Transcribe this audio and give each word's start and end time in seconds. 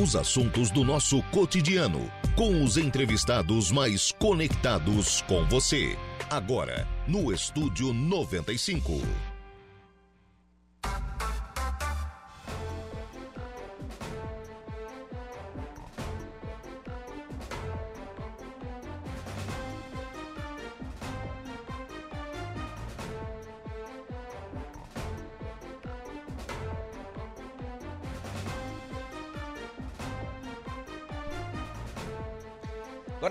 Os 0.00 0.14
assuntos 0.14 0.70
do 0.70 0.84
nosso 0.84 1.20
cotidiano, 1.32 2.08
com 2.36 2.62
os 2.62 2.76
entrevistados 2.76 3.72
mais 3.72 4.12
conectados 4.12 5.22
com 5.22 5.44
você. 5.46 5.98
Agora, 6.30 6.86
no 7.08 7.32
Estúdio 7.32 7.92
95. 7.92 9.02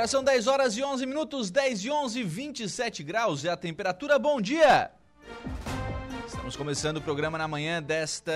São 0.07 0.23
10 0.23 0.47
horas 0.47 0.77
e 0.77 0.83
11 0.83 1.05
minutos, 1.05 1.51
10 1.51 1.83
e 1.83 1.91
11, 1.91 2.23
27 2.23 3.03
graus 3.03 3.43
é 3.43 3.49
a 3.49 3.57
temperatura. 3.57 4.17
Bom 4.17 4.39
dia! 4.39 4.89
Estamos 6.25 6.55
começando 6.55 6.95
o 6.95 7.01
programa 7.01 7.37
na 7.37 7.45
manhã 7.45 7.83
desta 7.83 8.31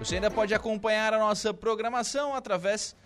Você 0.00 0.14
ainda 0.14 0.30
pode 0.30 0.54
acompanhar 0.54 1.12
a 1.12 1.18
nossa 1.18 1.52
programação 1.52 2.34
através 2.34 2.96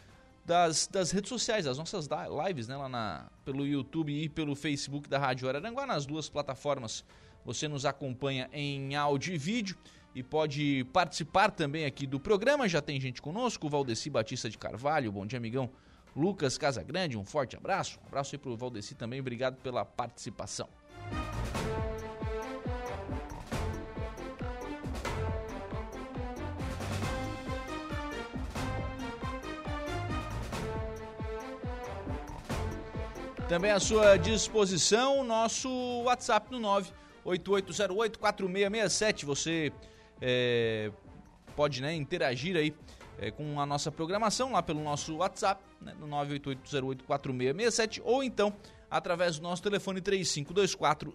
das, 0.47 0.87
das 0.87 1.11
redes 1.11 1.29
sociais, 1.29 1.65
das 1.65 1.77
nossas 1.77 2.09
lives, 2.47 2.69
né, 2.69 2.77
lá 2.77 2.89
na, 2.89 3.27
pelo 3.45 3.67
YouTube 3.67 4.13
e 4.13 4.29
pelo 4.29 4.55
Facebook 4.55 5.09
da 5.09 5.19
Rádio 5.19 5.49
Araranguá, 5.49 5.87
nas 5.87 6.07
duas 6.07 6.29
plataformas. 6.29 7.05
Você 7.45 7.67
nos 7.67 7.85
acompanha 7.85 8.49
em 8.53 8.95
áudio 8.95 9.35
e 9.35 9.39
vídeo 9.39 9.77
e 10.15 10.23
pode 10.23 10.85
participar 10.93 11.51
também 11.51 11.85
aqui 11.85 12.07
do 12.07 12.21
programa. 12.21 12.69
Já 12.69 12.81
tem 12.81 13.01
gente 13.01 13.21
conosco, 13.21 13.69
Valdeci 13.69 14.09
Batista 14.09 14.49
de 14.49 14.57
Carvalho, 14.57 15.11
bom 15.11 15.27
dia, 15.27 15.39
amigão. 15.39 15.69
Lucas 16.15 16.57
Casagrande, 16.57 17.19
um 17.19 17.25
forte 17.25 17.57
abraço. 17.57 17.99
Um 18.05 18.07
abraço 18.07 18.37
aí 18.37 18.39
pro 18.39 18.57
Valdeci 18.57 18.95
também, 18.95 19.19
obrigado 19.19 19.57
pela 19.57 19.85
participação. 19.85 20.69
Também 33.55 33.71
à 33.71 33.79
sua 33.79 34.17
disposição 34.17 35.21
o 35.21 35.23
nosso 35.23 35.69
WhatsApp 36.03 36.51
no 36.51 36.59
988084667. 37.25 39.25
Você 39.25 39.73
é, 40.21 40.91
pode 41.55 41.81
né, 41.81 41.95
interagir 41.95 42.57
aí 42.57 42.75
é, 43.17 43.31
com 43.31 43.61
a 43.61 43.65
nossa 43.65 43.93
programação 43.93 44.51
lá 44.51 44.61
pelo 44.61 44.83
nosso 44.83 45.19
WhatsApp, 45.19 45.63
né, 45.81 45.95
no 46.01 46.09
988084667, 46.09 48.03
ou 48.05 48.25
então 48.25 48.53
através 48.91 49.39
do 49.39 49.45
nosso 49.45 49.63
telefone 49.63 50.01
3524 50.01 51.15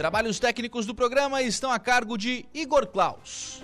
Trabalhos 0.00 0.40
técnicos 0.40 0.86
do 0.86 0.94
programa 0.94 1.42
estão 1.42 1.70
a 1.70 1.78
cargo 1.78 2.16
de 2.16 2.46
Igor 2.54 2.86
Klaus. 2.86 3.60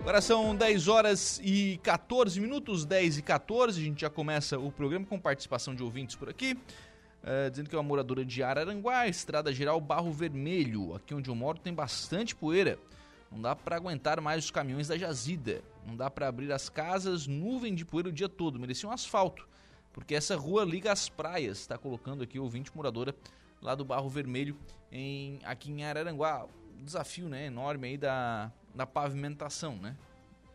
Agora 0.00 0.20
são 0.20 0.52
10 0.56 0.88
horas 0.88 1.40
e 1.44 1.78
14 1.84 2.40
minutos, 2.40 2.84
10 2.84 3.18
e 3.18 3.22
14. 3.22 3.80
A 3.80 3.84
gente 3.84 4.00
já 4.00 4.10
começa 4.10 4.58
o 4.58 4.72
programa 4.72 5.06
com 5.06 5.16
participação 5.16 5.76
de 5.76 5.84
ouvintes 5.84 6.16
por 6.16 6.28
aqui. 6.28 6.58
É, 7.22 7.48
dizendo 7.48 7.70
que 7.70 7.76
é 7.76 7.78
uma 7.78 7.84
moradora 7.84 8.24
de 8.24 8.42
Araranguá, 8.42 9.06
Estrada 9.06 9.52
Geral 9.52 9.80
Barro 9.80 10.10
Vermelho. 10.10 10.96
Aqui 10.96 11.14
onde 11.14 11.30
eu 11.30 11.36
moro 11.36 11.60
tem 11.60 11.72
bastante 11.72 12.34
poeira. 12.34 12.80
Não 13.30 13.40
dá 13.40 13.54
para 13.54 13.76
aguentar 13.76 14.20
mais 14.20 14.46
os 14.46 14.50
caminhões 14.50 14.88
da 14.88 14.98
jazida. 14.98 15.62
Não 15.86 15.94
dá 15.94 16.10
para 16.10 16.26
abrir 16.26 16.50
as 16.50 16.68
casas, 16.68 17.28
nuvem 17.28 17.76
de 17.76 17.84
poeira 17.84 18.08
o 18.08 18.12
dia 18.12 18.28
todo. 18.28 18.58
Merecia 18.58 18.88
um 18.88 18.92
asfalto 18.92 19.48
porque 19.92 20.14
essa 20.14 20.36
rua 20.36 20.64
liga 20.64 20.92
as 20.92 21.08
praias, 21.08 21.58
está 21.58 21.76
colocando 21.76 22.22
aqui 22.22 22.38
o 22.38 22.42
ouvinte 22.42 22.70
moradora 22.74 23.14
lá 23.60 23.74
do 23.74 23.84
Barro 23.84 24.08
Vermelho, 24.08 24.56
em, 24.90 25.38
aqui 25.44 25.70
em 25.70 25.84
Araranguá. 25.84 26.46
Desafio 26.82 27.28
né, 27.28 27.46
enorme 27.46 27.88
aí 27.88 27.98
da, 27.98 28.50
da 28.74 28.86
pavimentação, 28.86 29.76
né? 29.76 29.94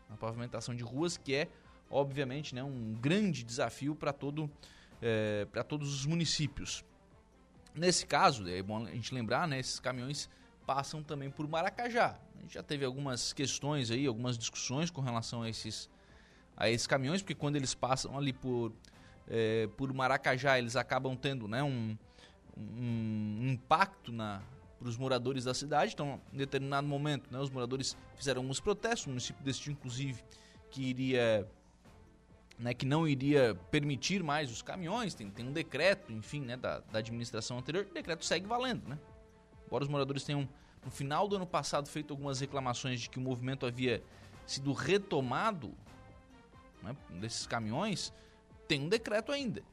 A 0.09 0.17
pavimentação 0.17 0.73
de 0.73 0.83
ruas, 0.83 1.17
que 1.17 1.35
é, 1.35 1.47
obviamente, 1.87 2.55
né, 2.55 2.63
um 2.63 2.95
grande 2.99 3.43
desafio 3.43 3.93
para 3.95 4.11
todo, 4.11 4.49
é, 5.01 5.45
todos 5.67 5.93
os 5.93 6.05
municípios. 6.05 6.83
Nesse 7.75 8.07
caso, 8.07 8.47
é 8.49 8.61
bom 8.63 8.85
a 8.85 8.89
gente 8.89 9.13
lembrar, 9.13 9.47
né, 9.47 9.59
esses 9.59 9.79
caminhões 9.79 10.27
passam 10.65 11.03
também 11.03 11.29
por 11.29 11.47
Maracajá. 11.47 12.17
A 12.37 12.41
gente 12.41 12.53
já 12.55 12.63
teve 12.63 12.83
algumas 12.83 13.33
questões 13.33 13.91
aí, 13.91 14.07
algumas 14.07 14.37
discussões 14.37 14.89
com 14.89 15.01
relação 15.01 15.43
a 15.43 15.49
esses, 15.49 15.89
a 16.57 16.69
esses 16.69 16.87
caminhões, 16.87 17.21
porque 17.21 17.35
quando 17.35 17.55
eles 17.55 17.75
passam 17.75 18.17
ali 18.17 18.33
por 18.33 18.71
é, 19.27 19.67
por 19.75 19.91
Maracajá, 19.93 20.57
eles 20.57 20.75
acabam 20.75 21.15
tendo 21.15 21.47
né, 21.47 21.63
um, 21.63 21.97
um 22.57 23.47
impacto 23.49 24.11
para 24.13 24.87
os 24.87 24.97
moradores 24.97 25.43
da 25.43 25.53
cidade. 25.53 25.93
Então, 25.93 26.21
em 26.31 26.37
determinado 26.37 26.87
momento, 26.87 27.31
né, 27.31 27.39
os 27.39 27.49
moradores 27.49 27.97
fizeram 28.15 28.41
alguns 28.41 28.59
protestos, 28.59 29.07
o 29.07 29.09
município 29.09 29.43
decidiu, 29.43 29.73
inclusive, 29.73 30.23
que 30.69 30.83
iria. 30.83 31.47
Né, 32.57 32.73
que 32.73 32.85
não 32.85 33.05
iria 33.05 33.53
permitir 33.69 34.23
mais 34.23 34.49
os 34.49 34.61
caminhões, 34.61 35.13
tem, 35.13 35.29
tem 35.29 35.45
um 35.45 35.51
decreto, 35.51 36.13
enfim, 36.13 36.39
né, 36.39 36.55
da, 36.55 36.79
da 36.79 36.99
administração 36.99 37.57
anterior, 37.57 37.85
o 37.85 37.93
decreto 37.93 38.23
segue 38.23 38.47
valendo, 38.47 38.87
né? 38.87 38.97
Embora 39.65 39.83
os 39.83 39.89
moradores 39.89 40.23
tenham, 40.23 40.47
no 40.81 40.89
final 40.89 41.27
do 41.27 41.35
ano 41.35 41.45
passado, 41.45 41.89
feito 41.89 42.13
algumas 42.13 42.39
reclamações 42.39 43.01
de 43.01 43.09
que 43.09 43.17
o 43.17 43.21
movimento 43.21 43.65
havia 43.65 44.01
sido 44.45 44.71
retomado 44.71 45.73
né, 46.81 46.95
desses 47.19 47.45
caminhões, 47.45 48.13
tem 48.67 48.81
um 48.81 48.89
decreto 48.89 49.31
ainda. 49.31 49.63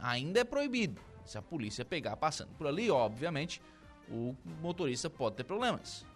Ainda 0.00 0.40
é 0.40 0.44
proibido. 0.44 1.00
Se 1.24 1.36
a 1.36 1.42
polícia 1.42 1.84
pegar 1.84 2.16
passando 2.16 2.50
por 2.56 2.66
ali, 2.66 2.90
obviamente, 2.90 3.60
o 4.10 4.34
motorista 4.60 5.10
pode 5.10 5.36
ter 5.36 5.44
problemas. 5.44 6.06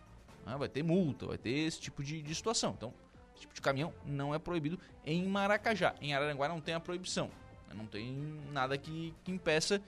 Né? 0.47 0.57
Vai 0.57 0.69
ter 0.69 0.83
multa, 0.83 1.27
vai 1.27 1.39
ter 1.39 1.51
esse 1.51 1.81
tipo 1.81 2.03
de, 2.03 2.23
de 2.23 2.35
situação. 2.35 2.75
Então, 2.77 2.95
esse 3.35 3.43
tipo 3.43 3.55
de 3.55 3.61
caminhão 3.61 3.93
não 4.07 4.35
é 4.35 4.39
proibido 4.39 4.79
em 5.05 5.27
Maracajá. 5.27 5.95
Em 6.01 6.15
Araranguá 6.15 6.49
não 6.49 6.61
tem 6.61 6.75
a 6.75 6.81
proibição. 6.81 7.31
Não 7.75 7.87
tem 7.87 8.13
nada 8.53 8.77
que, 8.77 9.15
que 9.25 9.33
impeça. 9.33 9.83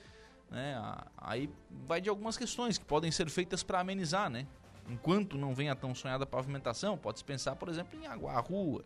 Né? 0.50 0.76
Aí 1.16 1.50
vai 1.86 2.00
de 2.00 2.08
algumas 2.08 2.36
questões 2.36 2.78
que 2.78 2.84
podem 2.84 3.10
ser 3.10 3.28
feitas 3.28 3.62
para 3.62 3.80
amenizar, 3.80 4.30
né? 4.30 4.46
Enquanto 4.88 5.38
não 5.38 5.54
vem 5.54 5.70
a 5.70 5.74
tão 5.74 5.94
sonhada 5.94 6.26
pavimentação, 6.26 6.98
pode-se 6.98 7.24
pensar, 7.24 7.56
por 7.56 7.68
exemplo, 7.68 7.98
em 7.98 8.06
aguar 8.06 8.36
a 8.36 8.40
rua, 8.40 8.84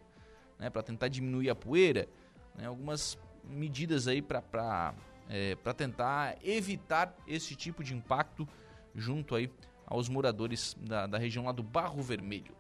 né? 0.59 0.71
para 0.71 0.83
tentar 0.83 1.09
diminuir 1.09 1.51
a 1.51 1.57
poeira. 1.57 2.09
Né? 2.55 2.67
Algumas 2.67 3.19
medidas 3.45 4.09
aí 4.09 4.23
para 4.23 4.95
é, 5.29 5.57
tentar 5.77 6.37
evitar 6.43 7.15
esse 7.27 7.55
tipo 7.55 7.85
de 7.85 7.95
impacto 7.95 8.49
junto 8.95 9.35
aí 9.35 9.51
aos 9.87 10.09
moradores 10.09 10.77
da, 10.81 11.07
da 11.07 11.19
região 11.19 11.45
lá 11.45 11.53
do 11.53 11.63
Barro 11.63 12.03
Vermelho. 12.03 12.57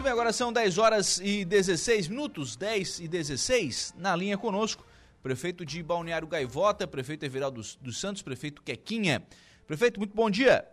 Muito 0.00 0.04
bem, 0.04 0.12
agora 0.12 0.32
são 0.32 0.50
10 0.50 0.78
horas 0.78 1.18
e 1.18 1.44
16 1.44 2.08
minutos, 2.08 2.56
10 2.56 3.00
e 3.00 3.08
16, 3.08 3.94
na 3.98 4.16
linha 4.16 4.38
conosco, 4.38 4.82
prefeito 5.22 5.64
de 5.64 5.82
Balneário 5.82 6.26
Gaivota, 6.26 6.86
prefeito 6.86 7.24
Everaldo 7.24 7.62
dos, 7.80 8.00
Santos, 8.00 8.22
prefeito 8.22 8.62
Quequinha. 8.62 9.22
Prefeito, 9.66 9.98
muito 9.98 10.14
bom 10.14 10.30
dia. 10.30 10.66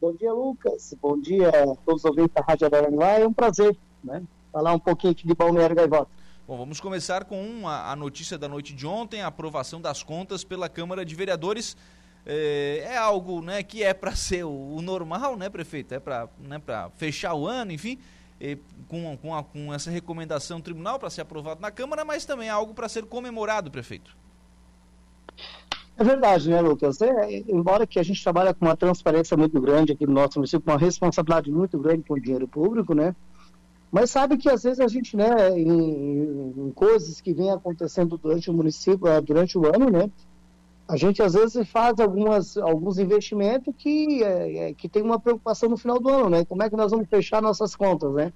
Bom 0.00 0.14
dia, 0.14 0.32
Lucas. 0.32 0.94
Bom 1.00 1.20
dia 1.20 1.48
a 1.48 1.76
todos 1.84 2.02
os 2.02 2.04
ouvintes 2.04 2.34
da 2.34 2.42
Rádio 2.42 2.66
Araranguá. 2.66 3.18
É 3.18 3.26
um 3.26 3.32
prazer 3.32 3.76
né, 4.02 4.22
falar 4.52 4.72
um 4.72 4.78
pouquinho 4.78 5.12
aqui 5.12 5.26
de 5.26 5.34
Balneário 5.34 5.76
Gaivota. 5.76 6.10
Bom, 6.46 6.56
vamos 6.56 6.80
começar 6.80 7.24
com 7.24 7.68
a, 7.68 7.92
a 7.92 7.96
notícia 7.96 8.36
da 8.36 8.48
noite 8.48 8.74
de 8.74 8.86
ontem, 8.86 9.22
a 9.22 9.28
aprovação 9.28 9.80
das 9.80 10.02
contas 10.02 10.42
pela 10.42 10.68
Câmara 10.68 11.04
de 11.04 11.14
Vereadores 11.14 11.76
é, 12.26 12.82
é 12.84 12.96
algo 12.96 13.40
né, 13.40 13.62
que 13.62 13.82
é 13.82 13.92
para 13.92 14.14
ser 14.16 14.44
o, 14.44 14.50
o, 14.50 14.82
normal, 14.82 15.36
né, 15.36 15.48
prefeito? 15.48 15.94
É 15.94 16.00
para 16.00 16.28
né, 16.38 16.60
fechar 16.96 17.34
o 17.34 17.46
ano, 17.46 17.72
enfim, 17.72 17.98
com, 18.88 19.16
com, 19.16 19.34
a, 19.34 19.42
com 19.42 19.72
essa 19.72 19.90
recomendação 19.90 20.58
do 20.58 20.64
tribunal 20.64 20.98
para 20.98 21.10
ser 21.10 21.20
aprovado 21.22 21.60
na 21.60 21.70
Câmara, 21.70 22.04
mas 22.04 22.24
também 22.24 22.48
é 22.48 22.50
algo 22.50 22.74
para 22.74 22.88
ser 22.88 23.04
comemorado, 23.06 23.70
prefeito. 23.70 24.16
É 25.96 26.04
verdade, 26.04 26.50
né, 26.50 26.60
Lucas? 26.60 27.00
É, 27.00 27.38
embora 27.48 27.86
que 27.86 27.98
a 27.98 28.02
gente 28.02 28.22
trabalhe 28.22 28.52
com 28.54 28.64
uma 28.64 28.76
transparência 28.76 29.36
muito 29.36 29.60
grande 29.60 29.92
aqui 29.92 30.06
no 30.06 30.12
nosso 30.12 30.38
município, 30.38 30.64
com 30.64 30.72
uma 30.72 30.78
responsabilidade 30.78 31.50
muito 31.50 31.78
grande 31.78 32.02
com 32.02 32.14
o 32.14 32.20
dinheiro 32.20 32.48
público, 32.48 32.94
né? 32.94 33.14
Mas 33.90 34.10
sabe 34.10 34.38
que 34.38 34.48
às 34.48 34.62
vezes 34.62 34.80
a 34.80 34.88
gente, 34.88 35.16
né, 35.16 35.50
em, 35.50 36.54
em 36.56 36.72
coisas 36.74 37.20
que 37.20 37.34
vem 37.34 37.50
acontecendo 37.50 38.16
durante 38.16 38.50
o 38.50 38.54
município, 38.54 39.06
eh, 39.06 39.20
durante 39.20 39.58
o 39.58 39.66
ano, 39.66 39.90
né, 39.90 40.10
a 40.88 40.96
gente 40.96 41.22
às 41.22 41.34
vezes 41.34 41.68
faz 41.68 41.98
algumas, 42.00 42.56
alguns 42.56 42.98
investimentos 42.98 43.74
que, 43.76 44.22
é, 44.22 44.68
é, 44.68 44.74
que 44.74 44.88
tem 44.88 45.02
uma 45.02 45.18
preocupação 45.18 45.68
no 45.68 45.76
final 45.76 46.00
do 46.00 46.08
ano, 46.08 46.30
né? 46.30 46.44
Como 46.44 46.62
é 46.62 46.68
que 46.68 46.76
nós 46.76 46.90
vamos 46.90 47.08
fechar 47.08 47.40
nossas 47.40 47.74
contas, 47.74 48.12
né? 48.12 48.32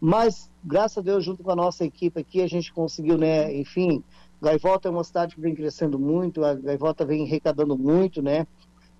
Mas, 0.00 0.50
graças 0.64 0.98
a 0.98 1.02
Deus, 1.02 1.24
junto 1.24 1.42
com 1.42 1.50
a 1.50 1.56
nossa 1.56 1.84
equipe 1.84 2.18
aqui, 2.18 2.40
a 2.40 2.48
gente 2.48 2.72
conseguiu, 2.72 3.18
né? 3.18 3.54
Enfim, 3.54 4.02
Gaivota 4.40 4.88
é 4.88 4.90
uma 4.90 5.04
cidade 5.04 5.34
que 5.34 5.40
vem 5.40 5.54
crescendo 5.54 5.98
muito, 5.98 6.42
a 6.42 6.54
Gaivota 6.54 7.04
vem 7.04 7.24
arrecadando 7.24 7.76
muito, 7.76 8.22
né? 8.22 8.46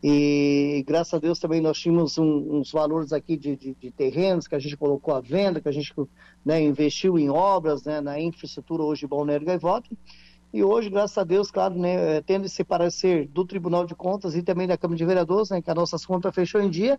E 0.03 0.82
graças 0.87 1.12
a 1.12 1.19
Deus 1.19 1.38
também 1.38 1.61
nós 1.61 1.79
tínhamos 1.79 2.17
um, 2.17 2.56
uns 2.56 2.73
valores 2.73 3.12
aqui 3.12 3.37
de, 3.37 3.55
de, 3.55 3.75
de, 3.75 3.91
terrenos 3.91 4.49
que 4.49 4.55
a 4.55 4.58
gente 4.58 4.76
colocou 4.76 5.14
à 5.14 5.20
venda, 5.20 5.61
que 5.61 5.69
a 5.69 5.73
gente 5.73 5.93
né, 6.43 6.62
investiu 6.62 7.19
em 7.19 7.29
obras, 7.29 7.85
né, 7.85 8.00
na 8.00 8.19
infraestrutura 8.19 8.82
hoje 8.82 9.03
de 9.03 9.06
Balneário 9.06 9.46
Gaivota. 9.46 9.91
E 10.52 10.64
hoje, 10.64 10.91
graças 10.91 11.17
a 11.17 11.23
Deus, 11.23 11.50
claro, 11.50 11.79
né, 11.79 12.17
eh, 12.17 12.23
tendo 12.23 12.47
esse 12.47 12.64
parecer 12.64 13.29
do 13.29 13.44
Tribunal 13.44 13.87
de 13.87 13.94
Contas 13.94 14.35
e 14.35 14.43
também 14.43 14.67
da 14.67 14.76
Câmara 14.76 14.99
de 14.99 15.05
Vereadores, 15.05 15.50
né, 15.50 15.62
que 15.62 15.70
as 15.70 15.76
nossas 15.76 16.05
contas 16.05 16.35
fechou 16.35 16.61
em 16.61 16.69
dia, 16.69 16.99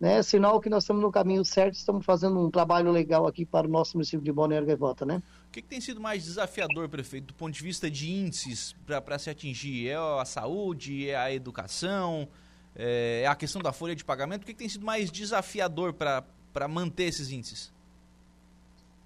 né, 0.00 0.20
sinal 0.22 0.60
que 0.60 0.68
nós 0.68 0.82
estamos 0.82 1.02
no 1.02 1.10
caminho 1.10 1.44
certo, 1.44 1.74
estamos 1.74 2.04
fazendo 2.04 2.38
um 2.40 2.50
trabalho 2.50 2.90
legal 2.90 3.26
aqui 3.26 3.44
para 3.44 3.68
o 3.68 3.70
nosso 3.70 3.96
município 3.96 4.24
de 4.24 4.32
Balneário 4.32 4.66
Gaivota, 4.66 5.06
né? 5.06 5.22
O 5.48 5.50
que, 5.52 5.62
que, 5.62 5.68
tem 5.68 5.80
sido 5.80 6.00
mais 6.00 6.24
desafiador, 6.24 6.88
prefeito, 6.88 7.28
do 7.28 7.34
ponto 7.34 7.52
de 7.52 7.62
vista 7.62 7.90
de 7.90 8.10
índices 8.10 8.74
para 8.84 9.18
se 9.18 9.30
atingir? 9.30 9.88
É 9.88 9.96
a 9.96 10.24
saúde, 10.24 11.08
é 11.08 11.16
a 11.16 11.32
educação, 11.32 12.28
é, 12.76 13.22
é 13.24 13.26
a 13.26 13.34
questão 13.34 13.62
da 13.62 13.72
folha 13.72 13.94
de 13.94 14.04
pagamento? 14.04 14.42
O 14.42 14.46
que, 14.46 14.52
que 14.52 14.58
tem 14.58 14.68
sido 14.68 14.84
mais 14.84 15.10
desafiador 15.10 15.92
para 15.92 16.68
manter 16.68 17.04
esses 17.04 17.30
índices? 17.30 17.72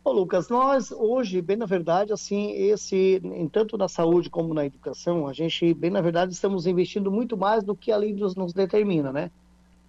Ô, 0.04 0.10
Lucas, 0.10 0.48
nós 0.48 0.90
hoje, 0.90 1.40
bem 1.40 1.56
na 1.56 1.64
verdade, 1.64 2.12
assim, 2.12 2.50
esse, 2.50 3.22
tanto 3.52 3.78
na 3.78 3.86
saúde 3.88 4.28
como 4.28 4.52
na 4.52 4.66
educação, 4.66 5.28
a 5.28 5.32
gente, 5.32 5.72
bem 5.74 5.90
na 5.90 6.00
verdade, 6.00 6.32
estamos 6.32 6.66
investindo 6.66 7.08
muito 7.08 7.36
mais 7.36 7.62
do 7.62 7.76
que 7.76 7.92
a 7.92 7.96
lei 7.96 8.12
nos, 8.12 8.34
nos 8.34 8.52
determina, 8.52 9.12
né? 9.12 9.30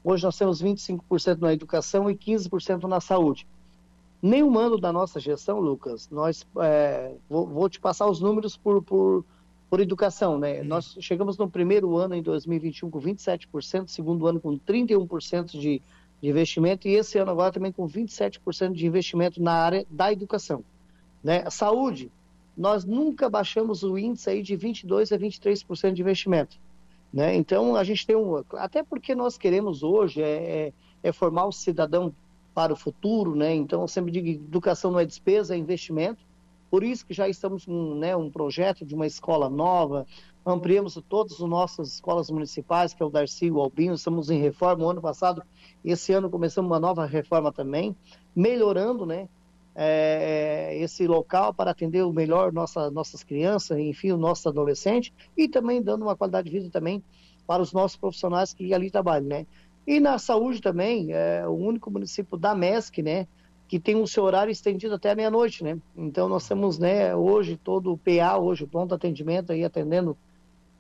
Hoje 0.04 0.24
nós 0.24 0.38
temos 0.38 0.62
25% 0.62 1.40
na 1.40 1.52
educação 1.52 2.12
e 2.12 2.16
15% 2.16 2.84
na 2.84 3.00
saúde. 3.00 3.48
Nenhum 4.22 4.58
ano 4.60 4.78
da 4.78 4.94
nossa 4.94 5.20
gestão, 5.20 5.60
Lucas, 5.60 6.08
nós, 6.12 6.46
é, 6.60 7.16
vou, 7.28 7.48
vou, 7.48 7.68
te 7.68 7.80
passar 7.80 8.08
os 8.08 8.22
números 8.22 8.56
por, 8.56 8.84
por, 8.84 9.26
por 9.68 9.80
educação, 9.80 10.38
né? 10.38 10.60
Uhum. 10.60 10.68
Nós 10.68 10.96
chegamos 11.02 11.40
no 11.40 11.50
primeiro 11.50 11.98
ano, 11.98 12.14
em 12.14 12.22
2021, 12.22 12.88
com 12.92 13.02
27%, 13.02 13.88
segundo 13.88 14.28
ano 14.28 14.40
com 14.40 14.60
31% 14.60 15.60
de 15.60 15.82
de 16.24 16.30
investimento 16.30 16.88
e 16.88 16.96
esse 16.96 17.18
ano 17.18 17.32
agora 17.32 17.52
também 17.52 17.70
com 17.70 17.86
27% 17.86 18.72
de 18.72 18.88
investimento 18.88 19.44
na 19.44 19.52
área 19.52 19.86
da 19.90 20.10
educação. 20.10 20.64
Né? 21.22 21.50
Saúde, 21.50 22.10
nós 22.56 22.86
nunca 22.86 23.30
baixamos 23.30 23.84
o 23.84 23.98
índice 23.98 24.30
aí 24.30 24.42
de 24.42 24.58
22% 24.58 25.12
a 25.12 25.20
23% 25.20 25.92
de 25.92 26.02
investimento. 26.02 26.58
Né? 27.12 27.36
Então, 27.36 27.76
a 27.76 27.84
gente 27.84 28.08
tem 28.08 28.16
um... 28.16 28.42
Até 28.54 28.82
porque 28.84 29.14
nós 29.14 29.38
queremos 29.38 29.84
hoje 29.84 30.22
é, 30.22 30.72
é, 31.04 31.10
é 31.10 31.12
formar 31.12 31.46
o 31.46 31.52
cidadão 31.52 32.16
para 32.54 32.72
o 32.72 32.76
futuro, 32.78 33.36
né? 33.36 33.54
Então, 33.54 33.82
eu 33.82 33.88
sempre 33.88 34.12
digo 34.12 34.28
educação 34.28 34.92
não 34.92 35.00
é 35.00 35.06
despesa, 35.06 35.56
é 35.56 35.58
investimento. 35.58 36.24
Por 36.72 36.84
isso 36.84 37.06
que 37.06 37.14
já 37.14 37.28
estamos 37.28 37.66
com 37.66 37.96
né, 37.96 38.16
um 38.16 38.30
projeto 38.30 38.86
de 38.86 38.96
uma 38.96 39.06
escola 39.06 39.50
nova, 39.50 40.08
ampliamos 40.46 41.02
todas 41.08 41.34
as 41.34 41.48
nossas 41.48 41.94
escolas 41.94 42.30
municipais, 42.30 42.94
que 42.94 43.02
é 43.02 43.06
o 43.06 43.10
Darcy 43.10 43.46
e 43.46 43.52
o 43.52 43.60
Albino, 43.60 43.96
estamos 43.96 44.30
em 44.30 44.40
reforma. 44.40 44.86
O 44.86 44.90
ano 44.90 45.02
passado, 45.02 45.42
esse 45.84 46.12
ano 46.14 46.30
começamos 46.30 46.70
uma 46.70 46.80
nova 46.80 47.06
reforma 47.06 47.52
também, 47.52 47.96
melhorando, 48.36 49.06
né? 49.06 49.30
É, 49.76 50.78
esse 50.78 51.08
local 51.08 51.52
para 51.52 51.72
atender 51.72 52.04
o 52.04 52.14
melhor 52.14 52.54
nossa, 52.54 52.92
nossas 52.92 53.24
crianças, 53.24 53.80
enfim, 53.80 54.12
o 54.12 54.18
nosso 54.18 54.48
adolescente, 54.48 55.12
e 55.36 55.48
também 55.48 55.82
dando 55.82 56.04
uma 56.04 56.16
qualidade 56.16 56.48
de 56.48 56.56
vida 56.60 56.70
também 56.70 57.04
para 57.48 57.64
os 57.64 57.74
nossos 57.74 57.98
profissionais 57.98 58.54
que 58.54 58.72
ali 58.74 58.92
trabalham, 58.92 59.28
né? 59.28 59.48
E 59.86 60.00
na 60.00 60.18
saúde 60.18 60.62
também, 60.62 61.12
é 61.12 61.48
o 61.48 61.54
único 61.54 61.90
município 61.90 62.38
da 62.38 62.54
MESC, 62.54 63.02
né? 63.02 63.28
Que 63.68 63.80
tem 63.80 63.96
o 63.96 64.06
seu 64.06 64.24
horário 64.24 64.52
estendido 64.52 64.94
até 64.94 65.12
a 65.12 65.16
meia-noite, 65.16 65.64
né? 65.64 65.78
Então 65.98 66.30
nós 66.30 66.48
temos, 66.48 66.78
né, 66.78 67.16
hoje 67.16 67.58
todo 67.58 67.92
o 67.92 67.98
PA, 67.98 68.38
hoje 68.38 68.66
o 68.66 68.68
pronto 68.68 68.94
atendimento 68.94 69.52
aí 69.52 69.64
atendendo 69.64 70.16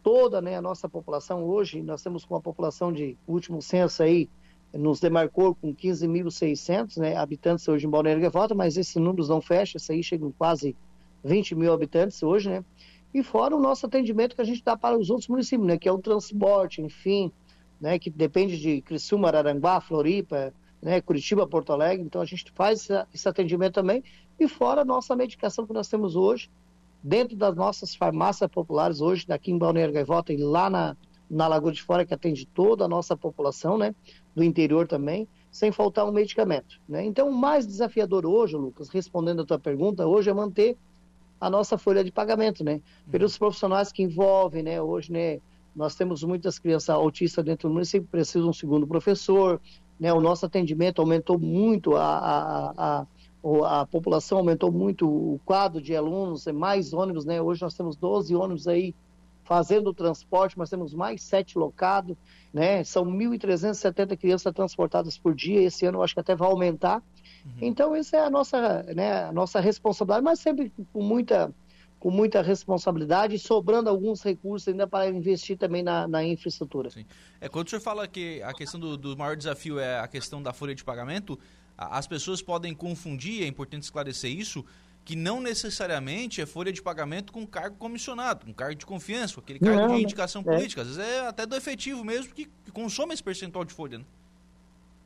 toda 0.03 0.41
né, 0.41 0.57
a 0.57 0.61
nossa 0.61 0.89
população 0.89 1.43
hoje, 1.45 1.81
nós 1.81 2.03
temos 2.03 2.25
uma 2.29 2.41
população 2.41 2.91
de 2.91 3.17
último 3.25 3.61
censo 3.61 4.03
aí, 4.03 4.29
nos 4.73 4.99
demarcou 4.99 5.55
com 5.55 5.73
15.600 5.73 6.97
né, 6.97 7.15
habitantes 7.15 7.67
hoje 7.67 7.87
em 7.87 7.89
Balneário 7.89 8.21
Gaivota, 8.21 8.53
mas 8.53 8.75
esses 8.75 8.95
números 8.95 9.29
não 9.29 9.39
fecham, 9.39 9.77
isso 9.77 9.91
aí 9.91 10.03
chega 10.03 10.25
em 10.25 10.31
quase 10.31 10.75
20 11.23 11.55
mil 11.55 11.71
habitantes 11.71 12.21
hoje, 12.21 12.49
né? 12.49 12.65
E 13.13 13.23
fora 13.23 13.55
o 13.55 13.61
nosso 13.61 13.85
atendimento 13.85 14.35
que 14.35 14.41
a 14.41 14.45
gente 14.45 14.63
dá 14.63 14.75
para 14.75 14.97
os 14.97 15.09
outros 15.09 15.27
municípios, 15.29 15.67
né? 15.67 15.77
Que 15.77 15.87
é 15.87 15.91
o 15.91 15.99
transporte, 15.99 16.81
enfim, 16.81 17.31
né? 17.79 17.97
Que 17.97 18.09
depende 18.09 18.59
de 18.59 18.81
Criciúma, 18.81 19.27
Araranguá, 19.27 19.79
Floripa, 19.79 20.53
né? 20.81 20.99
Curitiba, 20.99 21.47
Porto 21.47 21.71
Alegre. 21.71 22.03
Então 22.03 22.21
a 22.21 22.25
gente 22.25 22.51
faz 22.53 22.89
esse 23.13 23.29
atendimento 23.29 23.75
também. 23.75 24.03
E 24.39 24.47
fora 24.47 24.81
a 24.81 24.85
nossa 24.85 25.15
medicação 25.15 25.65
que 25.65 25.73
nós 25.73 25.87
temos 25.87 26.15
hoje, 26.15 26.49
dentro 27.03 27.35
das 27.35 27.55
nossas 27.55 27.93
farmácias 27.93 28.49
populares 28.49 29.01
hoje, 29.01 29.27
daqui 29.27 29.51
em 29.51 29.57
Balneário 29.57 29.93
Gaivota 29.93 30.31
e 30.31 30.37
lá 30.37 30.69
na, 30.69 30.95
na 31.29 31.47
Lagoa 31.47 31.71
de 31.71 31.81
Fora, 31.81 32.05
que 32.05 32.13
atende 32.13 32.45
toda 32.45 32.85
a 32.85 32.87
nossa 32.87 33.17
população, 33.17 33.77
né, 33.77 33.93
do 34.33 34.43
interior 34.43 34.87
também, 34.87 35.27
sem 35.51 35.71
faltar 35.71 36.07
um 36.07 36.11
medicamento, 36.11 36.81
né? 36.89 37.05
Então, 37.05 37.29
o 37.29 37.31
mais 37.31 37.67
desafiador 37.67 38.25
hoje, 38.25 38.55
Lucas, 38.55 38.89
respondendo 38.89 39.43
a 39.43 39.45
tua 39.45 39.59
pergunta, 39.59 40.07
hoje 40.07 40.29
é 40.29 40.33
manter 40.33 40.75
a 41.39 41.47
nossa 41.47 41.77
folha 41.77 42.03
de 42.03 42.11
pagamento, 42.11 42.63
né? 42.63 42.81
Pelos 43.11 43.37
profissionais 43.37 43.91
que 43.91 44.01
envolvem, 44.01 44.63
né, 44.63 44.81
hoje, 44.81 45.11
né, 45.11 45.39
nós 45.75 45.95
temos 45.95 46.23
muitas 46.23 46.57
crianças 46.57 46.89
autistas 46.89 47.43
dentro 47.43 47.67
do 47.67 47.73
município, 47.73 48.07
precisam 48.09 48.43
de 48.43 48.49
um 48.49 48.53
segundo 48.53 48.87
professor, 48.87 49.61
né, 49.99 50.11
o 50.11 50.21
nosso 50.21 50.45
atendimento 50.45 50.99
aumentou 50.99 51.37
muito 51.37 51.95
a, 51.95 52.17
a, 52.17 52.73
a 52.77 53.07
a 53.65 53.85
população 53.85 54.37
aumentou 54.37 54.71
muito 54.71 55.07
o 55.07 55.39
quadro 55.45 55.81
de 55.81 55.95
alunos, 55.95 56.47
é 56.47 56.53
mais 56.53 56.93
ônibus, 56.93 57.25
né? 57.25 57.41
Hoje 57.41 57.61
nós 57.61 57.73
temos 57.73 57.95
12 57.97 58.33
ônibus 58.35 58.67
aí 58.67 58.95
fazendo 59.43 59.89
o 59.89 59.93
transporte, 59.93 60.57
mas 60.57 60.69
temos 60.69 60.93
mais 60.93 61.21
sete 61.21 61.57
locados, 61.57 62.15
né? 62.53 62.83
São 62.83 63.05
1.370 63.05 64.17
crianças 64.17 64.53
transportadas 64.53 65.17
por 65.17 65.35
dia, 65.35 65.61
esse 65.61 65.85
ano 65.85 65.97
eu 65.97 66.03
acho 66.03 66.13
que 66.13 66.21
até 66.21 66.35
vai 66.35 66.49
aumentar. 66.49 67.03
Uhum. 67.45 67.51
Então, 67.61 67.95
essa 67.95 68.17
é 68.17 68.19
a 68.21 68.29
nossa, 68.29 68.83
né, 68.83 69.25
a 69.25 69.31
nossa 69.33 69.59
responsabilidade, 69.59 70.23
mas 70.23 70.39
sempre 70.39 70.71
com 70.91 71.03
muita 71.03 71.53
com 71.99 72.11
muita 72.11 72.41
responsabilidade, 72.41 73.39
sobrando 73.39 73.89
alguns 73.89 74.21
recursos 74.21 74.67
ainda 74.67 74.85
para 74.85 75.07
investir 75.07 75.57
também 75.57 75.81
na, 75.81 76.05
na 76.05 76.21
infraestrutura. 76.21 76.89
Sim. 76.89 77.05
É, 77.39 77.47
quando 77.47 77.67
o 77.67 77.69
senhor 77.69 77.81
fala 77.81 78.05
que 78.09 78.43
a 78.43 78.53
questão 78.53 78.77
do, 78.77 78.97
do 78.97 79.15
maior 79.15 79.37
desafio 79.37 79.79
é 79.79 79.97
a 79.97 80.07
questão 80.09 80.43
da 80.43 80.51
folha 80.51 80.75
de 80.75 80.83
pagamento, 80.83 81.39
as 81.77 82.07
pessoas 82.07 82.41
podem 82.41 82.73
confundir, 82.73 83.43
é 83.43 83.47
importante 83.47 83.83
esclarecer 83.83 84.31
isso, 84.31 84.63
que 85.05 85.15
não 85.15 85.41
necessariamente 85.41 86.41
é 86.41 86.45
folha 86.45 86.71
de 86.71 86.81
pagamento 86.81 87.33
com 87.33 87.45
cargo 87.45 87.75
comissionado, 87.77 88.45
com 88.45 88.53
cargo 88.53 88.75
de 88.75 88.85
confiança, 88.85 89.39
aquele 89.39 89.59
cargo 89.59 89.81
não, 89.81 89.95
de 89.95 90.03
indicação 90.03 90.41
é. 90.41 90.45
política. 90.45 90.81
Às 90.81 90.95
vezes 90.95 91.03
é 91.03 91.27
até 91.27 91.45
do 91.45 91.55
efetivo 91.55 92.03
mesmo 92.03 92.33
que, 92.33 92.45
que 92.63 92.71
consome 92.71 93.13
esse 93.13 93.23
percentual 93.23 93.65
de 93.65 93.73
folha. 93.73 93.99
Né? 93.99 94.05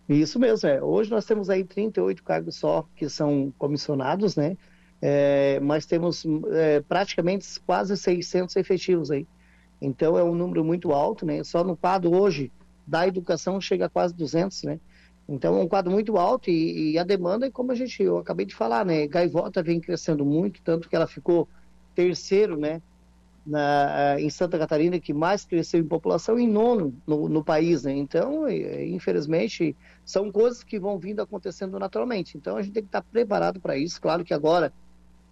Isso 0.10 0.40
mesmo, 0.40 0.70
é. 0.70 0.82
Hoje 0.82 1.10
nós 1.10 1.26
temos 1.26 1.50
aí 1.50 1.64
38 1.64 2.24
cargos 2.24 2.56
só 2.56 2.88
que 2.96 3.10
são 3.10 3.54
comissionados, 3.58 4.36
né? 4.36 4.56
É, 5.02 5.60
mas 5.60 5.86
temos 5.86 6.26
é, 6.52 6.80
praticamente 6.82 7.60
quase 7.62 7.96
600 7.98 8.56
efetivos 8.56 9.12
aí. 9.12 9.28
Então 9.82 10.18
é 10.18 10.24
um 10.24 10.34
número 10.34 10.64
muito 10.64 10.92
alto, 10.92 11.26
né? 11.26 11.44
Só 11.44 11.64
no 11.64 11.76
quadro 11.76 12.16
hoje 12.16 12.52
da 12.86 13.08
educação 13.08 13.60
chega 13.60 13.88
a 13.88 13.90
quase 13.90 14.14
200, 14.16 14.64
né? 14.64 14.80
Então 15.28 15.58
é 15.58 15.62
um 15.62 15.68
quadro 15.68 15.92
muito 15.92 16.18
alto 16.18 16.50
e, 16.50 16.92
e 16.92 17.00
a 17.00 17.04
demanda 17.04 17.52
como 17.52 17.72
a 17.72 17.76
gente, 17.76 18.02
eu 18.02 18.18
acabei 18.18 18.46
de 18.46 18.56
falar, 18.56 18.86
né? 18.86 19.08
Gaivota 19.08 19.62
vem 19.62 19.80
crescendo 19.80 20.26
muito, 20.26 20.62
tanto 20.62 20.88
que 20.88 20.96
ela 20.96 21.08
ficou 21.08 21.48
terceiro, 21.94 22.58
né? 22.58 22.82
Na, 23.46 24.20
em 24.20 24.30
Santa 24.30 24.58
Catarina, 24.58 25.00
que 25.00 25.14
mais 25.14 25.46
cresceu 25.46 25.80
em 25.80 25.88
população, 25.88 26.38
e 26.38 26.46
nono 26.46 26.94
no, 27.08 27.30
no 27.30 27.44
país, 27.44 27.84
né? 27.84 27.94
Então, 27.94 28.50
infelizmente, 28.50 29.76
são 30.04 30.32
coisas 30.32 30.64
que 30.64 30.80
vão 30.80 30.98
vindo 30.98 31.22
acontecendo 31.22 31.78
naturalmente. 31.80 32.38
Então 32.38 32.58
a 32.58 32.62
gente 32.62 32.74
tem 32.74 32.84
que 32.84 32.90
estar 32.90 33.02
preparado 33.02 33.60
para 33.60 33.78
isso. 33.78 34.02
Claro 34.02 34.24
que 34.24 34.34
agora 34.34 34.72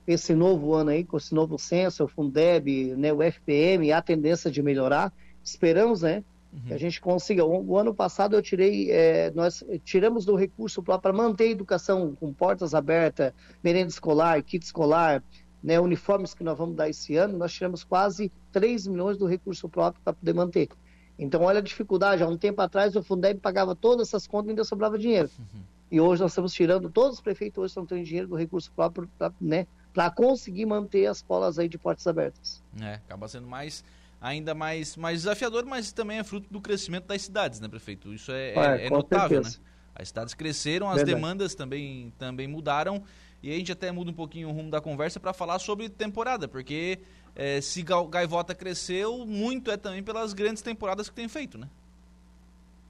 esse 0.07 0.35
novo 0.35 0.73
ano 0.73 0.91
aí, 0.91 1.03
com 1.03 1.17
esse 1.17 1.33
novo 1.33 1.57
censo, 1.57 2.03
o 2.03 2.07
Fundeb, 2.07 2.95
né, 2.95 3.11
o 3.11 3.23
FPM, 3.23 3.91
a 3.91 4.01
tendência 4.01 4.51
de 4.51 4.61
melhorar. 4.61 5.11
Esperamos, 5.43 6.01
né, 6.01 6.23
uhum. 6.55 6.62
que 6.67 6.74
a 6.74 6.77
gente 6.77 7.01
consiga. 7.01 7.45
O, 7.45 7.77
ano 7.77 7.93
passado 7.93 8.35
eu 8.35 8.41
tirei, 8.41 8.89
é, 8.91 9.31
nós 9.31 9.63
tiramos 9.83 10.25
do 10.25 10.35
recurso 10.35 10.81
para 10.81 11.13
manter 11.13 11.45
a 11.45 11.51
educação 11.51 12.15
com 12.15 12.33
portas 12.33 12.74
abertas, 12.74 13.33
merenda 13.63 13.89
escolar, 13.89 14.41
kit 14.41 14.63
escolar, 14.63 15.24
né, 15.62 15.79
uniformes 15.79 16.33
que 16.33 16.43
nós 16.43 16.57
vamos 16.57 16.75
dar 16.75 16.89
esse 16.89 17.15
ano, 17.15 17.38
nós 17.38 17.51
tiramos 17.51 17.83
quase 17.83 18.31
3 18.51 18.88
milhões 18.88 19.17
do 19.17 19.25
recurso 19.25 19.67
próprio 19.67 20.01
para 20.03 20.13
poder 20.13 20.33
manter. 20.33 20.69
Então, 21.17 21.41
olha 21.43 21.59
a 21.59 21.62
dificuldade. 21.62 22.21
Há 22.21 22.27
um 22.27 22.38
tempo 22.38 22.62
atrás, 22.62 22.95
o 22.95 23.01
Fundeb 23.01 23.39
pagava 23.39 23.75
todas 23.75 24.09
essas 24.09 24.27
contas 24.27 24.47
e 24.47 24.50
ainda 24.51 24.63
sobrava 24.63 24.97
dinheiro. 24.97 25.29
Uhum. 25.39 25.62
E 25.91 26.00
hoje 26.00 26.21
nós 26.21 26.31
estamos 26.31 26.53
tirando, 26.53 26.89
todos 26.89 27.15
os 27.15 27.21
prefeitos 27.21 27.57
hoje 27.57 27.71
estão 27.71 27.85
tendo 27.85 28.03
dinheiro 28.03 28.27
do 28.27 28.35
recurso 28.35 28.71
próprio, 28.75 29.09
pra, 29.17 29.31
né, 29.39 29.65
para 29.93 30.09
conseguir 30.09 30.65
manter 30.65 31.05
as 31.05 31.17
escolas 31.17 31.57
aí 31.57 31.69
de 31.69 31.77
portas 31.77 32.05
abertas. 32.05 32.63
É, 32.81 32.95
acaba 32.95 33.27
sendo 33.27 33.47
mais 33.47 33.83
ainda 34.25 34.55
mais, 34.55 34.96
mais 34.96 35.20
desafiador, 35.20 35.65
mas 35.65 35.91
também 35.91 36.17
é 36.17 36.24
fruto 36.24 36.51
do 36.51 36.60
crescimento 36.60 37.05
das 37.05 37.22
cidades, 37.22 37.60
né, 37.60 37.67
prefeito? 37.67 38.12
Isso 38.12 38.32
é, 38.32 38.53
é, 38.53 38.88
é 38.88 38.89
notável, 38.89 39.44
certeza. 39.44 39.60
né? 39.60 39.65
As 39.94 40.08
cidades 40.10 40.34
cresceram, 40.34 40.89
as 40.89 40.98
Verdade. 40.98 41.15
demandas 41.15 41.55
também, 41.55 42.12
também 42.17 42.48
mudaram. 42.48 43.03
E 43.41 43.51
a 43.51 43.55
gente 43.55 43.72
até 43.72 43.91
muda 43.91 44.10
um 44.10 44.13
pouquinho 44.13 44.50
o 44.50 44.51
rumo 44.51 44.72
da 44.72 44.82
conversa 44.82 45.20
para 45.20 45.32
falar 45.32 45.60
sobre 45.60 45.88
temporada, 45.88 46.48
porque 46.48 47.00
é, 47.36 47.62
se 47.62 47.84
Gaivota 48.10 48.55
cresceu, 48.55 49.25
muito 49.25 49.70
é 49.70 49.77
também 49.77 50.01
pelas 50.01 50.34
grandes 50.34 50.63
temporadas 50.63 51.08
que 51.08 51.15
tem 51.15 51.29
feito, 51.29 51.58
né? 51.58 51.70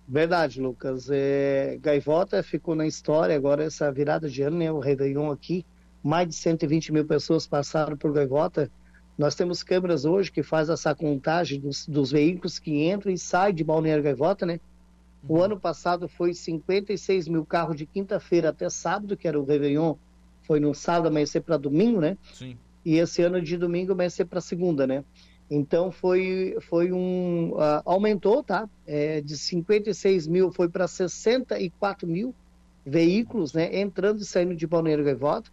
Verdade, 0.08 0.62
Lucas. 0.62 1.10
É, 1.12 1.78
Gaivota 1.82 2.42
ficou 2.42 2.76
na 2.76 2.88
história 2.88 3.36
agora 3.36 3.66
essa 3.66 3.92
virada 3.92 4.30
de 4.30 4.42
ano, 4.42 4.58
né? 4.58 4.72
O 4.72 4.80
Réveillon 4.80 5.32
aqui 5.32 5.66
mais 6.02 6.30
de 6.30 6.36
120 6.36 6.94
mil 6.94 7.06
pessoas 7.06 7.46
passaram 7.46 7.98
por 7.98 8.14
Gaivota. 8.14 8.72
Nós 9.18 9.36
temos 9.36 9.64
câmeras 9.64 10.04
hoje 10.04 10.32
que 10.32 10.44
faz 10.44 10.70
essa 10.70 10.94
contagem 10.94 11.60
dos, 11.60 11.88
dos 11.88 12.12
veículos 12.12 12.60
que 12.60 12.90
entram 12.90 13.12
e 13.12 13.18
saem 13.18 13.56
de 13.56 13.64
Balneário 13.64 14.04
Gaivota, 14.04 14.46
né? 14.46 14.60
O 15.28 15.36
uhum. 15.36 15.44
ano 15.44 15.60
passado 15.60 16.08
foi 16.08 16.34
56 16.34 17.28
mil 17.28 17.46
carros 17.46 17.78
de 17.78 17.86
quinta-feira 17.86 18.50
até 18.50 18.70
sábado, 18.70 19.16
que 19.16 19.28
era 19.28 19.40
o 19.40 19.46
Réveillon, 19.46 19.96
foi 20.44 20.60
no 20.60 20.74
sábado 20.74 21.08
amanhecer 21.08 21.42
para 21.42 21.58
domingo, 21.58 22.00
né? 22.00 22.18
Sim. 22.34 22.58
E 22.86 22.98
esse 22.98 23.22
ano 23.24 23.42
de 23.42 23.58
domingo 23.58 23.94
amanhecer 23.94 24.26
para 24.26 24.40
segunda, 24.40 24.86
né? 24.86 25.04
Então 25.50 25.92
foi, 25.92 26.58
foi 26.62 26.92
um. 26.92 27.52
Uh, 27.54 27.82
aumentou, 27.86 28.44
tá? 28.44 28.70
É, 28.86 29.22
de 29.22 29.38
56 29.38 30.28
mil 30.28 30.52
foi 30.52 30.68
para 30.70 30.88
64 30.88 32.08
mil 32.08 32.34
veículos, 32.86 33.54
né? 33.54 33.80
Entrando 33.80 34.22
e 34.22 34.26
saindo 34.26 34.56
de 34.56 34.68
Balneário 34.68 35.04
Gaivota. 35.04 35.52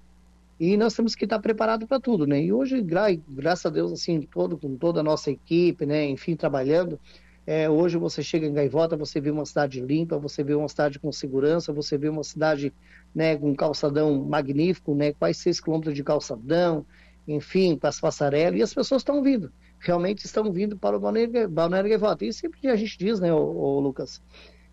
E 0.63 0.77
nós 0.77 0.95
temos 0.95 1.17
que 1.17 1.25
estar 1.25 1.41
preparados 1.41 1.89
para 1.89 1.99
tudo, 1.99 2.25
né? 2.25 2.41
E 2.41 2.53
hoje, 2.53 2.81
gra 2.81 3.13
graças 3.29 3.67
a 3.67 3.69
Deus, 3.69 3.91
assim, 3.91 4.21
todo, 4.21 4.57
com 4.57 4.77
toda 4.77 5.01
a 5.01 5.03
nossa 5.03 5.29
equipe, 5.29 5.85
né? 5.85 6.05
Enfim, 6.09 6.37
trabalhando. 6.37 7.01
É, 7.45 7.69
hoje 7.69 7.99
você 7.99 8.23
chega 8.23 8.47
em 8.47 8.53
Gaivota, 8.53 8.97
você 8.97 9.21
vê 9.21 9.33
uma 9.33 9.45
cidade 9.45 9.81
limpa, 9.81 10.21
você 10.21 10.45
vê 10.45 10.55
uma 10.55 10.69
cidade 10.69 11.01
com 11.01 11.11
segurança, 11.11 11.73
você 11.73 11.99
vê 11.99 12.09
uma 12.09 12.23
cidade 12.23 12.73
né, 13.13 13.37
com 13.37 13.51
um 13.51 13.57
calçadão 13.57 14.25
magnífico, 14.25 14.95
né? 14.95 15.13
Quase 15.13 15.41
seis 15.41 15.59
quilômetros 15.59 15.97
de 15.97 16.05
calçadão, 16.05 16.87
enfim, 17.27 17.77
para 17.77 17.89
as 17.89 17.99
passarelas. 17.99 18.61
E 18.61 18.63
as 18.63 18.73
pessoas 18.73 19.01
estão 19.01 19.21
vindo, 19.21 19.53
realmente 19.81 20.25
estão 20.25 20.53
vindo 20.53 20.79
para 20.79 20.97
o 20.97 21.01
Balneário 21.01 21.91
Gaivota. 21.91 22.25
E 22.25 22.33
sempre 22.33 22.69
a 22.69 22.77
gente 22.77 22.97
diz, 22.97 23.19
né, 23.19 23.35
o, 23.35 23.81
Lucas, 23.81 24.23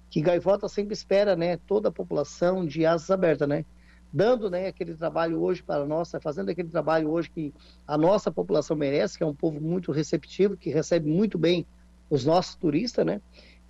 que 0.08 0.22
Gaivota 0.22 0.70
sempre 0.70 0.94
espera, 0.94 1.36
né, 1.36 1.58
toda 1.58 1.90
a 1.90 1.92
população 1.92 2.64
de 2.64 2.86
asas 2.86 3.10
abertas, 3.10 3.50
né? 3.50 3.66
Dando 4.12 4.50
né, 4.50 4.68
aquele 4.68 4.96
trabalho 4.96 5.42
hoje 5.42 5.62
para 5.62 5.86
nós, 5.86 6.12
fazendo 6.22 6.50
aquele 6.50 6.70
trabalho 6.70 7.10
hoje 7.10 7.30
que 7.30 7.54
a 7.88 7.98
nossa 7.98 8.32
população 8.32 8.76
merece, 8.76 9.18
que 9.18 9.24
é 9.24 9.28
um 9.28 9.36
povo 9.36 9.62
muito 9.62 9.92
receptivo, 9.92 10.58
que 10.58 10.70
recebe 10.70 11.10
muito 11.10 11.38
bem 11.38 11.66
os 12.10 12.26
nossos 12.26 12.56
turistas, 12.56 13.06
né? 13.06 13.22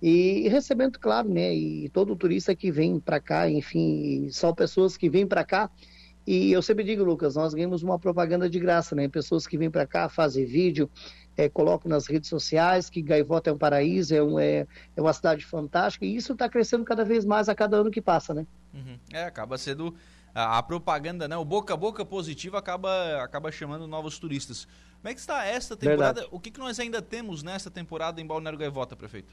E, 0.02 0.48
recebendo, 0.48 0.98
claro, 0.98 1.28
né? 1.28 1.54
E 1.54 1.90
todo 1.90 2.16
turista 2.16 2.54
que 2.54 2.70
vem 2.70 2.98
para 2.98 3.20
cá, 3.20 3.50
enfim, 3.50 4.28
são 4.30 4.54
pessoas 4.54 4.96
que 4.96 5.10
vêm 5.10 5.26
para 5.26 5.44
cá. 5.44 5.70
E 6.26 6.52
eu 6.52 6.62
sempre 6.62 6.84
digo, 6.84 7.04
Lucas, 7.04 7.34
nós 7.34 7.52
ganhamos 7.52 7.82
uma 7.82 7.98
propaganda 7.98 8.48
de 8.48 8.58
graça, 8.58 8.94
né? 8.94 9.08
Pessoas 9.08 9.46
que 9.46 9.58
vêm 9.58 9.70
para 9.70 9.86
cá, 9.86 10.08
fazem 10.08 10.46
vídeo, 10.46 10.88
é, 11.36 11.48
colocam 11.48 11.90
nas 11.90 12.06
redes 12.06 12.30
sociais 12.30 12.88
que 12.88 13.02
Gaivota 13.02 13.50
é 13.50 13.52
um 13.52 13.58
paraíso, 13.58 14.14
é, 14.14 14.22
um, 14.22 14.38
é, 14.38 14.66
é 14.96 15.00
uma 15.00 15.12
cidade 15.12 15.44
fantástica. 15.44 16.06
E 16.06 16.16
isso 16.16 16.32
está 16.32 16.48
crescendo 16.48 16.84
cada 16.84 17.04
vez 17.04 17.24
mais 17.26 17.48
a 17.48 17.54
cada 17.54 17.76
ano 17.76 17.90
que 17.90 18.00
passa, 18.00 18.32
né? 18.32 18.46
Uhum. 18.72 18.98
É, 19.12 19.24
acaba 19.24 19.58
sendo 19.58 19.94
a, 20.34 20.58
a, 20.58 20.62
propaganda, 20.62 21.26
né? 21.26 21.36
O 21.36 21.44
boca 21.44 21.74
a 21.74 21.76
boca 21.76 22.04
positivo 22.04 22.56
acaba, 22.56 23.22
acaba 23.22 23.50
chamando 23.50 23.86
novos 23.86 24.18
turistas. 24.18 24.66
Como 25.00 25.10
é 25.10 25.14
que 25.14 25.20
está 25.20 25.44
esta 25.44 25.76
temporada? 25.76 26.20
Verdade. 26.20 26.28
O 26.30 26.38
que, 26.38 26.50
que 26.50 26.60
nós 26.60 26.78
ainda 26.78 27.00
temos 27.00 27.42
nessa 27.42 27.70
temporada 27.70 28.20
em 28.20 28.26
Balneário 28.26 28.58
Gaivota, 28.58 28.94
prefeito? 28.94 29.32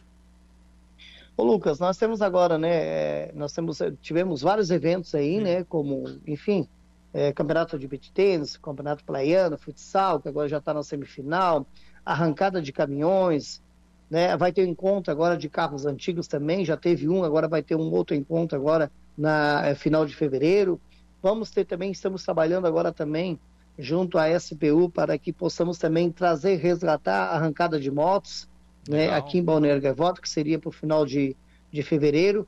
Ô 1.36 1.44
Lucas, 1.44 1.80
nós 1.80 1.98
temos 1.98 2.22
agora, 2.22 2.58
né? 2.58 2.70
É, 2.72 3.32
nós 3.36 3.54
temos, 3.54 3.80
tivemos 4.02 4.42
vários 4.42 4.72
eventos 4.72 5.14
aí, 5.14 5.38
Sim. 5.38 5.44
né? 5.44 5.64
Como, 5.64 6.20
enfim, 6.26 6.68
é, 7.14 7.32
campeonato 7.32 7.78
de 7.78 7.88
beach 7.88 8.12
tênis, 8.12 8.58
campeonato 8.58 9.04
plaiano, 9.04 9.58
futsal, 9.58 10.20
que 10.20 10.28
agora 10.28 10.48
já 10.48 10.58
está 10.58 10.74
na 10.74 10.84
semifinal, 10.84 11.66
arrancada 12.04 12.62
de 12.62 12.72
caminhões, 12.72 13.62
né? 14.10 14.36
Vai 14.36 14.52
ter 14.52 14.66
um 14.66 14.70
encontro 14.72 15.12
agora 15.12 15.38
de 15.38 15.48
carros 15.50 15.86
antigos 15.86 16.28
também, 16.28 16.66
já 16.66 16.78
teve 16.78 17.08
um, 17.08 17.24
agora 17.24 17.48
vai 17.48 17.62
ter 17.62 17.76
um 17.76 17.92
outro 17.92 18.16
encontro 18.16 18.58
agora 18.58 18.92
na 19.18 19.66
é, 19.66 19.76
final 19.76 20.06
de 20.06 20.16
fevereiro. 20.16 20.80
Vamos 21.28 21.52
ter 21.52 21.66
também, 21.66 21.92
estamos 21.92 22.24
trabalhando 22.24 22.68
agora 22.68 22.90
também 22.90 23.38
junto 23.78 24.18
à 24.18 24.30
SPU 24.40 24.90
para 24.90 25.18
que 25.18 25.34
possamos 25.34 25.78
também 25.78 26.10
trazer, 26.10 26.56
resgatar 26.56 27.26
a 27.26 27.36
arrancada 27.36 27.78
de 27.78 27.92
motos, 27.92 28.48
né, 28.88 29.10
aqui 29.10 29.40
em 29.40 29.44
Balneário 29.44 29.82
Gaivota, 29.82 30.22
que 30.22 30.30
seria 30.30 30.58
para 30.58 30.70
o 30.70 30.72
final 30.72 31.06
de, 31.06 31.36
de 31.70 31.84
fevereiro. 31.84 32.48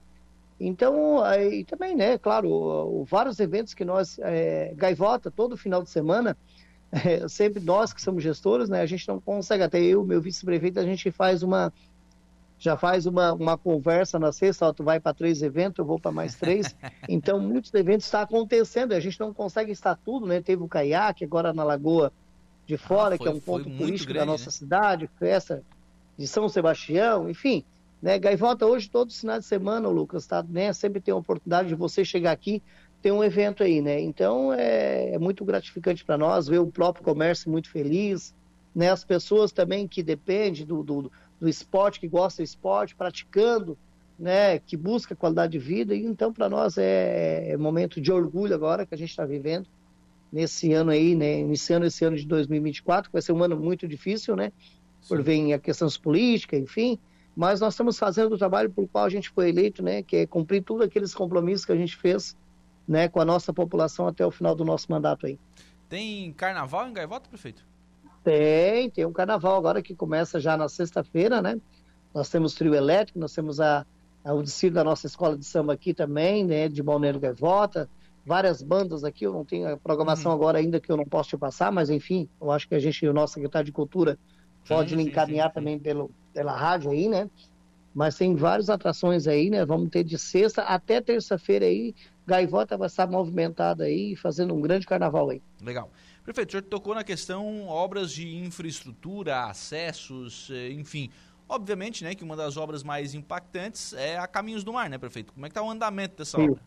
Então, 0.57 1.21
aí 1.21 1.65
também, 1.65 1.93
né, 1.93 2.17
claro, 2.17 2.47
o, 2.47 3.01
o, 3.01 3.03
vários 3.03 3.37
eventos 3.41 3.73
que 3.73 3.83
nós, 3.83 4.17
é, 4.19 4.73
Gaivota, 4.77 5.29
todo 5.29 5.57
final 5.57 5.83
de 5.83 5.89
semana, 5.89 6.37
é, 6.89 7.27
sempre 7.27 7.61
nós 7.61 7.91
que 7.91 8.01
somos 8.01 8.23
gestores, 8.23 8.69
né, 8.69 8.79
a 8.79 8.85
gente 8.85 9.05
não 9.09 9.19
consegue, 9.19 9.61
até 9.61 9.81
eu, 9.81 10.05
meu 10.05 10.21
vice-prefeito, 10.21 10.79
a 10.79 10.85
gente 10.85 11.11
faz 11.11 11.43
uma, 11.43 11.73
já 12.59 12.75
faz 12.75 13.05
uma, 13.05 13.33
uma 13.33 13.57
conversa 13.57 14.19
na 14.19 14.33
sexta, 14.33 14.67
ó, 14.67 14.73
tu 14.73 14.83
vai 14.83 14.99
para 14.99 15.13
três 15.13 15.41
eventos, 15.41 15.79
eu 15.79 15.85
vou 15.85 15.97
para 15.97 16.11
mais 16.11 16.35
três. 16.35 16.75
Então, 17.07 17.39
muitos 17.39 17.73
eventos 17.73 18.05
estão 18.05 18.21
acontecendo, 18.21 18.91
a 18.91 18.99
gente 18.99 19.19
não 19.19 19.33
consegue 19.33 19.71
estar 19.71 19.95
tudo, 19.95 20.27
né? 20.27 20.41
Teve 20.41 20.61
o 20.61 20.67
caiaque 20.67 21.23
agora 21.23 21.53
na 21.53 21.63
Lagoa 21.63 22.11
de 22.67 22.75
ah, 22.75 22.77
Fora, 22.77 23.15
ah, 23.15 23.17
foi, 23.17 23.25
que 23.25 23.27
é 23.27 23.35
um 23.35 23.39
ponto 23.39 23.63
turístico 23.63 24.13
grande, 24.13 24.25
da 24.27 24.31
nossa 24.31 24.45
né? 24.45 24.51
cidade, 24.51 25.09
festa 25.17 25.63
de 26.17 26.27
São 26.27 26.47
Sebastião, 26.49 27.29
enfim. 27.29 27.63
Né? 28.01 28.19
Gaivota, 28.19 28.65
hoje, 28.65 28.89
todos 28.89 29.15
os 29.15 29.21
finais 29.21 29.43
de 29.43 29.47
semana, 29.47 29.87
Lucas, 29.87 30.27
tá, 30.27 30.43
né? 30.43 30.71
sempre 30.73 31.01
tem 31.01 31.13
a 31.13 31.17
oportunidade 31.17 31.69
de 31.69 31.75
você 31.75 32.05
chegar 32.05 32.31
aqui, 32.31 32.61
ter 33.01 33.11
um 33.11 33.23
evento 33.23 33.63
aí, 33.63 33.81
né? 33.81 33.99
Então, 34.01 34.53
é, 34.53 35.13
é 35.13 35.17
muito 35.17 35.45
gratificante 35.45 36.03
para 36.03 36.17
nós 36.17 36.47
ver 36.47 36.59
o 36.59 36.67
próprio 36.67 37.03
comércio 37.03 37.49
muito 37.49 37.69
feliz, 37.69 38.35
né? 38.75 38.91
As 38.91 39.05
pessoas 39.05 39.51
também 39.53 39.87
que 39.87 40.03
dependem 40.03 40.65
do, 40.65 40.83
do 40.83 41.11
do 41.39 41.47
esporte, 41.47 41.99
que 41.99 42.07
gosta 42.07 42.41
do 42.41 42.45
esporte, 42.45 42.95
praticando, 42.95 43.77
né, 44.17 44.59
que 44.59 44.75
busca 44.75 45.15
qualidade 45.15 45.53
de 45.53 45.59
vida. 45.59 45.95
E 45.95 46.03
então, 46.05 46.33
para 46.33 46.49
nós, 46.49 46.77
é, 46.77 47.51
é 47.51 47.57
momento 47.57 48.01
de 48.01 48.11
orgulho 48.11 48.53
agora 48.53 48.85
que 48.85 48.93
a 48.93 48.97
gente 48.97 49.09
está 49.09 49.25
vivendo. 49.25 49.67
nesse 50.31 50.73
ano 50.73 50.91
aí, 50.91 51.15
né, 51.15 51.39
iniciando 51.39 51.85
esse 51.85 52.05
ano 52.05 52.15
de 52.15 52.25
2024, 52.27 53.09
que 53.09 53.13
vai 53.13 53.21
ser 53.21 53.31
um 53.31 53.43
ano 53.43 53.57
muito 53.57 53.87
difícil, 53.87 54.35
né, 54.35 54.51
por 55.07 55.23
vir 55.23 55.53
a 55.53 55.57
questões 55.57 55.97
políticas, 55.97 56.59
enfim, 56.59 56.99
mas 57.35 57.59
nós 57.59 57.73
estamos 57.73 57.97
fazendo 57.97 58.33
o 58.33 58.37
trabalho 58.37 58.69
por 58.69 58.87
qual 58.87 59.05
a 59.05 59.09
gente 59.09 59.29
foi 59.29 59.49
eleito, 59.49 59.81
né, 59.81 60.03
que 60.03 60.17
é 60.17 60.27
cumprir 60.27 60.61
todos 60.61 60.85
aqueles 60.85 61.15
compromissos 61.15 61.65
que 61.65 61.71
a 61.71 61.75
gente 61.75 61.95
fez, 61.95 62.37
né, 62.87 63.07
com 63.07 63.19
a 63.19 63.25
nossa 63.25 63.51
população 63.53 64.07
até 64.07 64.25
o 64.25 64.29
final 64.29 64.53
do 64.53 64.63
nosso 64.63 64.91
mandato 64.91 65.25
aí. 65.25 65.39
Tem 65.87 66.31
carnaval 66.33 66.87
em 66.87 66.93
Gaivota, 66.93 67.27
prefeito? 67.27 67.65
Tem, 68.23 68.89
tem 68.89 69.05
um 69.05 69.13
carnaval 69.13 69.55
agora 69.55 69.81
que 69.81 69.95
começa 69.95 70.39
já 70.39 70.57
na 70.57 70.67
sexta-feira, 70.67 71.41
né? 71.41 71.59
Nós 72.13 72.29
temos 72.29 72.53
trio 72.53 72.73
elétrico, 72.73 73.19
nós 73.19 73.33
temos 73.33 73.59
a, 73.61 73.85
a, 74.23 74.33
o 74.33 74.41
desfile 74.41 74.73
da 74.73 74.83
nossa 74.83 75.07
escola 75.07 75.37
de 75.37 75.45
samba 75.45 75.73
aqui 75.73 75.93
também, 75.93 76.45
né? 76.45 76.67
De 76.67 76.83
Balneário 76.83 77.19
Gaivota, 77.19 77.89
várias 78.25 78.61
bandas 78.61 79.03
aqui, 79.03 79.25
eu 79.25 79.33
não 79.33 79.45
tenho 79.45 79.71
a 79.73 79.77
programação 79.77 80.31
uhum. 80.31 80.37
agora 80.37 80.57
ainda 80.57 80.79
que 80.79 80.91
eu 80.91 80.97
não 80.97 81.05
posso 81.05 81.29
te 81.29 81.37
passar, 81.37 81.71
mas 81.71 81.89
enfim, 81.89 82.27
eu 82.41 82.51
acho 82.51 82.67
que 82.67 82.75
a 82.75 82.79
gente, 82.79 83.07
o 83.07 83.13
nosso 83.13 83.33
secretário 83.35 83.65
de 83.65 83.71
Cultura, 83.71 84.17
pode 84.67 84.95
sim, 84.95 85.01
encaminhar 85.01 85.47
sim, 85.47 85.49
sim, 85.49 85.55
também 85.55 85.79
pelo, 85.79 86.11
pela 86.33 86.55
rádio 86.55 86.91
aí, 86.91 87.07
né? 87.07 87.29
Mas 87.93 88.15
tem 88.15 88.35
várias 88.35 88.69
atrações 88.69 89.27
aí, 89.27 89.49
né? 89.49 89.65
Vamos 89.65 89.89
ter 89.89 90.03
de 90.03 90.17
sexta 90.17 90.61
até 90.61 91.01
terça-feira 91.01 91.65
aí. 91.65 91.95
Gaivota 92.25 92.77
vai 92.77 92.87
estar 92.87 93.07
movimentada 93.07 93.85
aí, 93.85 94.15
fazendo 94.15 94.53
um 94.53 94.61
grande 94.61 94.85
carnaval 94.85 95.29
aí. 95.31 95.41
Legal. 95.61 95.89
Prefeito, 96.29 96.49
o 96.49 96.51
senhor 96.51 96.61
tocou 96.61 96.93
na 96.93 97.03
questão 97.03 97.67
obras 97.67 98.11
de 98.11 98.37
infraestrutura, 98.37 99.45
acessos, 99.45 100.47
eh, 100.51 100.69
enfim. 100.73 101.09
Obviamente, 101.47 102.03
né, 102.03 102.13
que 102.13 102.23
uma 102.23 102.35
das 102.35 102.55
obras 102.55 102.83
mais 102.83 103.15
impactantes 103.15 103.93
é 103.93 104.15
a 104.15 104.27
Caminhos 104.27 104.63
do 104.63 104.71
Mar, 104.71 104.87
né, 104.91 104.99
prefeito? 104.99 105.33
Como 105.33 105.43
é 105.43 105.49
que 105.49 105.53
está 105.53 105.63
o 105.63 105.71
andamento 105.71 106.17
dessa 106.17 106.37
Sim. 106.37 106.51
obra? 106.51 106.61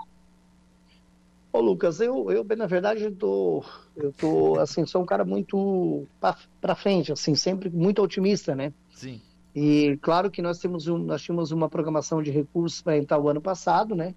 Ô, 1.53 1.61
Lucas, 1.61 2.01
eu, 2.01 2.29
eu 2.33 2.45
na 2.57 2.67
verdade, 2.67 3.05
eu 3.05 3.15
tô, 3.15 3.65
eu 3.95 4.13
tô, 4.13 4.59
assim, 4.59 4.85
sou 4.85 5.01
um 5.01 5.07
cara 5.07 5.25
muito 5.25 6.09
para 6.21 6.75
frente, 6.75 7.13
assim, 7.13 7.37
sempre 7.37 7.71
muito 7.71 8.03
otimista, 8.03 8.57
né? 8.57 8.73
Sim. 8.93 9.23
E 9.55 9.97
claro 10.03 10.29
que 10.29 10.43
nós 10.43 10.59
temos 10.59 10.89
um, 10.89 10.99
nós 10.99 11.23
tínhamos 11.23 11.53
uma 11.53 11.69
programação 11.69 12.21
de 12.21 12.33
recursos 12.33 12.83
para 12.83 12.99
entrar 12.99 13.21
o 13.21 13.29
ano 13.29 13.41
passado, 13.41 13.95
né? 13.95 14.13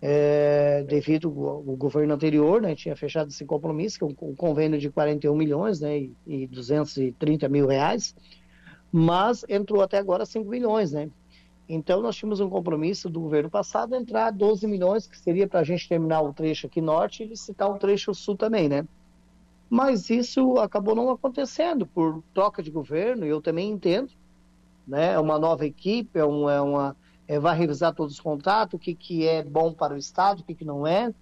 É, 0.00 0.84
devido 0.84 1.28
ao, 1.28 1.62
governo 1.76 2.14
anterior, 2.14 2.62
né, 2.62 2.74
tinha 2.74 2.94
fechado 2.94 3.30
esse 3.30 3.44
compromisso, 3.44 3.98
que 3.98 4.04
é 4.04 4.06
um, 4.06 4.34
convênio 4.34 4.78
de 4.78 4.90
41 4.90 5.34
milhões, 5.34 5.80
né, 5.80 5.98
e, 5.98 6.14
e 6.24 6.46
230 6.46 7.48
mil 7.48 7.66
reais, 7.66 8.14
mas 8.92 9.44
entrou 9.48 9.82
até 9.82 9.98
agora 9.98 10.24
5 10.24 10.48
milhões, 10.48 10.92
né? 10.92 11.10
Então, 11.68 12.00
nós 12.00 12.16
tínhamos 12.16 12.40
um 12.40 12.48
compromisso 12.48 13.10
do 13.10 13.20
governo 13.20 13.50
passado 13.50 13.94
entrar 13.94 14.30
12 14.30 14.66
milhões, 14.66 15.06
que 15.06 15.18
seria 15.18 15.46
para 15.46 15.60
a 15.60 15.64
gente 15.64 15.86
terminar 15.86 16.22
o 16.22 16.32
trecho 16.32 16.66
aqui 16.66 16.80
norte 16.80 17.22
e 17.22 17.26
licitar 17.26 17.70
o 17.70 17.78
trecho 17.78 18.14
sul 18.14 18.36
também, 18.36 18.68
né? 18.68 18.86
Mas 19.68 20.08
isso 20.08 20.56
acabou 20.58 20.94
não 20.94 21.10
acontecendo 21.10 21.86
por 21.86 22.22
troca 22.32 22.62
de 22.62 22.70
governo, 22.70 23.26
e 23.26 23.28
eu 23.28 23.42
também 23.42 23.70
entendo, 23.70 24.10
né? 24.86 25.12
É 25.12 25.18
uma 25.18 25.38
nova 25.38 25.66
equipe, 25.66 26.18
é, 26.18 26.22
é 26.22 26.24
uma, 26.24 26.96
é, 27.28 27.38
vai 27.38 27.54
revisar 27.54 27.94
todos 27.94 28.14
os 28.14 28.20
contratos, 28.20 28.74
o 28.74 28.78
que, 28.78 28.94
que 28.94 29.28
é 29.28 29.42
bom 29.42 29.70
para 29.70 29.92
o 29.92 29.98
Estado, 29.98 30.40
o 30.40 30.42
que, 30.42 30.54
que 30.54 30.64
não 30.64 30.86
é. 30.86 31.12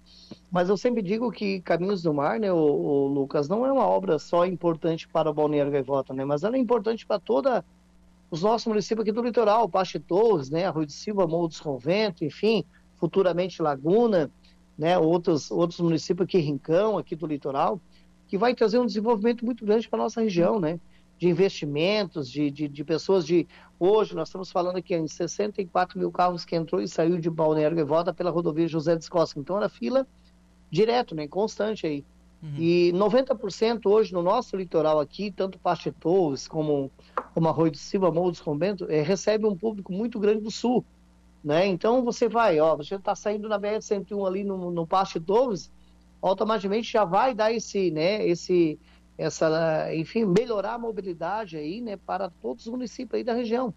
Mas 0.49 0.69
eu 0.69 0.77
sempre 0.77 1.01
digo 1.01 1.29
que 1.29 1.59
Caminhos 1.59 2.01
do 2.01 2.13
Mar, 2.13 2.39
né, 2.39 2.51
o, 2.51 2.55
o 2.55 3.07
Lucas, 3.07 3.49
não 3.49 3.65
é 3.65 3.71
uma 3.71 3.85
obra 3.85 4.17
só 4.17 4.45
importante 4.45 5.05
para 5.05 5.29
o 5.29 5.33
Balneário 5.33 5.71
Gaivota, 5.71 6.13
né? 6.13 6.23
Mas 6.23 6.43
ela 6.43 6.55
é 6.55 6.59
importante 6.59 7.05
para 7.05 7.19
toda 7.19 7.63
os 8.31 8.41
nossos 8.41 8.67
municípios 8.67 9.03
aqui 9.03 9.11
do 9.11 9.21
litoral, 9.21 9.67
Paste 9.67 9.99
Torres, 9.99 10.49
né, 10.49 10.65
Arroio 10.65 10.87
de 10.87 10.93
Silva, 10.93 11.27
Morro 11.27 11.49
dos 11.49 11.59
Conventos, 11.59 12.21
enfim, 12.21 12.63
futuramente 12.95 13.61
Laguna, 13.61 14.31
né, 14.77 14.97
outros, 14.97 15.51
outros 15.51 15.79
municípios 15.79 16.25
aqui, 16.25 16.37
Rincão, 16.37 16.97
aqui 16.97 17.15
do 17.15 17.25
litoral, 17.25 17.79
que 18.27 18.37
vai 18.37 18.53
trazer 18.53 18.79
um 18.79 18.85
desenvolvimento 18.85 19.45
muito 19.45 19.65
grande 19.65 19.87
para 19.87 19.99
a 19.99 20.03
nossa 20.03 20.21
região, 20.21 20.59
né, 20.59 20.79
de 21.17 21.27
investimentos, 21.27 22.29
de, 22.29 22.51
de, 22.51 22.67
de, 22.67 22.83
pessoas 22.83 23.25
de... 23.25 23.47
Hoje 23.79 24.15
nós 24.15 24.27
estamos 24.27 24.51
falando 24.51 24.77
aqui 24.77 24.95
em 24.95 25.07
64 25.07 25.97
mil 25.97 26.11
carros 26.11 26.45
que 26.45 26.55
entrou 26.55 26.81
e 26.81 26.87
saiu 26.87 27.17
de 27.17 27.29
Balneário 27.29 27.77
e 27.79 27.83
volta 27.83 28.13
pela 28.13 28.29
rodovia 28.29 28.67
José 28.67 28.95
de 28.95 29.09
Costa. 29.09 29.39
Então 29.39 29.57
era 29.57 29.69
fila 29.69 30.07
direto, 30.69 31.15
né, 31.15 31.27
constante 31.27 31.87
aí. 31.87 32.05
Uhum. 32.41 32.55
E 32.59 32.91
90% 32.93 33.81
hoje 33.85 34.13
no 34.13 34.21
nosso 34.21 34.55
litoral 34.55 34.99
aqui, 34.99 35.31
tanto 35.31 35.57
Paste 35.57 35.91
Torres 35.91 36.47
como, 36.47 36.91
como 37.33 37.47
Arroio 37.47 37.71
de 37.71 37.79
Silva, 37.79 38.11
Morro 38.11 38.31
dos 38.31 38.41
Conventos, 38.41 38.87
é, 38.89 39.01
recebe 39.01 39.45
um 39.45 39.57
público 39.57 39.91
muito 39.91 40.19
grande 40.19 40.41
do 40.41 40.51
sul. 40.51 40.85
Né? 41.43 41.65
Então 41.65 42.03
você 42.03 42.27
vai, 42.27 42.59
ó, 42.59 42.75
você 42.75 42.95
está 42.95 43.15
saindo 43.15 43.47
na 43.47 43.59
BR-101 43.59 44.27
ali 44.27 44.43
no, 44.43 44.69
no 44.69 44.87
Torres, 45.25 45.71
automaticamente 46.21 46.91
já 46.91 47.05
vai 47.05 47.33
dar 47.33 47.51
esse, 47.51 47.91
né, 47.91 48.27
esse, 48.27 48.79
essa, 49.17 49.93
enfim, 49.95 50.25
melhorar 50.25 50.73
a 50.73 50.79
mobilidade 50.79 51.57
aí, 51.57 51.81
né, 51.81 51.97
para 51.97 52.29
todos 52.29 52.65
os 52.65 52.71
municípios 52.71 53.17
aí 53.17 53.23
da 53.23 53.33
região. 53.33 53.73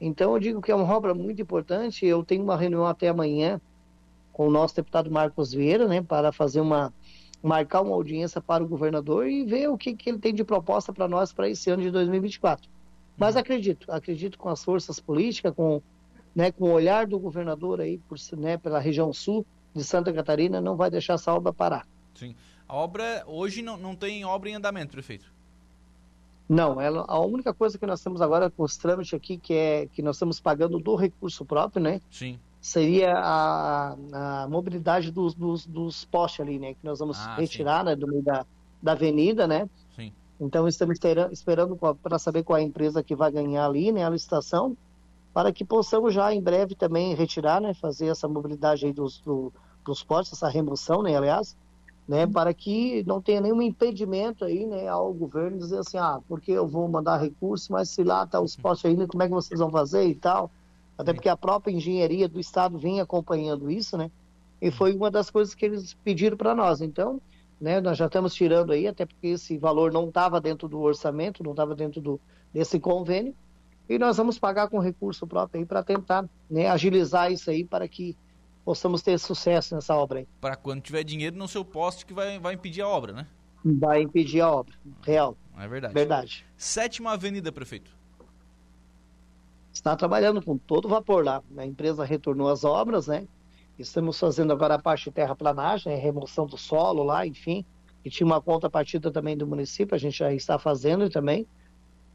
Então 0.00 0.34
eu 0.34 0.38
digo 0.38 0.60
que 0.60 0.70
é 0.70 0.74
uma 0.74 0.92
obra 0.94 1.14
muito 1.14 1.40
importante. 1.40 2.04
Eu 2.04 2.22
tenho 2.22 2.42
uma 2.42 2.56
reunião 2.56 2.84
até 2.84 3.08
amanhã 3.08 3.60
com 4.32 4.48
o 4.48 4.50
nosso 4.50 4.76
deputado 4.76 5.10
Marcos 5.10 5.52
Vieira, 5.52 5.88
né, 5.88 6.02
para 6.02 6.32
fazer 6.32 6.60
uma 6.60 6.92
marcar 7.42 7.82
uma 7.82 7.94
audiência 7.94 8.40
para 8.40 8.64
o 8.64 8.66
governador 8.66 9.28
e 9.28 9.44
ver 9.44 9.68
o 9.68 9.76
que, 9.76 9.94
que 9.94 10.08
ele 10.08 10.18
tem 10.18 10.34
de 10.34 10.42
proposta 10.42 10.94
para 10.94 11.06
nós 11.06 11.30
para 11.30 11.46
esse 11.46 11.68
ano 11.68 11.82
de 11.82 11.90
2024. 11.90 12.70
Mas 13.18 13.34
uhum. 13.34 13.40
acredito, 13.42 13.92
acredito 13.92 14.38
com 14.38 14.48
as 14.48 14.64
forças 14.64 14.98
políticas, 14.98 15.52
com, 15.54 15.82
né, 16.34 16.50
com 16.50 16.64
o 16.64 16.72
olhar 16.72 17.06
do 17.06 17.18
governador 17.18 17.82
aí 17.82 17.98
por, 18.08 18.16
né, 18.38 18.56
pela 18.56 18.78
região 18.78 19.12
sul 19.12 19.44
de 19.74 19.84
Santa 19.84 20.10
Catarina, 20.10 20.58
não 20.58 20.74
vai 20.74 20.90
deixar 20.90 21.14
essa 21.14 21.34
obra 21.34 21.52
parar. 21.52 21.86
Sim. 22.14 22.34
A 22.68 22.74
obra, 22.74 23.24
hoje 23.26 23.62
não, 23.62 23.76
não 23.76 23.94
tem 23.94 24.24
obra 24.24 24.48
em 24.48 24.54
andamento, 24.54 24.92
prefeito? 24.92 25.32
Não, 26.48 26.80
ela, 26.80 27.04
a 27.08 27.18
única 27.20 27.54
coisa 27.54 27.78
que 27.78 27.86
nós 27.86 28.02
temos 28.02 28.20
agora 28.20 28.50
com 28.50 28.62
os 28.62 28.76
trâmites 28.76 29.14
aqui, 29.14 29.38
que 29.38 29.54
é 29.54 29.86
que 29.86 30.02
nós 30.02 30.16
estamos 30.16 30.40
pagando 30.40 30.78
do 30.78 30.94
recurso 30.94 31.44
próprio, 31.44 31.82
né? 31.82 32.00
Sim 32.10 32.38
seria 32.64 33.12
a, 33.18 33.94
a 34.10 34.48
mobilidade 34.48 35.10
dos, 35.10 35.34
dos, 35.34 35.66
dos, 35.66 36.06
postes 36.06 36.40
ali, 36.40 36.58
né? 36.58 36.72
Que 36.72 36.80
nós 36.82 36.98
vamos 36.98 37.18
ah, 37.20 37.36
retirar 37.36 37.84
né, 37.84 37.94
do 37.94 38.08
meio 38.08 38.22
da, 38.22 38.46
da 38.82 38.92
avenida, 38.92 39.46
né? 39.46 39.68
Sim. 39.94 40.10
Então 40.40 40.66
estamos 40.66 40.98
esperando 41.30 41.76
para 42.02 42.18
saber 42.18 42.42
qual 42.42 42.56
é 42.56 42.62
a 42.62 42.64
empresa 42.64 43.02
que 43.02 43.14
vai 43.14 43.30
ganhar 43.30 43.66
ali, 43.66 43.92
né? 43.92 44.02
A 44.02 44.08
licitação, 44.08 44.74
para 45.34 45.52
que 45.52 45.62
possamos 45.62 46.14
já 46.14 46.32
em 46.32 46.40
breve 46.40 46.74
também 46.74 47.14
retirar, 47.14 47.60
né? 47.60 47.74
Fazer 47.74 48.06
essa 48.06 48.26
mobilidade 48.26 48.86
aí 48.86 48.94
dos, 48.94 49.20
do, 49.20 49.52
dos 49.84 50.02
postes, 50.02 50.32
essa 50.32 50.48
remoção, 50.48 51.02
né? 51.02 51.14
Aliás, 51.14 51.54
né? 52.06 52.24
Uhum. 52.24 52.32
Para 52.32 52.52
que 52.52 53.02
não 53.06 53.20
tenha 53.20 53.40
nenhum 53.40 53.62
impedimento 53.62 54.44
aí, 54.44 54.66
né? 54.66 54.88
Ao 54.88 55.12
governo 55.12 55.58
dizer 55.58 55.78
assim, 55.78 55.98
ah, 55.98 56.20
porque 56.28 56.52
eu 56.52 56.66
vou 56.66 56.88
mandar 56.88 57.18
recurso, 57.18 57.72
mas 57.72 57.90
se 57.90 58.02
lá 58.02 58.26
tá 58.26 58.40
os 58.40 58.56
uhum. 58.56 58.62
postes 58.62 58.90
ainda, 58.90 59.06
como 59.06 59.22
é 59.22 59.26
que 59.26 59.32
vocês 59.32 59.58
vão 59.58 59.70
fazer 59.70 60.06
e 60.06 60.14
tal? 60.14 60.50
Até 60.96 61.12
porque 61.12 61.28
a 61.28 61.36
própria 61.36 61.72
engenharia 61.72 62.28
do 62.28 62.38
Estado 62.38 62.78
vem 62.78 63.00
acompanhando 63.00 63.70
isso, 63.70 63.96
né? 63.96 64.10
E 64.60 64.70
foi 64.70 64.94
uma 64.94 65.10
das 65.10 65.28
coisas 65.30 65.54
que 65.54 65.64
eles 65.64 65.94
pediram 65.94 66.36
para 66.36 66.54
nós. 66.54 66.80
Então, 66.80 67.20
né, 67.60 67.80
nós 67.80 67.98
já 67.98 68.06
estamos 68.06 68.34
tirando 68.34 68.72
aí, 68.72 68.86
até 68.86 69.04
porque 69.04 69.28
esse 69.28 69.58
valor 69.58 69.92
não 69.92 70.08
estava 70.08 70.40
dentro 70.40 70.68
do 70.68 70.80
orçamento, 70.80 71.42
não 71.42 71.50
estava 71.50 71.74
dentro 71.74 72.00
do, 72.00 72.20
desse 72.52 72.78
convênio. 72.78 73.34
E 73.88 73.98
nós 73.98 74.16
vamos 74.16 74.38
pagar 74.38 74.68
com 74.68 74.78
recurso 74.78 75.26
próprio 75.26 75.60
aí 75.60 75.66
para 75.66 75.82
tentar 75.82 76.28
né, 76.48 76.68
agilizar 76.68 77.30
isso 77.30 77.50
aí 77.50 77.64
para 77.64 77.86
que 77.86 78.16
possamos 78.64 79.02
ter 79.02 79.18
sucesso 79.18 79.74
nessa 79.74 79.94
obra 79.94 80.20
aí. 80.20 80.28
Para 80.40 80.56
quando 80.56 80.80
tiver 80.80 81.04
dinheiro 81.04 81.36
no 81.36 81.46
seu 81.48 81.64
poste 81.64 82.06
que 82.06 82.14
vai, 82.14 82.38
vai 82.38 82.54
impedir 82.54 82.82
a 82.82 82.88
obra, 82.88 83.12
né? 83.12 83.26
Vai 83.64 84.02
impedir 84.02 84.40
a 84.40 84.50
obra, 84.50 84.74
real. 85.02 85.36
É 85.58 85.68
verdade. 85.68 85.94
Verdade. 85.94 86.46
Sétima 86.56 87.12
Avenida, 87.12 87.50
prefeito 87.52 87.90
está 89.74 89.96
trabalhando 89.96 90.40
com 90.40 90.56
todo 90.56 90.88
vapor 90.88 91.24
lá. 91.24 91.42
A 91.56 91.66
empresa 91.66 92.04
retornou 92.04 92.48
as 92.48 92.64
obras, 92.64 93.08
né? 93.08 93.26
Estamos 93.76 94.18
fazendo 94.18 94.52
agora 94.52 94.74
a 94.74 94.78
parte 94.78 95.04
de 95.06 95.10
terraplanagem, 95.10 95.98
remoção 95.98 96.46
do 96.46 96.56
solo 96.56 97.02
lá, 97.02 97.26
enfim. 97.26 97.64
E 98.04 98.08
tinha 98.08 98.26
uma 98.26 98.40
conta 98.40 98.70
partida 98.70 99.10
também 99.10 99.36
do 99.36 99.46
município, 99.46 99.94
a 99.94 99.98
gente 99.98 100.18
já 100.18 100.32
está 100.32 100.58
fazendo 100.58 101.10
também. 101.10 101.46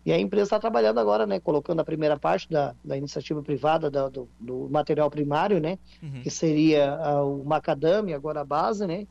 E 0.06 0.14
a 0.14 0.20
empresa 0.20 0.46
está 0.46 0.60
trabalhando 0.60 1.00
agora, 1.00 1.26
né? 1.28 1.40
Colocando 1.40 1.82
a 1.82 1.84
primeira 1.84 2.18
parte 2.18 2.50
da, 2.50 2.74
da 2.84 2.98
iniciativa 2.98 3.42
privada 3.44 3.92
da, 3.92 4.08
do, 4.08 4.28
do, 4.40 4.70
material 4.70 5.10
primário, 5.10 5.60
né? 5.60 5.78
Uhum. 6.02 6.22
Que 6.22 6.30
seria 6.30 6.98
uh, 6.98 7.42
o 7.42 7.46
macadame, 7.46 8.14
agora 8.14 8.42
a 8.42 8.46
base, 8.46 8.88
né? 8.88 9.06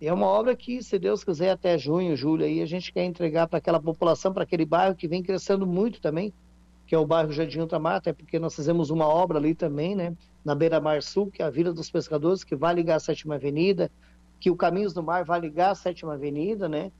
E 0.00 0.06
é 0.08 0.12
uma 0.12 0.26
obra 0.26 0.54
que, 0.56 0.82
se 0.82 0.98
Deus 0.98 1.22
quiser, 1.22 1.50
até 1.50 1.76
junho, 1.76 2.16
julho 2.16 2.44
aí, 2.44 2.60
a 2.60 2.66
gente 2.66 2.92
quer 2.92 3.04
entregar 3.04 3.46
para 3.46 3.58
aquela 3.58 3.80
população, 3.80 4.32
para 4.32 4.42
aquele 4.42 4.64
bairro 4.64 4.94
que 4.94 5.06
vem 5.06 5.22
crescendo 5.22 5.66
muito 5.66 6.00
também 6.00 6.32
que 6.92 6.94
é 6.94 6.98
o 6.98 7.06
bairro 7.06 7.32
Jardim 7.32 7.60
Ultramar, 7.60 7.96
até 7.96 8.12
porque 8.12 8.38
nós 8.38 8.54
fizemos 8.54 8.90
uma 8.90 9.06
obra 9.06 9.38
ali 9.38 9.54
também, 9.54 9.94
né, 9.94 10.14
na 10.44 10.54
Beira-Mar 10.54 11.02
Sul, 11.02 11.30
que 11.30 11.40
é 11.40 11.44
a 11.46 11.48
Vila 11.48 11.72
dos 11.72 11.90
Pescadores, 11.90 12.44
que 12.44 12.54
vai 12.54 12.74
ligar 12.74 12.96
a 12.96 13.00
Sétima 13.00 13.36
Avenida, 13.36 13.90
que 14.38 14.50
o 14.50 14.56
Caminhos 14.56 14.92
do 14.92 15.02
Mar 15.02 15.24
vai 15.24 15.40
ligar 15.40 15.70
a 15.70 15.74
Sétima 15.74 16.12
Avenida, 16.12 16.68
né, 16.68 16.92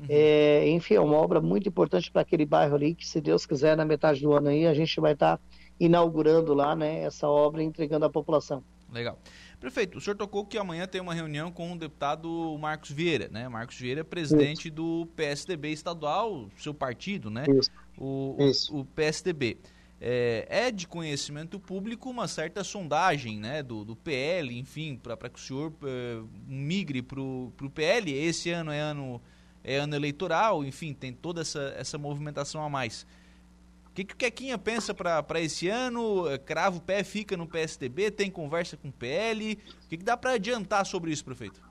uhum. 0.00 0.06
é, 0.08 0.68
enfim, 0.68 0.94
é 0.94 1.00
uma 1.00 1.16
obra 1.16 1.40
muito 1.40 1.68
importante 1.68 2.10
para 2.10 2.22
aquele 2.22 2.44
bairro 2.46 2.74
ali, 2.74 2.94
que 2.94 3.06
se 3.06 3.20
Deus 3.20 3.46
quiser, 3.46 3.76
na 3.76 3.84
metade 3.84 4.20
do 4.20 4.32
ano 4.32 4.48
aí, 4.48 4.66
a 4.66 4.74
gente 4.74 5.00
vai 5.00 5.12
estar 5.12 5.36
tá 5.36 5.42
inaugurando 5.78 6.54
lá, 6.54 6.74
né, 6.74 7.02
essa 7.02 7.28
obra 7.28 7.62
e 7.62 7.66
entregando 7.66 8.04
à 8.04 8.10
população. 8.10 8.62
Legal. 8.92 9.18
Prefeito, 9.58 9.98
o 9.98 10.00
senhor 10.00 10.16
tocou 10.16 10.44
que 10.44 10.58
amanhã 10.58 10.86
tem 10.86 11.00
uma 11.00 11.14
reunião 11.14 11.50
com 11.50 11.72
o 11.72 11.78
deputado 11.78 12.56
Marcos 12.58 12.90
Vieira, 12.90 13.28
né? 13.28 13.48
Marcos 13.48 13.78
Vieira, 13.78 14.04
presidente 14.04 14.68
Isso. 14.68 14.74
do 14.74 15.08
PSDB 15.16 15.70
estadual, 15.70 16.48
seu 16.58 16.74
partido, 16.74 17.30
né? 17.30 17.44
Isso. 17.48 17.70
O, 17.98 18.36
Isso. 18.38 18.76
o 18.76 18.84
PSDB. 18.84 19.58
É, 19.98 20.46
é, 20.50 20.70
de 20.70 20.86
conhecimento 20.86 21.58
público 21.58 22.10
uma 22.10 22.28
certa 22.28 22.62
sondagem 22.62 23.40
né, 23.40 23.62
do, 23.62 23.82
do 23.82 23.96
PL, 23.96 24.54
enfim, 24.58 24.94
para 24.94 25.16
que 25.30 25.38
o 25.38 25.42
senhor 25.42 25.72
é, 25.84 26.20
migre 26.46 27.00
para 27.00 27.18
o 27.18 27.70
PL. 27.74 28.12
Esse 28.12 28.50
ano 28.50 28.70
é 28.70 28.78
ano, 28.78 29.22
é 29.66 29.76
ano 29.76 29.94
eleitoral, 29.94 30.64
enfim, 30.64 30.94
tem 30.94 31.12
toda 31.12 31.42
essa, 31.42 31.74
essa 31.76 31.98
movimentação 31.98 32.62
a 32.62 32.70
mais 32.70 33.06
que, 33.96 34.04
que 34.04 34.14
o 34.14 34.16
Quequinha 34.16 34.58
pensa 34.58 34.92
para 34.92 35.40
esse 35.40 35.68
ano? 35.68 36.28
É, 36.28 36.36
crava 36.36 36.76
o 36.76 36.80
pé, 36.80 37.02
fica 37.02 37.34
no 37.34 37.46
PSDB, 37.46 38.10
tem 38.10 38.30
conversa 38.30 38.76
com 38.76 38.88
o 38.88 38.92
PL? 38.92 39.54
O 39.54 39.88
que, 39.88 39.96
que 39.96 40.04
dá 40.04 40.16
para 40.16 40.32
adiantar 40.32 40.84
sobre 40.84 41.10
isso, 41.10 41.24
prefeito? 41.24 41.62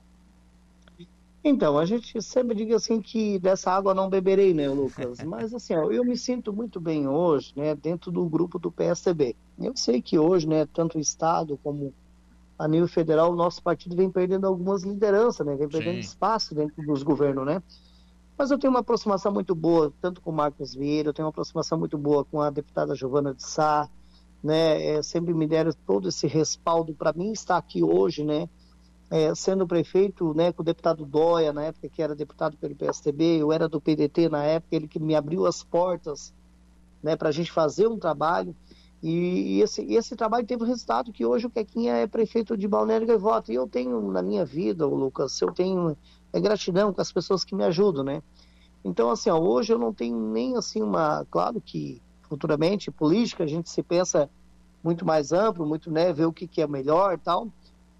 Então, 1.44 1.78
a 1.78 1.86
gente 1.86 2.20
sempre 2.20 2.56
diz 2.56 2.74
assim 2.74 3.00
que 3.00 3.38
dessa 3.38 3.70
água 3.70 3.94
não 3.94 4.10
beberei, 4.10 4.52
né, 4.52 4.68
Lucas? 4.68 5.20
Mas 5.22 5.54
assim, 5.54 5.76
ó, 5.76 5.92
eu 5.92 6.04
me 6.04 6.16
sinto 6.16 6.52
muito 6.52 6.80
bem 6.80 7.06
hoje, 7.06 7.52
né, 7.54 7.76
dentro 7.76 8.10
do 8.10 8.26
grupo 8.26 8.58
do 8.58 8.72
PSDB. 8.72 9.36
Eu 9.56 9.76
sei 9.76 10.02
que 10.02 10.18
hoje, 10.18 10.48
né, 10.48 10.66
tanto 10.66 10.98
o 10.98 11.00
Estado 11.00 11.56
como 11.62 11.94
a 12.58 12.66
nível 12.66 12.88
federal, 12.88 13.30
o 13.30 13.36
nosso 13.36 13.62
partido 13.62 13.94
vem 13.94 14.10
perdendo 14.10 14.48
algumas 14.48 14.82
lideranças, 14.82 15.46
né, 15.46 15.54
vem 15.54 15.68
perdendo 15.68 15.94
Sim. 15.94 16.00
espaço 16.00 16.56
dentro 16.56 16.84
dos 16.84 17.04
governos, 17.04 17.46
né? 17.46 17.62
Mas 18.38 18.50
eu 18.50 18.58
tenho 18.58 18.72
uma 18.72 18.80
aproximação 18.80 19.32
muito 19.32 19.54
boa, 19.54 19.92
tanto 20.00 20.20
com 20.20 20.30
o 20.30 20.34
Marcos 20.34 20.74
Vieira, 20.74 21.08
eu 21.08 21.14
tenho 21.14 21.26
uma 21.26 21.30
aproximação 21.30 21.78
muito 21.78 21.96
boa 21.96 22.24
com 22.24 22.40
a 22.40 22.50
deputada 22.50 22.94
Giovana 22.94 23.32
de 23.32 23.42
Sá, 23.42 23.88
né? 24.42 24.96
É, 24.96 25.02
sempre 25.02 25.32
me 25.32 25.46
deram 25.46 25.72
todo 25.86 26.08
esse 26.08 26.26
respaldo 26.26 26.94
para 26.94 27.12
mim 27.12 27.32
estar 27.32 27.56
aqui 27.56 27.82
hoje, 27.82 28.22
né? 28.24 28.48
É, 29.08 29.34
sendo 29.34 29.66
prefeito, 29.66 30.34
né, 30.34 30.52
com 30.52 30.62
o 30.62 30.64
deputado 30.64 31.06
Dóia, 31.06 31.52
na 31.52 31.62
época 31.62 31.88
que 31.88 32.02
era 32.02 32.12
deputado 32.12 32.56
pelo 32.56 32.74
PSTB, 32.74 33.40
eu 33.40 33.52
era 33.52 33.68
do 33.68 33.80
PDT 33.80 34.28
na 34.28 34.42
época, 34.42 34.74
ele 34.74 34.88
que 34.88 34.98
me 34.98 35.14
abriu 35.14 35.46
as 35.46 35.62
portas, 35.62 36.34
né, 37.00 37.14
para 37.14 37.28
a 37.28 37.32
gente 37.32 37.52
fazer 37.52 37.86
um 37.86 38.00
trabalho. 38.00 38.54
E, 39.02 39.60
esse, 39.60 39.82
esse 39.92 40.16
trabalho 40.16 40.46
teve 40.46 40.64
o 40.64 40.66
resultado 40.66 41.12
que 41.12 41.24
hoje 41.24 41.46
o 41.46 41.50
Quequinha 41.50 41.94
é 41.94 42.06
prefeito 42.08 42.56
de 42.56 42.66
Balneário 42.66 43.06
Gaivota. 43.06 43.52
E 43.52 43.54
eu 43.54 43.68
tenho 43.68 44.00
na 44.10 44.22
minha 44.22 44.44
vida, 44.44 44.84
Lucas, 44.86 45.40
eu 45.40 45.52
tenho 45.52 45.96
é 46.36 46.40
gratidão 46.40 46.92
com 46.92 47.00
as 47.00 47.10
pessoas 47.10 47.44
que 47.44 47.54
me 47.54 47.64
ajudam, 47.64 48.04
né? 48.04 48.22
Então, 48.84 49.10
assim, 49.10 49.30
ó, 49.30 49.38
hoje 49.38 49.72
eu 49.72 49.78
não 49.78 49.92
tenho 49.92 50.18
nem 50.18 50.56
assim 50.56 50.82
uma. 50.82 51.26
Claro 51.30 51.60
que 51.60 52.00
futuramente, 52.28 52.90
política, 52.90 53.44
a 53.44 53.46
gente 53.46 53.70
se 53.70 53.82
pensa 53.82 54.28
muito 54.82 55.04
mais 55.04 55.32
amplo, 55.32 55.66
muito, 55.66 55.90
né, 55.90 56.12
ver 56.12 56.26
o 56.26 56.32
que, 56.32 56.46
que 56.46 56.60
é 56.60 56.66
melhor 56.66 57.14
e 57.14 57.18
tal. 57.18 57.48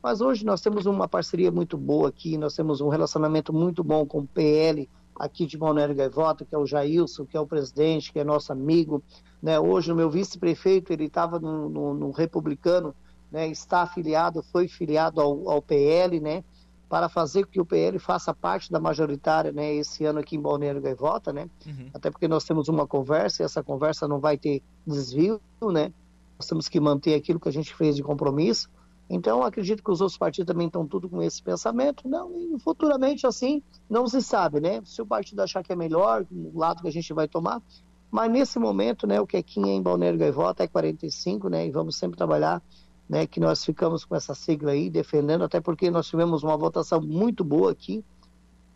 Mas 0.03 0.21
hoje 0.21 0.45
nós 0.45 0.61
temos 0.61 0.87
uma 0.87 1.09
parceria 1.09 1.51
muito 1.51 1.77
boa 1.77 2.09
aqui, 2.09 2.37
nós 2.37 2.55
temos 2.55 2.81
um 2.81 2.89
relacionamento 2.89 3.53
muito 3.53 3.83
bom 3.83 4.05
com 4.05 4.21
o 4.21 4.27
PL 4.27 4.89
aqui 5.19 5.47
de 5.47 5.57
Balneário 5.57 5.95
Gaivota, 5.95 6.45
que 6.45 6.55
é 6.55 6.59
o 6.59 6.67
Jailson, 6.67 7.25
que 7.25 7.37
é 7.37 7.41
o 7.41 7.47
presidente, 7.47 8.13
que 8.13 8.19
é 8.19 8.25
nosso 8.25 8.53
amigo. 8.53 9.03
Né? 9.43 9.59
Hoje 9.59 9.91
o 9.91 9.97
meu 9.97 10.11
vice-prefeito, 10.11 10.93
ele 10.93 11.07
estava 11.07 11.41
no, 11.41 11.69
no, 11.69 11.95
no, 11.95 12.11
republicano, 12.11 12.95
né? 13.33 13.49
está 13.49 13.83
afiliado, 13.83 14.43
foi 14.43 14.69
filiado 14.69 15.21
ao, 15.21 15.51
ao 15.51 15.63
PL, 15.63 16.21
né? 16.21 16.45
Para 16.89 17.09
fazer 17.09 17.45
com 17.45 17.51
que 17.51 17.61
o 17.61 17.67
PL 17.67 17.99
faça 17.99 18.33
parte 18.33 18.71
da 18.71 18.79
majoritária, 18.79 19.51
né, 19.51 19.75
esse 19.75 20.05
ano 20.05 20.21
aqui 20.21 20.37
em 20.37 20.41
Balneário 20.41 20.81
Gaivota, 20.81 21.33
né? 21.33 21.49
Uhum. 21.67 21.91
Até 21.93 22.11
porque 22.11 22.29
nós 22.29 22.45
temos 22.45 22.69
uma 22.69 22.87
conversa 22.87 23.43
e 23.43 23.45
essa 23.45 23.63
conversa 23.63 24.07
não 24.07 24.21
vai 24.21 24.39
ter 24.39 24.63
desvio, 24.87 25.41
né? 25.63 25.93
Nós 26.39 26.47
temos 26.47 26.69
que 26.69 26.79
manter 26.79 27.15
aquilo 27.15 27.41
que 27.41 27.49
a 27.49 27.53
gente 27.53 27.75
fez 27.75 27.97
de 27.97 28.03
compromisso. 28.03 28.69
Então, 29.09 29.43
acredito 29.43 29.83
que 29.83 29.91
os 29.91 30.01
outros 30.01 30.19
partidos 30.19 30.53
também 30.53 30.67
estão 30.67 30.87
tudo 30.87 31.09
com 31.09 31.23
esse 31.23 31.43
pensamento. 31.43 32.09
Não, 32.09 32.31
e 32.33 32.59
futuramente, 32.59 33.27
assim, 33.27 33.63
não 33.89 34.07
se 34.07 34.21
sabe, 34.21 34.61
né? 34.61 34.83
Se 34.85 35.01
o 35.01 35.07
partido 35.07 35.41
achar 35.41 35.63
que 35.63 35.73
é 35.73 35.77
melhor, 35.77 36.27
o 36.31 36.59
lado 36.59 36.83
que 36.83 36.89
a 36.89 36.93
gente 36.93 37.13
vai 37.13 37.27
tomar. 37.27 37.63
Mas 38.11 38.31
nesse 38.31 38.59
momento, 38.59 39.07
né, 39.07 39.21
o 39.21 39.27
que 39.27 39.37
é 39.37 39.45
em 39.57 39.83
Balneário 39.83 40.19
Gaivota 40.19 40.65
é 40.65 40.69
45, 40.69 41.49
né? 41.49 41.67
E 41.67 41.71
vamos 41.71 41.97
sempre 41.97 42.17
trabalhar 42.17 42.63
né, 43.09 43.27
que 43.27 43.39
nós 43.39 43.65
ficamos 43.65 44.05
com 44.05 44.17
essa 44.17 44.35
sigla 44.35 44.73
aí, 44.73 44.91
defendendo, 44.91 45.45
até 45.45 45.61
porque 45.61 45.91
nós 45.91 46.07
tivemos 46.07 46.43
uma 46.43 46.57
votação 46.57 47.01
muito 47.01 47.45
boa 47.45 47.73
aqui 47.73 48.05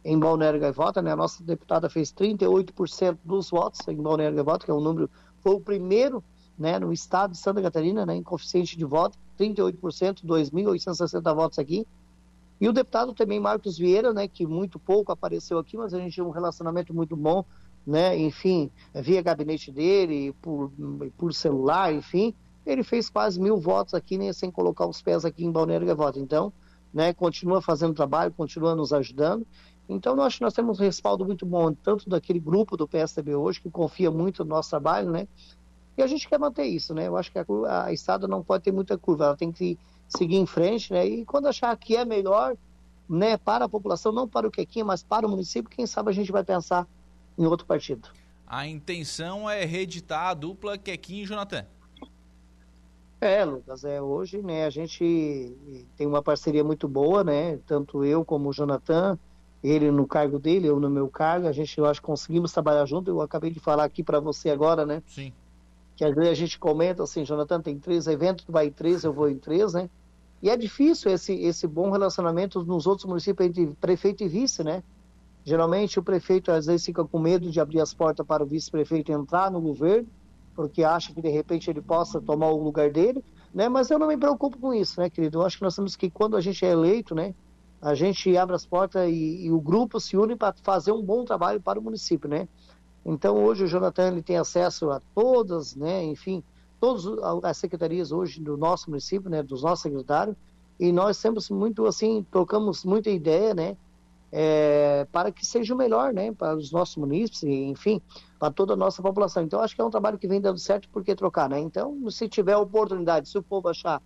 em 0.05 0.19
Balneário 0.19 0.61
Gaivota, 0.61 1.03
né, 1.03 1.13
a 1.13 1.17
nossa 1.17 1.43
deputada 1.45 1.91
fez 1.91 2.13
38% 2.13 3.19
dos 3.25 3.51
votos 3.51 3.87
em 3.89 3.97
Balneário 3.97 4.37
Gaivota, 4.37 4.65
que 4.65 4.71
é 4.71 4.75
um 4.75 4.81
número, 4.81 5.11
foi 5.41 5.55
o 5.55 5.61
primeiro 5.61 6.25
né, 6.59 6.79
no 6.79 6.93
estado 6.93 7.33
de 7.33 7.39
Santa 7.39 7.61
Catarina, 7.61 8.07
né, 8.07 8.15
em 8.15 8.23
coeficiente 8.23 8.77
de 8.77 8.85
voto, 8.85 9.19
38%, 9.39 10.25
2.860 10.25 11.35
votos 11.35 11.59
aqui, 11.59 11.87
e 12.61 12.69
o 12.69 12.73
deputado 12.73 13.15
também 13.15 13.41
Marcos 13.41 13.79
Vieira, 13.79 14.13
né, 14.13 14.29
que 14.29 14.47
muito 14.47 14.79
pouco 14.79 15.11
apareceu 15.11 15.59
aqui, 15.59 15.77
mas 15.77 15.95
a 15.95 15.99
gente 15.99 16.13
tinha 16.13 16.25
um 16.27 16.31
relacionamento 16.31 16.93
muito 16.95 17.17
bom, 17.17 17.45
né, 17.87 18.17
enfim, 18.19 18.71
via 18.95 19.23
gabinete 19.23 19.73
dele, 19.73 20.35
por, 20.43 20.71
por 21.17 21.33
celular, 21.33 21.93
enfim, 21.95 22.35
ele 22.65 22.83
fez 22.83 23.09
quase 23.09 23.41
mil 23.41 23.59
votos 23.59 23.95
aqui, 23.95 24.19
nem 24.19 24.33
sem 24.33 24.51
colocar 24.51 24.87
os 24.87 25.01
pés 25.01 25.25
aqui 25.25 25.45
em 25.45 25.51
Balneário 25.51 25.87
Gaivota. 25.87 26.19
Então, 26.19 26.53
né, 26.93 27.13
continua 27.13 27.63
fazendo 27.63 27.95
trabalho, 27.95 28.33
continua 28.33 28.75
nos 28.75 28.93
ajudando. 28.93 29.47
Então, 29.89 30.15
nós, 30.15 30.39
nós 30.41 30.53
temos 30.53 30.79
um 30.79 30.83
respaldo 30.83 31.25
muito 31.25 31.45
bom, 31.45 31.73
tanto 31.73 32.09
daquele 32.09 32.39
grupo 32.39 32.77
do 32.77 32.87
PSDB 32.87 33.35
hoje, 33.35 33.61
que 33.61 33.71
confia 33.71 34.11
muito 34.11 34.45
no 34.45 34.51
nosso 34.51 34.71
trabalho, 34.71 35.11
né? 35.11 35.27
E 35.97 36.03
a 36.03 36.07
gente 36.07 36.29
quer 36.29 36.39
manter 36.39 36.65
isso, 36.65 36.95
né? 36.95 37.09
Eu 37.09 37.17
acho 37.17 37.33
que 37.33 37.39
a, 37.39 37.45
a 37.85 37.93
estrada 37.93 38.29
não 38.29 38.43
pode 38.43 38.63
ter 38.63 38.73
muita 38.73 38.97
curva, 38.97 39.25
ela 39.25 39.37
tem 39.37 39.51
que 39.51 39.77
seguir 40.09 40.37
em 40.37 40.47
frente, 40.47 40.93
né? 40.93 41.07
E 41.07 41.25
quando 41.25 41.49
achar 41.49 41.77
que 41.77 41.97
é 41.97 42.05
melhor, 42.05 42.57
né, 43.09 43.37
para 43.37 43.65
a 43.65 43.69
população, 43.69 44.13
não 44.13 44.29
para 44.29 44.47
o 44.47 44.51
Quequinha, 44.51 44.85
mas 44.85 45.03
para 45.03 45.27
o 45.27 45.31
município, 45.31 45.69
quem 45.69 45.87
sabe 45.87 46.11
a 46.11 46.15
gente 46.15 46.31
vai 46.31 46.45
pensar 46.45 46.87
em 47.37 47.45
outro 47.45 47.67
partido. 47.67 48.09
A 48.47 48.67
intenção 48.67 49.51
é 49.51 49.65
reeditar 49.65 50.29
a 50.29 50.35
dupla 50.35 50.79
Quequinha 50.79 51.25
e 51.25 51.27
Jonathan. 51.27 51.67
É, 53.21 53.45
Lucas, 53.45 53.85
é, 53.85 54.01
hoje 54.01 54.41
né, 54.41 54.65
a 54.65 54.71
gente 54.71 55.55
tem 55.97 56.07
uma 56.07 56.23
parceria 56.23 56.65
muito 56.65 56.89
boa, 56.89 57.23
né? 57.23 57.59
Tanto 57.67 58.03
eu 58.03 58.25
como 58.25 58.49
o 58.49 58.53
Jonathan, 58.53 59.19
ele 59.63 59.91
no 59.91 60.07
cargo 60.07 60.39
dele, 60.39 60.67
eu 60.67 60.81
no 60.81 60.89
meu 60.89 61.07
cargo, 61.09 61.47
a 61.47 61.53
gente, 61.53 61.77
eu 61.77 61.85
acho 61.85 62.01
que 62.01 62.07
conseguimos 62.07 62.51
trabalhar 62.51 62.87
junto. 62.87 63.11
Eu 63.11 63.21
acabei 63.21 63.51
de 63.51 63.61
falar 63.61 63.85
aqui 63.85 64.03
para 64.03 64.21
você 64.21 64.49
agora, 64.49 64.87
né? 64.87 65.03
Sim. 65.07 65.33
Que 65.97 66.05
às 66.05 66.15
vezes 66.15 66.31
a 66.31 66.35
gente 66.35 66.59
comenta 66.59 67.03
assim, 67.03 67.23
Jonathan, 67.23 67.61
tem 67.61 67.79
três 67.79 68.07
eventos, 68.07 68.47
tu 68.47 68.53
vai 68.53 68.69
em 68.69 68.73
três, 68.73 69.05
eu 69.05 69.13
vou 69.13 69.29
em 69.29 69.37
três, 69.37 69.75
né? 69.75 69.91
E 70.43 70.49
é 70.49 70.57
difícil 70.57 71.11
esse, 71.13 71.35
esse 71.35 71.67
bom 71.67 71.91
relacionamento 71.91 72.65
nos 72.65 72.87
outros 72.87 73.07
municípios 73.07 73.47
entre 73.47 73.67
prefeito 73.79 74.25
e 74.25 74.29
vice, 74.29 74.65
né? 74.65 74.83
Geralmente 75.45 75.99
o 75.99 76.03
prefeito 76.03 76.51
às 76.51 76.65
vezes 76.65 76.87
fica 76.87 77.05
com 77.05 77.19
medo 77.19 77.51
de 77.51 77.61
abrir 77.61 77.81
as 77.81 77.93
portas 77.93 78.27
para 78.27 78.43
o 78.43 78.47
vice-prefeito 78.47 79.13
entrar 79.13 79.51
no 79.51 79.61
governo, 79.61 80.09
porque 80.61 80.85
acha 80.85 81.15
que 81.15 81.23
de 81.23 81.31
repente 81.31 81.71
ele 81.71 81.81
possa 81.81 82.21
tomar 82.21 82.51
o 82.51 82.63
lugar 82.63 82.91
dele, 82.91 83.25
né? 83.55 83.67
Mas 83.67 83.91
eu 83.91 83.99
não 83.99 84.09
me 84.09 84.17
preocupo 84.19 84.59
com 84.59 84.75
isso, 84.75 85.01
né, 85.01 85.09
querido? 85.09 85.39
Eu 85.39 85.47
acho 85.47 85.57
que 85.57 85.65
nós 85.65 85.75
temos 85.75 85.97
que, 85.97 86.11
quando 86.11 86.37
a 86.37 86.41
gente 86.43 86.63
é 86.67 86.71
eleito, 86.71 87.15
né, 87.15 87.35
a 87.81 87.95
gente 87.95 88.37
abre 88.37 88.55
as 88.55 88.67
portas 88.67 89.09
e, 89.09 89.47
e 89.47 89.51
o 89.51 89.59
grupo 89.59 89.99
se 89.99 90.19
une 90.19 90.37
para 90.37 90.55
fazer 90.63 90.93
um 90.93 91.01
bom 91.03 91.25
trabalho 91.25 91.63
para 91.63 91.79
o 91.79 91.83
município, 91.83 92.29
né? 92.29 92.47
Então 93.07 93.43
hoje 93.43 93.65
o 93.65 93.67
Jonathan 93.67 94.09
ele 94.09 94.23
tem 94.23 94.37
acesso 94.37 94.91
a 94.91 95.01
todas, 95.15 95.75
né, 95.75 96.05
enfim, 96.05 96.45
todas 96.79 97.07
as 97.43 97.57
secretarias 97.57 98.13
hoje 98.13 98.39
do 98.39 98.59
nosso 98.59 98.91
município, 98.91 99.31
né, 99.31 99.43
dos 99.43 99.63
nossos 99.63 99.81
secretários, 99.81 100.37
e 100.79 100.93
nós 100.93 101.19
temos 101.23 101.49
muito 101.49 101.87
assim, 101.87 102.27
trocamos 102.31 102.85
muita 102.85 103.09
ideia, 103.09 103.55
né, 103.55 103.79
é, 104.31 105.07
para 105.11 105.33
que 105.33 105.47
seja 105.47 105.73
o 105.73 105.79
melhor, 105.79 106.13
né, 106.13 106.31
para 106.33 106.55
os 106.55 106.71
nossos 106.71 106.97
munícipes, 106.97 107.45
enfim, 107.45 108.03
para 108.41 108.51
toda 108.51 108.73
a 108.73 108.77
nossa 108.77 109.03
população. 109.03 109.43
Então, 109.43 109.61
acho 109.61 109.77
que 109.77 109.83
é 109.83 109.85
um 109.85 109.91
trabalho 109.91 110.19
que 110.19 110.27
vem 110.27 110.41
dando 110.41 110.59
certo, 110.59 110.89
por 110.89 111.05
que 111.05 111.15
trocar, 111.15 111.47
né? 111.47 111.61
Então, 111.61 112.11
se 112.11 112.27
tiver 112.27 112.57
oportunidade, 112.57 113.29
se 113.29 113.37
o 113.37 113.43
povo 113.43 113.69
achar 113.69 114.03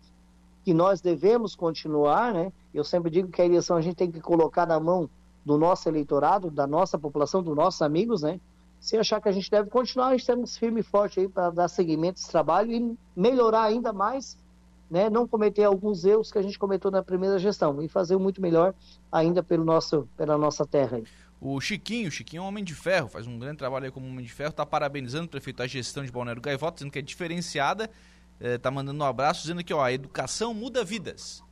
que 0.65 0.75
nós 0.75 1.01
devemos 1.01 1.55
continuar, 1.55 2.35
né, 2.35 2.53
eu 2.73 2.83
sempre 2.83 3.11
digo 3.11 3.29
que 3.29 3.41
a 3.41 3.45
eleição 3.45 3.77
a 3.77 3.81
gente 3.81 3.95
tem 3.95 4.11
que 4.11 4.21
colocar 4.21 4.67
na 4.67 4.81
mão 4.81 5.09
do 5.45 5.57
nosso 5.57 5.89
eleitorado, 5.89 6.51
da 6.51 6.67
nossa 6.67 6.99
população, 6.99 7.45
dos 7.45 7.55
nossos 7.55 7.81
amigos, 7.81 8.23
né? 8.23 8.41
Se 8.81 8.97
achar 8.97 9.21
que 9.21 9.29
a 9.29 9.33
gente 9.33 9.49
deve 9.49 9.71
continuar, 9.71 10.17
estamos 10.17 10.57
firme 10.57 10.81
e 10.81 10.83
forte 10.83 11.21
aí 11.21 11.29
para 11.29 11.51
dar 11.51 11.69
seguimento 11.69 12.19
a 12.19 12.21
esse 12.21 12.31
trabalho 12.31 12.73
e 12.73 12.99
melhorar 13.15 13.63
ainda 13.63 13.93
mais 13.93 14.37
né, 14.91 15.09
não 15.09 15.27
cometer 15.27 15.65
alguns 15.65 16.05
erros 16.05 16.31
que 16.31 16.39
a 16.39 16.43
gente 16.43 16.59
cometeu 16.59 16.91
na 16.91 17.03
primeira 17.03 17.39
gestão 17.39 17.81
e 17.83 17.89
fazer 17.89 18.17
muito 18.17 18.41
melhor 18.41 18.75
ainda 19.11 19.43
pelo 19.43 19.65
nosso, 19.65 20.09
pela 20.17 20.37
nossa 20.37 20.67
terra. 20.67 20.99
Aí. 20.99 21.05
O 21.47 21.61
Chiquinho, 21.61 22.09
o 22.09 22.11
Chiquinho 22.11 22.41
é 22.41 22.43
um 22.43 22.49
homem 22.49 22.65
de 22.65 22.75
ferro, 22.75 23.07
faz 23.07 23.27
um 23.27 23.39
grande 23.39 23.59
trabalho 23.59 23.85
aí 23.85 23.91
como 23.91 24.07
homem 24.07 24.25
de 24.25 24.33
ferro, 24.33 24.49
está 24.49 24.65
parabenizando 24.65 25.27
o 25.27 25.29
prefeito 25.29 25.63
a 25.63 25.67
gestão 25.67 26.03
de 26.03 26.11
Balneário 26.11 26.41
Gaivota, 26.41 26.77
dizendo 26.77 26.91
que 26.91 26.99
é 26.99 27.03
diferenciada, 27.03 27.91
está 28.41 28.71
eh, 28.71 28.73
mandando 28.73 29.05
um 29.05 29.07
abraço, 29.07 29.43
dizendo 29.43 29.63
que 29.63 29.75
ó, 29.75 29.85
a 29.85 29.93
educação 29.93 30.55
muda 30.55 30.83
vidas. 30.83 31.45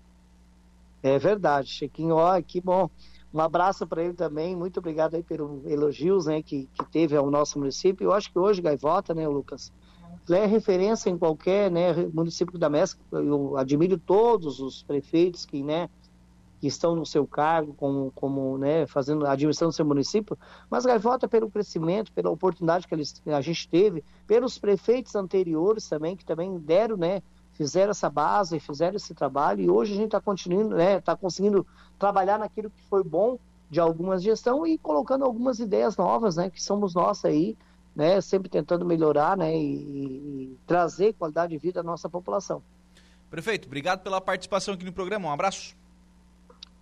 É 1.03 1.19
verdade, 1.19 1.69
Chiquinho, 1.69 2.15
ó, 2.15 2.41
que 2.41 2.59
bom. 2.59 2.89
Um 3.35 3.41
abraço 3.41 3.87
para 3.87 4.03
ele 4.03 4.15
também, 4.15 4.57
muito 4.57 4.79
obrigado 4.79 5.15
aí 5.15 5.23
pelos 5.23 5.63
elogios 5.67 6.25
né, 6.25 6.43
que, 6.43 6.71
que 6.73 6.87
teve 6.87 7.15
ao 7.15 7.31
nosso 7.31 7.59
município. 7.59 8.07
Eu 8.07 8.15
acho 8.15 8.33
que 8.33 8.39
hoje 8.39 8.63
Gaivota, 8.63 9.13
né, 9.13 9.29
Lucas, 9.29 9.71
é 10.31 10.47
referência 10.47 11.11
em 11.11 11.19
qualquer 11.19 11.71
né, 11.71 11.93
município 12.15 12.59
da 12.59 12.71
MESC. 12.71 12.99
Eu 13.13 13.59
admiro 13.59 13.99
todos 13.99 14.59
os 14.59 14.83
prefeitos 14.83 15.45
que, 15.45 15.63
né, 15.63 15.91
que 16.63 16.69
estão 16.69 16.95
no 16.95 17.05
seu 17.05 17.27
cargo, 17.27 17.75
como, 17.75 18.13
como 18.15 18.57
né, 18.57 18.87
fazendo 18.87 19.27
a 19.27 19.33
administração 19.33 19.71
do 19.71 19.75
seu 19.75 19.85
município, 19.85 20.39
mas 20.71 20.87
Gaivota, 20.87 21.27
pelo 21.27 21.51
crescimento, 21.51 22.13
pela 22.13 22.31
oportunidade 22.31 22.87
que 22.87 22.95
eles, 22.95 23.21
a 23.27 23.41
gente 23.41 23.69
teve, 23.69 24.05
pelos 24.29 24.59
prefeitos 24.59 25.17
anteriores 25.17 25.89
também, 25.89 26.17
que 26.17 26.25
também 26.25 26.57
deram, 26.61 26.97
né, 26.97 27.21
fizeram 27.55 27.91
essa 27.91 28.09
base, 28.09 28.61
fizeram 28.61 28.95
esse 28.95 29.13
trabalho, 29.13 29.61
e 29.61 29.69
hoje 29.69 29.93
a 29.93 29.97
gente 29.97 30.05
está 30.05 30.21
continuando, 30.21 30.77
né, 30.77 30.99
está 30.99 31.17
conseguindo 31.17 31.67
trabalhar 31.99 32.39
naquilo 32.39 32.71
que 32.71 32.85
foi 32.85 33.03
bom 33.03 33.41
de 33.69 33.81
algumas 33.81 34.23
gestão 34.23 34.65
e 34.65 34.79
colocando 34.79 35.25
algumas 35.25 35.59
ideias 35.59 35.97
novas, 35.97 36.37
né, 36.37 36.49
que 36.49 36.63
somos 36.63 36.95
nós 36.95 37.25
aí, 37.25 37.57
né, 37.93 38.21
sempre 38.21 38.49
tentando 38.49 38.85
melhorar, 38.85 39.37
né, 39.37 39.53
e, 39.53 39.75
e 40.53 40.59
trazer 40.65 41.13
qualidade 41.15 41.51
de 41.51 41.59
vida 41.59 41.81
à 41.81 41.83
nossa 41.83 42.09
população. 42.09 42.63
Prefeito, 43.29 43.67
obrigado 43.67 44.05
pela 44.05 44.21
participação 44.21 44.75
aqui 44.75 44.85
no 44.85 44.93
programa, 44.93 45.27
um 45.27 45.33
abraço. 45.33 45.82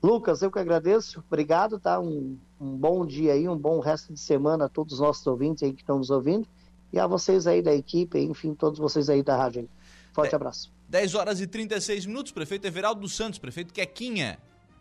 Lucas, 0.03 0.41
eu 0.41 0.51
que 0.51 0.59
agradeço, 0.59 1.23
obrigado, 1.27 1.79
tá? 1.79 2.01
Um, 2.01 2.39
um, 2.59 2.77
bom 2.77 3.05
dia 3.05 3.35
aí, 3.35 3.47
um 3.47 3.57
bom 3.57 3.81
resto 3.81 4.13
de 4.15 4.21
semana 4.21 4.65
a 4.65 4.69
todos 4.69 4.95
os 4.95 5.01
nossos 5.01 5.27
ouvintes 5.27 5.63
aí 5.63 5.75
que 5.75 5.83
estão 5.83 5.99
nos 5.99 6.09
ouvindo 6.09 6.49
e 6.91 6.99
a 6.99 7.07
vocês 7.07 7.47
aí 7.47 7.61
da 7.61 7.75
equipe, 7.75 8.19
enfim, 8.19 8.55
todos 8.55 8.79
vocês 8.79 9.11
aí 9.11 9.23
da 9.23 9.37
rádio. 9.37 9.69
Forte 10.15 10.33
é, 10.33 10.37
abraço. 10.37 10.73
10 10.89 11.15
horas 11.15 11.41
e 11.41 11.47
36 11.47 12.07
minutos, 12.07 12.33
prefeito 12.33 12.67
Everaldo 12.67 13.03
dos 13.03 13.15
Santos, 13.15 13.39
prefeito 13.39 13.75
Quequinha, 13.75 14.39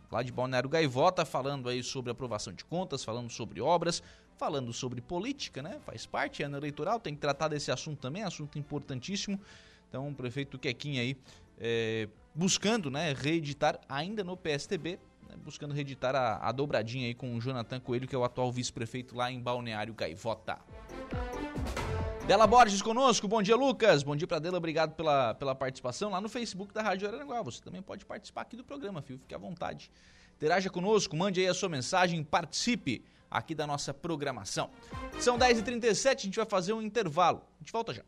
lá 0.10 0.24
de 0.24 0.32
Balneário 0.32 0.70
Gaivota, 0.70 1.26
falando 1.26 1.68
aí 1.68 1.84
sobre 1.84 2.12
aprovação 2.12 2.54
de 2.54 2.64
contas, 2.64 3.04
falando 3.04 3.30
sobre 3.30 3.60
obras, 3.60 4.02
falando 4.38 4.72
sobre 4.72 5.02
política, 5.02 5.62
né? 5.62 5.80
Faz 5.86 6.06
parte, 6.06 6.42
é 6.42 6.46
ano 6.46 6.56
eleitoral, 6.56 6.98
tem 6.98 7.14
que 7.14 7.20
tratar 7.20 7.50
desse 7.50 7.70
assunto 7.72 8.00
também, 8.00 8.24
assunto 8.24 8.58
importantíssimo. 8.58 9.38
Então, 9.90 10.08
o 10.08 10.16
prefeito 10.16 10.58
Quequinha 10.58 11.02
aí 11.02 11.18
é, 11.60 12.08
buscando, 12.34 12.90
né, 12.90 13.14
reeditar 13.14 13.80
ainda 13.90 14.24
no 14.24 14.38
PSTB 14.38 14.98
buscando 15.38 15.74
reeditar 15.74 16.16
a, 16.16 16.38
a, 16.38 16.52
dobradinha 16.52 17.08
aí 17.08 17.14
com 17.14 17.36
o 17.36 17.42
Jonathan 17.42 17.80
Coelho, 17.80 18.08
que 18.08 18.16
é 18.16 18.18
o 18.18 18.24
atual 18.24 18.52
vice-prefeito 18.52 19.16
lá 19.16 19.32
em 19.32 19.40
Balneário 19.40 19.94
Gaivota. 19.94 20.58
Dela 22.28 22.46
Borges 22.46 22.82
conosco, 22.82 23.28
bom 23.28 23.42
dia 23.42 23.56
Lucas, 23.56 24.04
bom 24.04 24.16
dia 24.16 24.28
pra 24.28 24.38
Dela, 24.38 24.58
obrigado 24.58 24.94
pela, 24.94 25.34
pela 25.34 25.56
participação 25.56 26.12
lá 26.12 26.22
no 26.22 26.30
Facebook 26.30 26.74
da 26.74 26.82
Rádio 26.82 27.08
Araranguá. 27.08 27.42
Você 27.42 27.62
também 27.62 27.82
pode 27.82 28.06
participar 28.06 28.42
aqui 28.42 28.56
do 28.56 28.64
programa, 28.64 29.02
filho, 29.02 29.20
fique 29.20 29.34
à 29.34 29.38
vontade. 29.38 29.92
Interaja 30.36 30.70
conosco, 30.70 31.16
mande 31.16 31.40
aí 31.40 31.48
a 31.48 31.54
sua 31.54 31.70
mensagem, 31.70 32.24
participe 32.24 33.04
aqui 33.30 33.54
da 33.54 33.68
nossa 33.68 33.94
programação. 33.94 34.70
São 35.20 35.38
10h37, 35.38 36.16
a 36.16 36.22
gente 36.22 36.36
vai 36.38 36.46
fazer 36.46 36.74
um 36.74 36.82
intervalo. 36.82 37.42
A 37.56 37.64
gente 37.64 37.72
volta 37.72 37.94
já. 37.94 38.04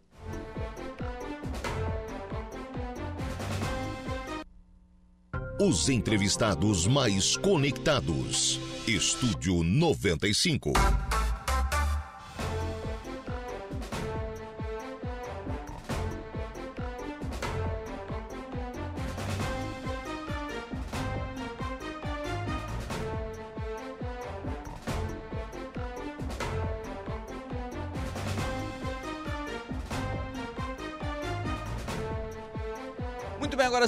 Os 5.63 5.89
entrevistados 5.89 6.87
mais 6.87 7.37
conectados. 7.37 8.59
Estúdio 8.87 9.63
95. 9.63 10.73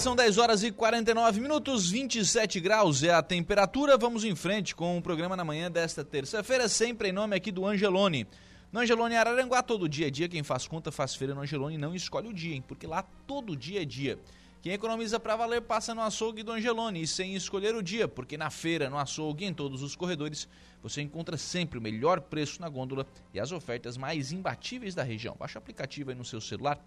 São 0.03 0.17
10 0.17 0.37
horas 0.37 0.63
e 0.63 0.69
49 0.69 1.39
minutos, 1.39 1.89
27 1.89 2.59
graus 2.59 3.03
é 3.03 3.13
a 3.13 3.23
temperatura. 3.23 3.97
Vamos 3.97 4.25
em 4.25 4.35
frente 4.35 4.75
com 4.75 4.97
o 4.97 5.01
programa 5.01 5.37
na 5.37 5.45
manhã 5.45 5.71
desta 5.71 6.03
terça-feira, 6.03 6.67
sempre 6.67 7.07
em 7.07 7.11
nome 7.13 7.37
aqui 7.37 7.53
do 7.53 7.65
Angelone. 7.65 8.27
No 8.69 8.81
Angelone 8.81 9.15
Araranguá, 9.15 9.63
todo 9.63 9.87
dia 9.87 10.07
é 10.07 10.09
dia. 10.09 10.27
Quem 10.27 10.43
faz 10.43 10.67
conta 10.67 10.91
faz 10.91 11.15
feira 11.15 11.33
no 11.33 11.39
Angelone 11.39 11.77
não 11.77 11.95
escolhe 11.95 12.27
o 12.27 12.33
dia, 12.33 12.53
hein? 12.53 12.61
Porque 12.67 12.85
lá 12.85 13.01
todo 13.25 13.55
dia 13.55 13.81
é 13.81 13.85
dia. 13.85 14.19
Quem 14.61 14.73
economiza 14.73 15.21
para 15.21 15.37
valer 15.37 15.61
passa 15.61 15.95
no 15.95 16.01
açougue 16.01 16.43
do 16.43 16.51
Angelone 16.51 17.01
e 17.01 17.07
sem 17.07 17.33
escolher 17.33 17.73
o 17.73 17.81
dia, 17.81 18.05
porque 18.05 18.35
na 18.35 18.49
feira, 18.49 18.89
no 18.89 18.97
açougue, 18.97 19.45
em 19.45 19.53
todos 19.53 19.81
os 19.81 19.95
corredores, 19.95 20.49
você 20.81 21.01
encontra 21.01 21.37
sempre 21.37 21.79
o 21.79 21.81
melhor 21.81 22.19
preço 22.19 22.59
na 22.59 22.67
gôndola 22.67 23.07
e 23.33 23.39
as 23.39 23.53
ofertas 23.53 23.95
mais 23.95 24.33
imbatíveis 24.33 24.93
da 24.93 25.01
região. 25.01 25.33
Baixe 25.39 25.55
o 25.55 25.59
aplicativo 25.59 26.09
aí 26.09 26.15
no 26.15 26.25
seu 26.25 26.41
celular 26.41 26.77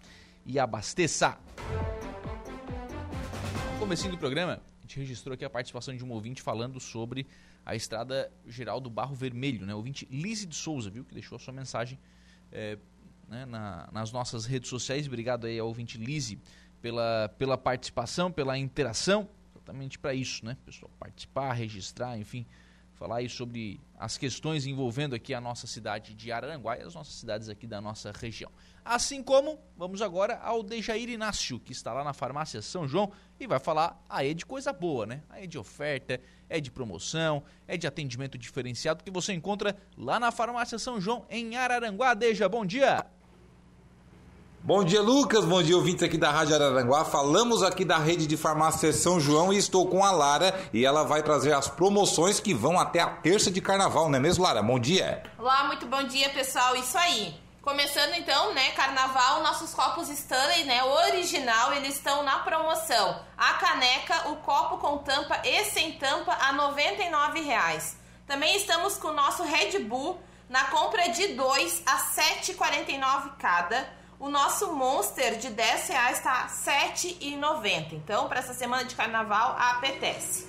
e 0.45 0.59
abasteça 0.59 1.35
comecinho 3.77 4.11
do 4.11 4.17
programa, 4.17 4.59
a 4.79 4.81
gente 4.81 4.97
registrou 4.99 5.35
aqui 5.35 5.45
a 5.45 5.49
participação 5.49 5.95
de 5.95 6.03
um 6.03 6.11
ouvinte 6.11 6.41
falando 6.41 6.79
sobre 6.79 7.27
a 7.63 7.75
estrada 7.75 8.31
geral 8.47 8.81
do 8.81 8.89
Barro 8.89 9.13
Vermelho, 9.13 9.65
né? 9.67 9.75
Ouvinte 9.75 10.07
Lise 10.09 10.47
de 10.47 10.55
Souza, 10.55 10.89
viu? 10.89 11.05
Que 11.05 11.13
deixou 11.13 11.35
a 11.35 11.39
sua 11.39 11.53
mensagem 11.53 11.99
é, 12.51 12.77
né, 13.27 13.45
na, 13.45 13.87
nas 13.91 14.11
nossas 14.11 14.45
redes 14.45 14.69
sociais. 14.69 15.05
Obrigado 15.05 15.45
aí 15.45 15.59
ao 15.59 15.67
ouvinte 15.67 15.97
Lise 15.97 16.39
pela, 16.81 17.29
pela 17.37 17.57
participação, 17.57 18.31
pela 18.31 18.57
interação. 18.57 19.29
Exatamente 19.55 19.99
para 19.99 20.13
isso, 20.13 20.43
né? 20.43 20.57
Pessoal, 20.65 20.89
participar, 20.97 21.53
registrar, 21.53 22.17
enfim, 22.17 22.47
falar 22.97 23.17
aí 23.17 23.29
sobre 23.29 23.79
as 23.97 24.17
questões 24.17 24.65
envolvendo 24.65 25.13
aqui 25.15 25.33
a 25.33 25.39
nossa 25.39 25.67
cidade 25.67 26.15
de 26.15 26.31
Araranguá 26.31 26.77
e 26.77 26.81
as 26.81 26.95
nossas 26.95 27.13
cidades 27.13 27.47
aqui 27.47 27.67
da 27.67 27.79
nossa 27.79 28.11
região. 28.11 28.51
Assim 28.83 29.21
como 29.21 29.59
vamos 29.75 30.01
agora 30.01 30.39
ao 30.39 30.63
Dejair 30.63 31.07
Inácio, 31.07 31.59
que 31.59 31.71
está 31.71 31.93
lá 31.93 32.03
na 32.03 32.13
farmácia 32.13 32.61
São 32.61 32.87
João 32.87 33.11
e 33.39 33.45
vai 33.45 33.59
falar 33.59 34.03
aí 34.09 34.33
de 34.33 34.45
coisa 34.45 34.73
boa, 34.73 35.05
né? 35.05 35.21
Aí 35.29 35.45
de 35.45 35.59
oferta, 35.59 36.19
é 36.49 36.59
de 36.59 36.71
promoção, 36.71 37.43
é 37.67 37.77
de 37.77 37.85
atendimento 37.85 38.37
diferenciado 38.37 39.03
que 39.03 39.11
você 39.11 39.31
encontra 39.33 39.77
lá 39.95 40.19
na 40.19 40.31
farmácia 40.31 40.79
São 40.79 40.99
João 40.99 41.25
em 41.29 41.55
Araranguá. 41.55 42.15
Deja, 42.15 42.49
bom 42.49 42.65
dia! 42.65 43.05
Bom 44.67 44.83
dia, 44.83 45.01
Lucas. 45.01 45.45
Bom 45.45 45.63
dia, 45.63 45.77
ouvintes 45.77 46.03
aqui 46.03 46.17
da 46.17 46.29
Rádio 46.29 46.53
Araranguá. 46.55 47.05
Falamos 47.05 47.63
aqui 47.63 47.85
da 47.85 47.97
rede 47.97 48.27
de 48.27 48.35
farmácia 48.35 48.91
São 48.91 49.17
João 49.17 49.53
e 49.53 49.57
estou 49.57 49.87
com 49.87 50.03
a 50.03 50.11
Lara 50.11 50.53
e 50.73 50.85
ela 50.85 51.05
vai 51.05 51.23
trazer 51.23 51.53
as 51.53 51.69
promoções 51.69 52.41
que 52.41 52.53
vão 52.53 52.77
até 52.77 52.99
a 52.99 53.07
terça 53.07 53.49
de 53.49 53.61
carnaval, 53.61 54.09
não 54.09 54.17
é 54.17 54.19
mesmo, 54.19 54.43
Lara? 54.43 54.61
Bom 54.61 54.77
dia. 54.77 55.23
Olá, 55.39 55.63
muito 55.63 55.85
bom 55.85 56.03
dia, 56.03 56.31
pessoal. 56.31 56.75
Isso 56.75 56.97
aí. 56.97 57.33
Começando 57.61 58.13
então, 58.15 58.53
né, 58.53 58.71
carnaval, 58.71 59.41
nossos 59.41 59.73
copos 59.73 60.09
Stanley, 60.09 60.65
né, 60.65 60.83
original, 60.83 61.71
eles 61.71 61.95
estão 61.95 62.21
na 62.23 62.39
promoção. 62.39 63.21
A 63.37 63.53
caneca, 63.53 64.31
o 64.31 64.35
copo 64.35 64.79
com 64.79 64.97
tampa 64.97 65.39
e 65.45 65.63
sem 65.63 65.93
tampa 65.93 66.33
a 66.33 66.51
R$ 66.51 67.41
reais. 67.41 67.95
Também 68.27 68.57
estamos 68.57 68.97
com 68.97 69.07
o 69.07 69.13
nosso 69.13 69.43
Red 69.43 69.79
Bull 69.79 70.19
na 70.49 70.65
compra 70.65 71.07
de 71.07 71.35
dois 71.35 71.81
a 71.85 71.95
R$ 71.95 72.01
7,49 72.43 73.37
cada. 73.39 73.95
O 74.19 74.29
nosso 74.29 74.73
Monster 74.73 75.37
de 75.37 75.47
R$ 75.47 75.63
reais 75.89 76.17
está 76.17 76.43
R$ 76.43 76.89
7,90. 76.91 77.93
Então, 77.93 78.27
para 78.27 78.39
essa 78.39 78.53
semana 78.53 78.83
de 78.83 78.95
carnaval, 78.95 79.55
apetece. 79.59 80.47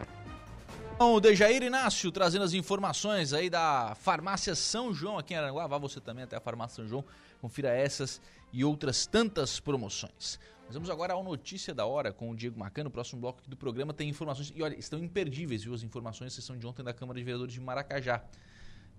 Bom, 0.97 1.13
o 1.13 1.21
Dejair 1.21 1.63
Inácio 1.63 2.11
trazendo 2.11 2.43
as 2.43 2.51
informações 2.51 3.31
aí 3.31 3.49
da 3.49 3.95
Farmácia 4.01 4.53
São 4.55 4.93
João 4.93 5.17
aqui 5.17 5.33
em 5.33 5.37
Aranguá. 5.37 5.65
Vá 5.67 5.77
você 5.77 6.01
também 6.01 6.25
até 6.25 6.35
a 6.35 6.41
Farmácia 6.41 6.83
São 6.83 6.89
João, 6.89 7.05
confira 7.41 7.69
essas 7.69 8.19
e 8.51 8.65
outras 8.65 9.05
tantas 9.05 9.61
promoções. 9.61 10.37
Nós 10.69 10.75
vamos 10.75 10.91
agora 10.91 11.13
ao 11.13 11.23
Notícia 11.23 11.73
da 11.73 11.83
Hora 11.87 12.13
com 12.13 12.29
o 12.29 12.35
Diego 12.35 12.59
Macan. 12.59 12.83
No 12.83 12.91
próximo 12.91 13.19
bloco 13.19 13.41
do 13.49 13.57
programa 13.57 13.91
tem 13.91 14.07
informações. 14.07 14.53
E 14.55 14.61
olha, 14.61 14.77
estão 14.77 15.03
imperdíveis, 15.03 15.63
viu? 15.63 15.73
As 15.73 15.81
informações 15.81 16.31
sessão 16.31 16.55
de 16.55 16.67
ontem 16.67 16.83
da 16.83 16.93
Câmara 16.93 17.17
de 17.17 17.25
Vereadores 17.25 17.55
de 17.55 17.59
Maracajá. 17.59 18.23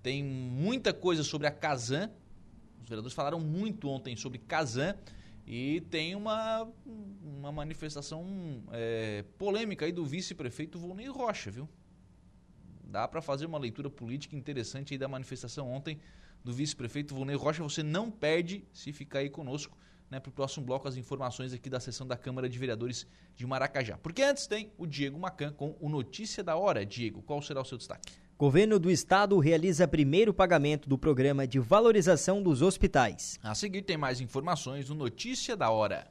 Tem 0.02 0.20
muita 0.20 0.92
coisa 0.92 1.22
sobre 1.22 1.46
a 1.46 1.50
Casan. 1.52 2.10
Os 2.82 2.88
vereadores 2.88 3.14
falaram 3.14 3.38
muito 3.38 3.88
ontem 3.88 4.16
sobre 4.16 4.38
Casan. 4.38 4.96
E 5.46 5.80
tem 5.82 6.16
uma, 6.16 6.68
uma 7.22 7.52
manifestação 7.52 8.26
é, 8.72 9.24
polêmica 9.38 9.84
aí 9.84 9.92
do 9.92 10.04
vice-prefeito 10.04 10.76
Volney 10.76 11.06
Rocha, 11.06 11.52
viu? 11.52 11.68
Dá 12.82 13.06
para 13.06 13.22
fazer 13.22 13.46
uma 13.46 13.60
leitura 13.60 13.88
política 13.88 14.34
interessante 14.34 14.92
aí 14.92 14.98
da 14.98 15.06
manifestação 15.06 15.70
ontem 15.70 16.00
do 16.42 16.52
vice-prefeito 16.52 17.14
Volney 17.14 17.36
Rocha. 17.36 17.62
Você 17.62 17.84
não 17.84 18.10
perde 18.10 18.64
se 18.72 18.92
ficar 18.92 19.20
aí 19.20 19.30
conosco 19.30 19.78
né, 20.10 20.18
para 20.18 20.30
o 20.30 20.32
próximo 20.32 20.66
bloco 20.66 20.88
as 20.88 20.96
informações 20.96 21.52
aqui 21.52 21.70
da 21.70 21.78
sessão 21.78 22.06
da 22.06 22.16
Câmara 22.16 22.48
de 22.48 22.58
Vereadores 22.58 23.06
de 23.36 23.46
Maracajá. 23.46 23.96
Porque 23.96 24.22
antes 24.22 24.46
tem 24.46 24.72
o 24.76 24.86
Diego 24.86 25.18
Macan 25.18 25.52
com 25.52 25.76
o 25.80 25.88
Notícia 25.88 26.42
da 26.42 26.56
Hora. 26.56 26.84
Diego, 26.84 27.22
qual 27.22 27.40
será 27.40 27.60
o 27.60 27.64
seu 27.64 27.78
destaque? 27.78 28.12
Governo 28.36 28.78
do 28.78 28.90
Estado 28.90 29.38
realiza 29.38 29.86
primeiro 29.86 30.32
pagamento 30.32 30.88
do 30.88 30.96
programa 30.96 31.46
de 31.46 31.58
valorização 31.58 32.42
dos 32.42 32.62
hospitais. 32.62 33.38
A 33.42 33.54
seguir 33.54 33.82
tem 33.82 33.98
mais 33.98 34.20
informações 34.20 34.88
no 34.88 34.94
Notícia 34.94 35.56
da 35.56 35.70
Hora. 35.70 36.10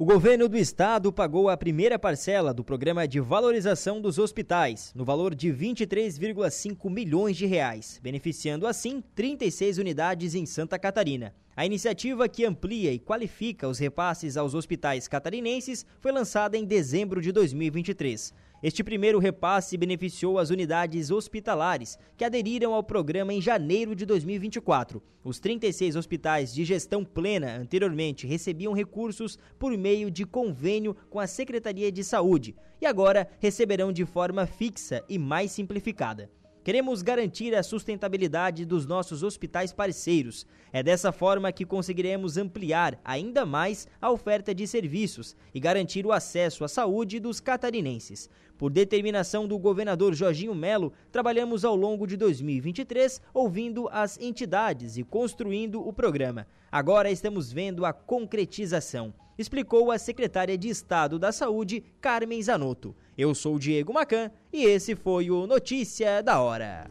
O 0.00 0.04
governo 0.04 0.48
do 0.48 0.56
estado 0.56 1.12
pagou 1.12 1.48
a 1.48 1.56
primeira 1.56 1.98
parcela 1.98 2.54
do 2.54 2.62
programa 2.62 3.08
de 3.08 3.18
valorização 3.18 4.00
dos 4.00 4.16
hospitais, 4.16 4.92
no 4.94 5.04
valor 5.04 5.34
de 5.34 5.48
23,5 5.48 6.88
milhões 6.88 7.36
de 7.36 7.46
reais, 7.46 7.98
beneficiando 8.00 8.68
assim 8.68 9.02
36 9.16 9.76
unidades 9.76 10.36
em 10.36 10.46
Santa 10.46 10.78
Catarina. 10.78 11.34
A 11.56 11.66
iniciativa 11.66 12.28
que 12.28 12.44
amplia 12.44 12.92
e 12.92 13.00
qualifica 13.00 13.66
os 13.66 13.80
repasses 13.80 14.36
aos 14.36 14.54
hospitais 14.54 15.08
catarinenses 15.08 15.84
foi 16.00 16.12
lançada 16.12 16.56
em 16.56 16.64
dezembro 16.64 17.20
de 17.20 17.32
2023. 17.32 18.32
Este 18.60 18.82
primeiro 18.82 19.20
repasse 19.20 19.76
beneficiou 19.76 20.36
as 20.36 20.50
unidades 20.50 21.12
hospitalares 21.12 21.96
que 22.16 22.24
aderiram 22.24 22.74
ao 22.74 22.82
programa 22.82 23.32
em 23.32 23.40
janeiro 23.40 23.94
de 23.94 24.04
2024. 24.04 25.00
Os 25.22 25.38
36 25.38 25.94
hospitais 25.94 26.52
de 26.52 26.64
gestão 26.64 27.04
plena 27.04 27.56
anteriormente 27.56 28.26
recebiam 28.26 28.72
recursos 28.72 29.38
por 29.60 29.76
meio 29.78 30.10
de 30.10 30.26
convênio 30.26 30.96
com 31.08 31.20
a 31.20 31.26
Secretaria 31.28 31.92
de 31.92 32.02
Saúde 32.02 32.56
e 32.80 32.86
agora 32.86 33.28
receberão 33.38 33.92
de 33.92 34.04
forma 34.04 34.44
fixa 34.44 35.04
e 35.08 35.18
mais 35.18 35.52
simplificada. 35.52 36.28
Queremos 36.68 37.00
garantir 37.00 37.54
a 37.54 37.62
sustentabilidade 37.62 38.66
dos 38.66 38.84
nossos 38.84 39.22
hospitais 39.22 39.72
parceiros. 39.72 40.46
É 40.70 40.82
dessa 40.82 41.10
forma 41.10 41.50
que 41.50 41.64
conseguiremos 41.64 42.36
ampliar 42.36 43.00
ainda 43.02 43.46
mais 43.46 43.88
a 43.98 44.10
oferta 44.10 44.54
de 44.54 44.66
serviços 44.66 45.34
e 45.54 45.58
garantir 45.58 46.04
o 46.04 46.12
acesso 46.12 46.64
à 46.64 46.68
saúde 46.68 47.18
dos 47.20 47.40
catarinenses. 47.40 48.28
Por 48.58 48.70
determinação 48.70 49.48
do 49.48 49.58
governador 49.58 50.12
Jorginho 50.12 50.54
Melo, 50.54 50.92
trabalhamos 51.10 51.64
ao 51.64 51.74
longo 51.74 52.06
de 52.06 52.18
2023 52.18 53.22
ouvindo 53.32 53.88
as 53.90 54.20
entidades 54.20 54.98
e 54.98 55.02
construindo 55.02 55.80
o 55.80 55.90
programa. 55.90 56.46
Agora 56.70 57.10
estamos 57.10 57.50
vendo 57.50 57.86
a 57.86 57.94
concretização, 57.94 59.14
explicou 59.38 59.90
a 59.90 59.96
secretária 59.96 60.58
de 60.58 60.68
Estado 60.68 61.18
da 61.18 61.32
Saúde, 61.32 61.82
Carmen 61.98 62.42
Zanotto. 62.42 62.94
Eu 63.18 63.34
sou 63.34 63.56
o 63.56 63.58
Diego 63.58 63.92
Macan 63.92 64.30
e 64.52 64.64
esse 64.64 64.94
foi 64.94 65.28
o 65.28 65.44
Notícia 65.44 66.22
da 66.22 66.40
Hora. 66.40 66.88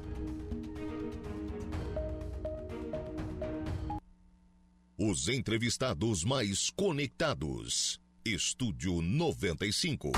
Os 4.99 5.29
entrevistados 5.29 6.25
mais 6.25 6.69
conectados. 6.69 8.01
Estúdio 8.25 9.01
95. 9.01 10.11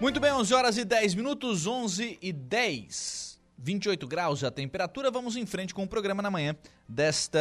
Muito 0.00 0.20
bem, 0.20 0.32
11 0.32 0.54
horas 0.54 0.78
e 0.78 0.84
10 0.84 1.16
minutos, 1.16 1.66
11 1.66 2.18
e 2.22 2.32
10. 2.32 3.19
28 3.60 4.06
graus 4.06 4.42
a 4.42 4.50
temperatura. 4.50 5.10
Vamos 5.10 5.36
em 5.36 5.44
frente 5.44 5.74
com 5.74 5.82
o 5.82 5.88
programa 5.88 6.22
na 6.22 6.30
manhã 6.30 6.56
desta 6.88 7.38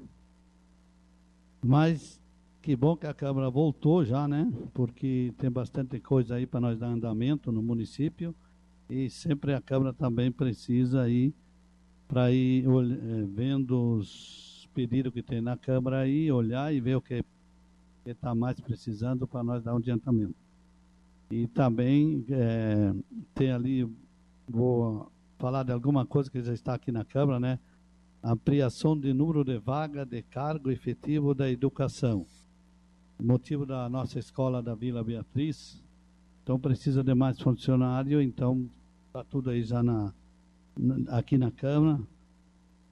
Mas 1.64 2.20
que 2.64 2.76
bom 2.76 2.98
que 2.98 3.06
a 3.06 3.14
Câmara 3.14 3.48
voltou 3.48 4.04
já, 4.04 4.28
né? 4.28 4.52
Porque 4.74 5.32
tem 5.38 5.52
bastante 5.52 6.00
coisa 6.00 6.36
aí 6.36 6.48
para 6.48 6.60
nós 6.60 6.80
dar 6.80 6.88
andamento 6.88 7.52
no 7.52 7.62
município 7.62 8.34
e 8.90 9.08
sempre 9.08 9.54
a 9.54 9.62
Câmara 9.62 9.94
também 9.94 10.32
precisa 10.32 11.04
aí 11.04 11.32
para 12.14 12.32
ir 12.32 12.64
é, 12.64 13.26
vendo 13.26 13.96
os 13.96 14.70
pedidos 14.72 15.12
que 15.12 15.24
tem 15.24 15.42
na 15.42 15.58
Câmara 15.58 16.02
aí, 16.02 16.32
olhar 16.32 16.72
e 16.72 16.80
ver 16.80 16.96
o 16.96 17.02
que 17.02 17.26
está 18.06 18.36
mais 18.36 18.60
precisando 18.60 19.26
para 19.26 19.44
nós 19.44 19.64
dar 19.64 19.74
um 19.74 19.78
adiantamento. 19.78 20.36
E 21.32 21.48
também 21.48 22.24
é, 22.30 22.94
tem 23.34 23.52
ali, 23.52 23.90
vou 24.48 25.12
falar 25.40 25.64
de 25.64 25.72
alguma 25.72 26.06
coisa 26.06 26.30
que 26.30 26.40
já 26.40 26.54
está 26.54 26.76
aqui 26.76 26.92
na 26.92 27.04
Câmara, 27.04 27.40
né? 27.40 27.58
Ampliação 28.24 28.96
de 28.96 29.12
número 29.12 29.44
de 29.44 29.58
vaga 29.58 30.06
de 30.06 30.22
cargo 30.22 30.70
efetivo 30.70 31.34
da 31.34 31.50
educação 31.50 32.28
motivo 33.20 33.66
da 33.66 33.90
nossa 33.90 34.20
escola 34.20 34.62
da 34.62 34.76
Vila 34.76 35.04
Beatriz. 35.04 35.82
Então 36.44 36.60
precisa 36.60 37.04
de 37.04 37.16
mais 37.16 37.40
funcionário, 37.40 38.22
então 38.22 38.70
está 39.08 39.24
tudo 39.24 39.50
aí 39.50 39.64
já 39.64 39.82
na, 39.82 40.14
aqui 41.10 41.38
na 41.38 41.52
Câmara. 41.52 42.00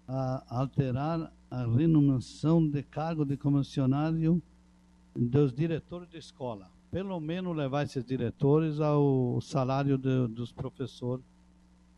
A 0.07 0.59
alterar 0.59 1.31
a 1.49 1.65
renomeação 1.65 2.67
de 2.67 2.83
cargo 2.83 3.25
de 3.25 3.37
comissionário 3.37 4.41
dos 5.15 5.53
diretores 5.53 6.09
de 6.09 6.17
escola. 6.17 6.69
Pelo 6.89 7.19
menos 7.19 7.55
levar 7.55 7.83
esses 7.83 8.03
diretores 8.03 8.79
ao 8.79 9.39
salário 9.41 9.97
de, 9.97 10.27
dos 10.27 10.51
professores 10.51 11.23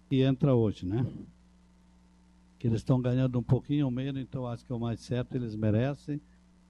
que 0.10 0.22
entra 0.22 0.54
hoje, 0.54 0.86
né? 0.86 1.06
Que 2.60 2.68
eles 2.68 2.82
estão 2.82 3.02
ganhando 3.02 3.40
um 3.40 3.44
pouquinho 3.44 3.90
menos, 3.90 4.22
então 4.22 4.48
acho 4.48 4.66
que 4.66 4.72
é 4.72 4.76
o 4.76 4.80
mais 4.80 5.00
certo, 5.00 5.36
eles 5.36 5.56
merecem. 5.56 6.22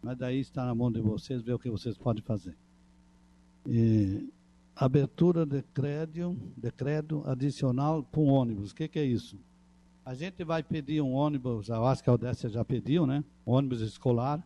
Mas 0.02 0.18
daí 0.18 0.40
está 0.40 0.66
na 0.66 0.76
mão 0.76 0.92
de 0.92 1.02
vocês 1.02 1.42
ver 1.42 1.54
o 1.54 1.60
que 1.60 1.70
vocês 1.70 1.98
podem 1.98 2.24
fazer. 2.24 2.56
E, 3.66 4.30
abertura 4.76 5.46
de 5.46 5.62
crédito, 5.62 6.36
de 6.58 6.72
crédito 6.72 7.24
adicional 7.26 8.04
para 8.04 8.22
um 8.22 8.30
ônibus. 8.30 8.72
O 8.72 8.76
que, 8.76 8.88
que, 8.88 9.00
é 9.00 9.06
isso? 9.06 9.38
A 10.06 10.14
gente 10.14 10.44
vai 10.44 10.64
pedir 10.64 11.02
um 11.02 11.14
ônibus, 11.14 11.70
eu 11.70 11.86
acho 11.86 12.04
que 12.04 12.10
a 12.10 12.14
Odessa 12.14 12.50
já 12.50 12.66
pediu, 12.66 13.06
né? 13.06 13.24
Um 13.46 13.54
ônibus 13.54 13.82
escolar. 13.82 14.46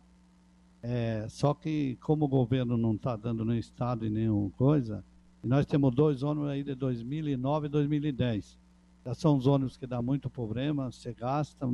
É, 0.82 1.26
só 1.28 1.54
que 1.54 1.96
como 2.00 2.26
o 2.26 2.28
governo 2.28 2.76
não 2.76 2.94
está 2.94 3.16
dando 3.16 3.44
nem 3.44 3.58
estado 3.58 4.06
e 4.06 4.10
nenhuma 4.10 4.50
coisa, 4.50 5.04
nós 5.42 5.66
temos 5.66 5.94
dois 5.94 6.22
ônibus 6.22 6.50
aí 6.50 6.62
de 6.62 6.74
2009 6.74 7.66
e 7.66 7.70
2010. 7.70 8.58
Já 9.04 9.14
são 9.14 9.36
os 9.36 9.46
ônibus 9.46 9.76
que 9.76 9.86
dá 9.86 10.00
muito 10.02 10.28
problema, 10.28 10.92
você 10.92 11.12
gasta, 11.14 11.66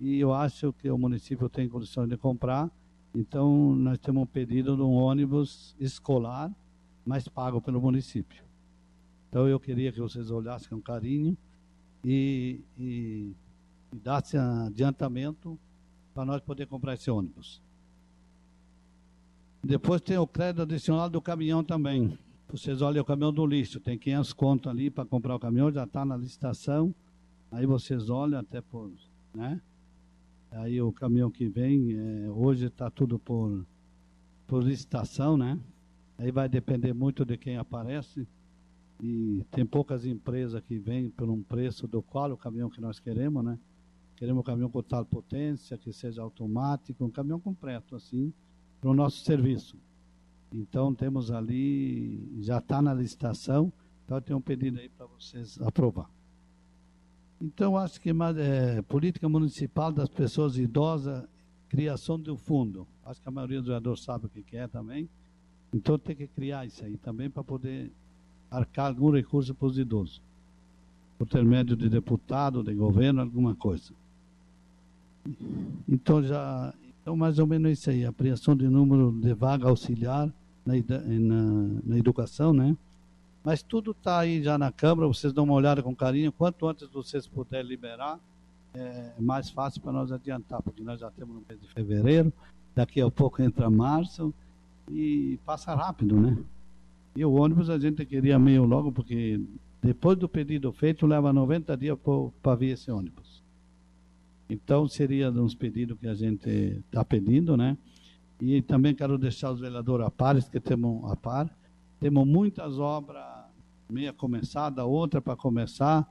e 0.00 0.20
eu 0.20 0.32
acho 0.32 0.72
que 0.74 0.90
o 0.90 0.98
município 0.98 1.48
tem 1.48 1.68
condições 1.68 2.08
de 2.08 2.16
comprar. 2.16 2.70
Então, 3.14 3.74
nós 3.74 3.98
temos 3.98 4.24
um 4.24 4.26
pedido 4.26 4.76
de 4.76 4.82
um 4.82 4.92
ônibus 4.92 5.74
escolar, 5.80 6.52
mas 7.06 7.28
pago 7.28 7.60
pelo 7.60 7.80
município. 7.80 8.44
Então, 9.28 9.46
eu 9.46 9.60
queria 9.60 9.92
que 9.92 10.00
vocês 10.00 10.30
olhassem 10.30 10.68
com 10.68 10.80
carinho 10.80 11.36
e, 12.04 12.60
e, 12.76 13.32
e 13.92 13.96
dessem 13.96 14.40
adiantamento 14.40 15.58
para 16.12 16.24
nós 16.24 16.40
poder 16.40 16.66
comprar 16.66 16.94
esse 16.94 17.10
ônibus. 17.10 17.62
Depois 19.62 20.00
tem 20.00 20.18
o 20.18 20.26
crédito 20.26 20.62
adicional 20.62 21.08
do 21.08 21.20
caminhão 21.20 21.62
também. 21.62 22.18
Vocês 22.48 22.80
olham 22.80 23.02
o 23.02 23.04
caminhão 23.04 23.32
do 23.32 23.44
lixo, 23.44 23.80
tem 23.80 23.98
500 23.98 24.32
conto 24.32 24.70
ali 24.70 24.90
para 24.90 25.04
comprar 25.04 25.34
o 25.34 25.38
caminhão, 25.38 25.70
já 25.70 25.84
está 25.84 26.04
na 26.04 26.16
licitação. 26.16 26.94
Aí 27.50 27.66
vocês 27.66 28.08
olham 28.08 28.38
até 28.38 28.60
por, 28.60 28.92
né? 29.34 29.60
Aí 30.52 30.80
o 30.80 30.92
caminhão 30.92 31.30
que 31.30 31.48
vem, 31.48 31.92
é, 31.92 32.30
hoje 32.30 32.66
está 32.66 32.88
tudo 32.88 33.18
por, 33.18 33.66
por 34.46 34.62
licitação, 34.62 35.36
né? 35.36 35.58
Aí 36.18 36.30
vai 36.30 36.48
depender 36.48 36.92
muito 36.92 37.24
de 37.24 37.36
quem 37.36 37.56
aparece. 37.56 38.26
E 39.02 39.44
tem 39.50 39.66
poucas 39.66 40.06
empresas 40.06 40.62
que 40.62 40.78
vêm 40.78 41.10
por 41.10 41.28
um 41.28 41.42
preço 41.42 41.86
do 41.86 42.02
qual 42.02 42.32
o 42.32 42.36
caminhão 42.36 42.70
que 42.70 42.80
nós 42.80 42.98
queremos, 42.98 43.44
né? 43.44 43.58
Queremos 44.16 44.40
um 44.40 44.44
caminhão 44.44 44.70
com 44.70 44.82
tal 44.82 45.04
potência, 45.04 45.76
que 45.76 45.92
seja 45.92 46.22
automático, 46.22 47.04
um 47.04 47.10
caminhão 47.10 47.38
completo, 47.38 47.94
assim, 47.94 48.32
para 48.80 48.88
o 48.88 48.94
nosso 48.94 49.22
serviço. 49.22 49.76
Então 50.50 50.94
temos 50.94 51.30
ali, 51.30 52.42
já 52.42 52.58
está 52.58 52.80
na 52.80 52.94
licitação, 52.94 53.70
então 54.04 54.18
tem 54.20 54.34
um 54.34 54.40
pedido 54.40 54.78
aí 54.78 54.88
para 54.88 55.04
vocês 55.04 55.60
aprovar. 55.60 56.08
Então, 57.40 57.76
acho 57.76 58.00
que 58.00 58.10
é, 58.10 58.80
política 58.82 59.28
municipal 59.28 59.92
das 59.92 60.08
pessoas 60.08 60.56
idosas, 60.56 61.22
criação 61.68 62.18
do 62.18 62.36
fundo. 62.36 62.88
Acho 63.04 63.20
que 63.20 63.28
a 63.28 63.30
maioria 63.30 63.58
dos 63.58 63.66
vereadores 63.66 64.02
sabe 64.02 64.26
o 64.26 64.28
que 64.28 64.56
é 64.56 64.66
também. 64.66 65.08
Então, 65.76 65.98
tem 65.98 66.16
que 66.16 66.26
criar 66.26 66.64
isso 66.64 66.82
aí 66.82 66.96
também 66.96 67.28
para 67.28 67.44
poder 67.44 67.92
arcar 68.50 68.86
algum 68.86 69.10
recurso 69.10 69.54
para 69.54 69.68
os 69.68 69.78
idosos. 69.78 70.22
Por 71.18 71.26
intermédio 71.26 71.76
de 71.76 71.86
deputado, 71.90 72.64
de 72.64 72.74
governo, 72.74 73.20
alguma 73.20 73.54
coisa. 73.54 73.92
Então, 75.86 76.22
já. 76.22 76.72
Então, 77.02 77.14
mais 77.14 77.38
ou 77.38 77.46
menos 77.46 77.78
isso 77.78 77.90
aí. 77.90 78.04
Ampliação 78.04 78.56
de 78.56 78.66
número 78.66 79.12
de 79.12 79.34
vaga 79.34 79.68
auxiliar 79.68 80.32
na, 80.64 80.74
na, 80.98 81.42
na 81.84 81.98
educação, 81.98 82.54
né? 82.54 82.74
Mas 83.44 83.62
tudo 83.62 83.90
está 83.90 84.20
aí 84.20 84.42
já 84.42 84.56
na 84.56 84.72
Câmara, 84.72 85.06
vocês 85.06 85.32
dão 85.32 85.44
uma 85.44 85.52
olhada 85.52 85.82
com 85.82 85.94
carinho. 85.94 86.32
Quanto 86.32 86.66
antes 86.66 86.88
vocês 86.88 87.28
puderem 87.28 87.68
liberar, 87.68 88.18
é 88.74 89.12
mais 89.18 89.50
fácil 89.50 89.82
para 89.82 89.92
nós 89.92 90.10
adiantar, 90.10 90.62
porque 90.62 90.82
nós 90.82 91.00
já 91.00 91.10
temos 91.10 91.34
no 91.36 91.42
mês 91.46 91.60
de 91.60 91.68
fevereiro, 91.68 92.32
daqui 92.74 93.00
a 93.00 93.10
pouco 93.10 93.42
entra 93.42 93.68
março 93.68 94.34
e 94.90 95.38
passa 95.44 95.74
rápido, 95.74 96.20
né? 96.20 96.36
E 97.14 97.24
o 97.24 97.32
ônibus 97.32 97.70
a 97.70 97.78
gente 97.78 98.04
queria 98.04 98.38
meio 98.38 98.64
logo, 98.64 98.92
porque 98.92 99.40
depois 99.82 100.18
do 100.18 100.28
pedido 100.28 100.72
feito, 100.72 101.06
leva 101.06 101.32
90 101.32 101.76
dias 101.76 101.98
para 102.42 102.54
vir 102.54 102.70
esse 102.70 102.90
ônibus. 102.90 103.42
Então, 104.48 104.86
seria 104.86 105.30
uns 105.30 105.54
pedidos 105.54 105.98
que 105.98 106.06
a 106.06 106.14
gente 106.14 106.48
está 106.48 107.04
pedindo, 107.04 107.56
né? 107.56 107.76
E 108.40 108.60
também 108.62 108.94
quero 108.94 109.16
deixar 109.16 109.50
os 109.50 109.60
vereadores 109.60 110.06
a 110.06 110.10
par, 110.10 110.40
que 110.42 110.60
temos 110.60 111.10
a 111.10 111.16
par. 111.16 111.50
Temos 111.98 112.26
muitas 112.26 112.78
obras 112.78 113.24
meia 113.88 114.12
começada, 114.12 114.84
outra 114.84 115.20
para 115.20 115.36
começar. 115.36 116.06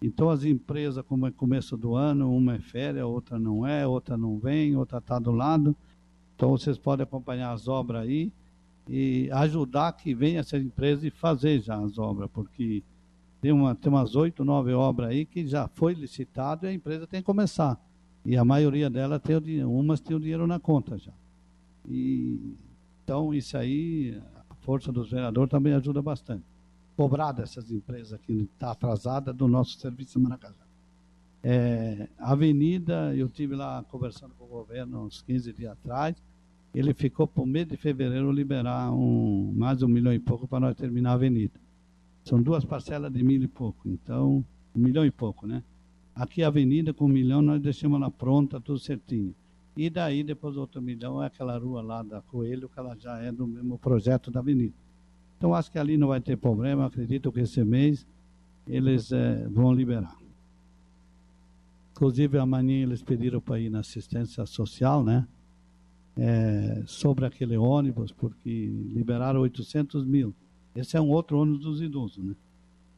Então 0.00 0.30
as 0.30 0.44
empresas, 0.44 1.04
como 1.06 1.26
é 1.26 1.30
começo 1.30 1.76
do 1.76 1.94
ano, 1.94 2.34
uma 2.34 2.54
é 2.54 2.58
férias, 2.58 3.04
outra 3.04 3.38
não 3.38 3.66
é, 3.66 3.86
outra 3.86 4.16
não 4.16 4.38
vem, 4.38 4.76
outra 4.76 4.98
está 4.98 5.18
do 5.18 5.32
lado. 5.32 5.76
Então 6.36 6.50
vocês 6.50 6.78
podem 6.78 7.02
acompanhar 7.02 7.50
as 7.52 7.66
obras 7.66 8.02
aí 8.02 8.30
e 8.88 9.28
ajudar 9.32 9.92
que 9.92 10.14
venha 10.14 10.40
essa 10.40 10.56
empresa 10.56 11.06
e 11.06 11.10
fazer 11.10 11.60
já 11.60 11.76
as 11.76 11.98
obras, 11.98 12.30
porque 12.32 12.84
tem, 13.40 13.50
uma, 13.50 13.74
tem 13.74 13.90
umas 13.90 14.14
oito, 14.14 14.44
nove 14.44 14.72
obras 14.72 15.10
aí 15.10 15.24
que 15.24 15.44
já 15.44 15.66
foi 15.66 15.94
licitado 15.94 16.66
e 16.66 16.68
a 16.68 16.72
empresa 16.72 17.06
tem 17.06 17.20
que 17.20 17.26
começar. 17.26 17.80
E 18.24 18.36
a 18.36 18.44
maioria 18.44 18.88
delas 18.88 19.20
tem 19.20 19.34
o 19.34 19.40
dinheiro, 19.40 19.72
umas 19.72 19.98
tem 19.98 20.16
o 20.16 20.20
dinheiro 20.20 20.46
na 20.46 20.60
conta 20.60 20.96
já. 20.96 21.12
E, 21.88 22.54
então 23.02 23.34
isso 23.34 23.56
aí, 23.56 24.20
a 24.48 24.54
força 24.56 24.92
dos 24.92 25.10
vereadores 25.10 25.50
também 25.50 25.72
ajuda 25.72 26.00
bastante 26.00 26.44
cobrar 26.96 27.32
dessas 27.32 27.70
empresas 27.70 28.18
que 28.20 28.32
está 28.32 28.70
atrasada 28.70 29.32
do 29.32 29.46
nosso 29.46 29.78
serviço 29.78 30.18
Maracajá. 30.18 30.64
É, 31.42 32.08
avenida, 32.18 33.14
eu 33.14 33.28
tive 33.28 33.54
lá 33.54 33.84
conversando 33.90 34.34
com 34.34 34.44
o 34.44 34.48
governo 34.48 35.04
uns 35.04 35.22
15 35.22 35.52
dias 35.52 35.72
atrás, 35.72 36.16
ele 36.78 36.92
ficou 36.92 37.26
para 37.26 37.42
o 37.42 37.46
mês 37.46 37.66
de 37.66 37.74
fevereiro 37.74 38.30
liberar 38.30 38.92
um, 38.92 39.50
mais 39.56 39.82
um 39.82 39.88
milhão 39.88 40.12
e 40.12 40.18
pouco 40.18 40.46
para 40.46 40.60
nós 40.60 40.76
terminar 40.76 41.12
a 41.12 41.14
avenida. 41.14 41.58
São 42.22 42.42
duas 42.42 42.66
parcelas 42.66 43.10
de 43.10 43.24
mil 43.24 43.42
e 43.42 43.48
pouco, 43.48 43.88
então, 43.88 44.44
um 44.74 44.78
milhão 44.78 45.06
e 45.06 45.10
pouco, 45.10 45.46
né? 45.46 45.62
Aqui 46.14 46.42
a 46.42 46.48
avenida 46.48 46.92
com 46.92 47.06
um 47.06 47.08
milhão 47.08 47.40
nós 47.40 47.62
deixamos 47.62 47.96
ela 47.98 48.10
pronta, 48.10 48.60
tudo 48.60 48.78
certinho. 48.78 49.34
E 49.74 49.88
daí, 49.88 50.22
depois 50.22 50.58
outro 50.58 50.82
milhão, 50.82 51.22
é 51.22 51.28
aquela 51.28 51.56
rua 51.56 51.80
lá 51.80 52.02
da 52.02 52.20
Coelho, 52.20 52.68
que 52.68 52.78
ela 52.78 52.94
já 52.94 53.20
é 53.20 53.32
do 53.32 53.46
mesmo 53.46 53.78
projeto 53.78 54.30
da 54.30 54.40
avenida. 54.40 54.74
Então, 55.38 55.54
acho 55.54 55.72
que 55.72 55.78
ali 55.78 55.96
não 55.96 56.08
vai 56.08 56.20
ter 56.20 56.36
problema. 56.36 56.84
Acredito 56.84 57.32
que 57.32 57.40
esse 57.40 57.64
mês 57.64 58.06
eles 58.68 59.12
é, 59.12 59.48
vão 59.48 59.72
liberar. 59.72 60.14
Inclusive, 61.92 62.36
amanhã 62.38 62.82
eles 62.82 63.02
pediram 63.02 63.40
para 63.40 63.58
ir 63.58 63.70
na 63.70 63.80
assistência 63.80 64.44
social, 64.44 65.02
né? 65.02 65.26
É, 66.18 66.82
sobre 66.86 67.26
aquele 67.26 67.58
ônibus, 67.58 68.10
porque 68.10 68.66
liberaram 68.94 69.40
800 69.40 70.04
mil. 70.06 70.34
Esse 70.74 70.96
é 70.96 71.00
um 71.00 71.10
outro 71.10 71.38
ônibus 71.38 71.60
dos 71.60 71.82
idosos, 71.82 72.24
né? 72.24 72.34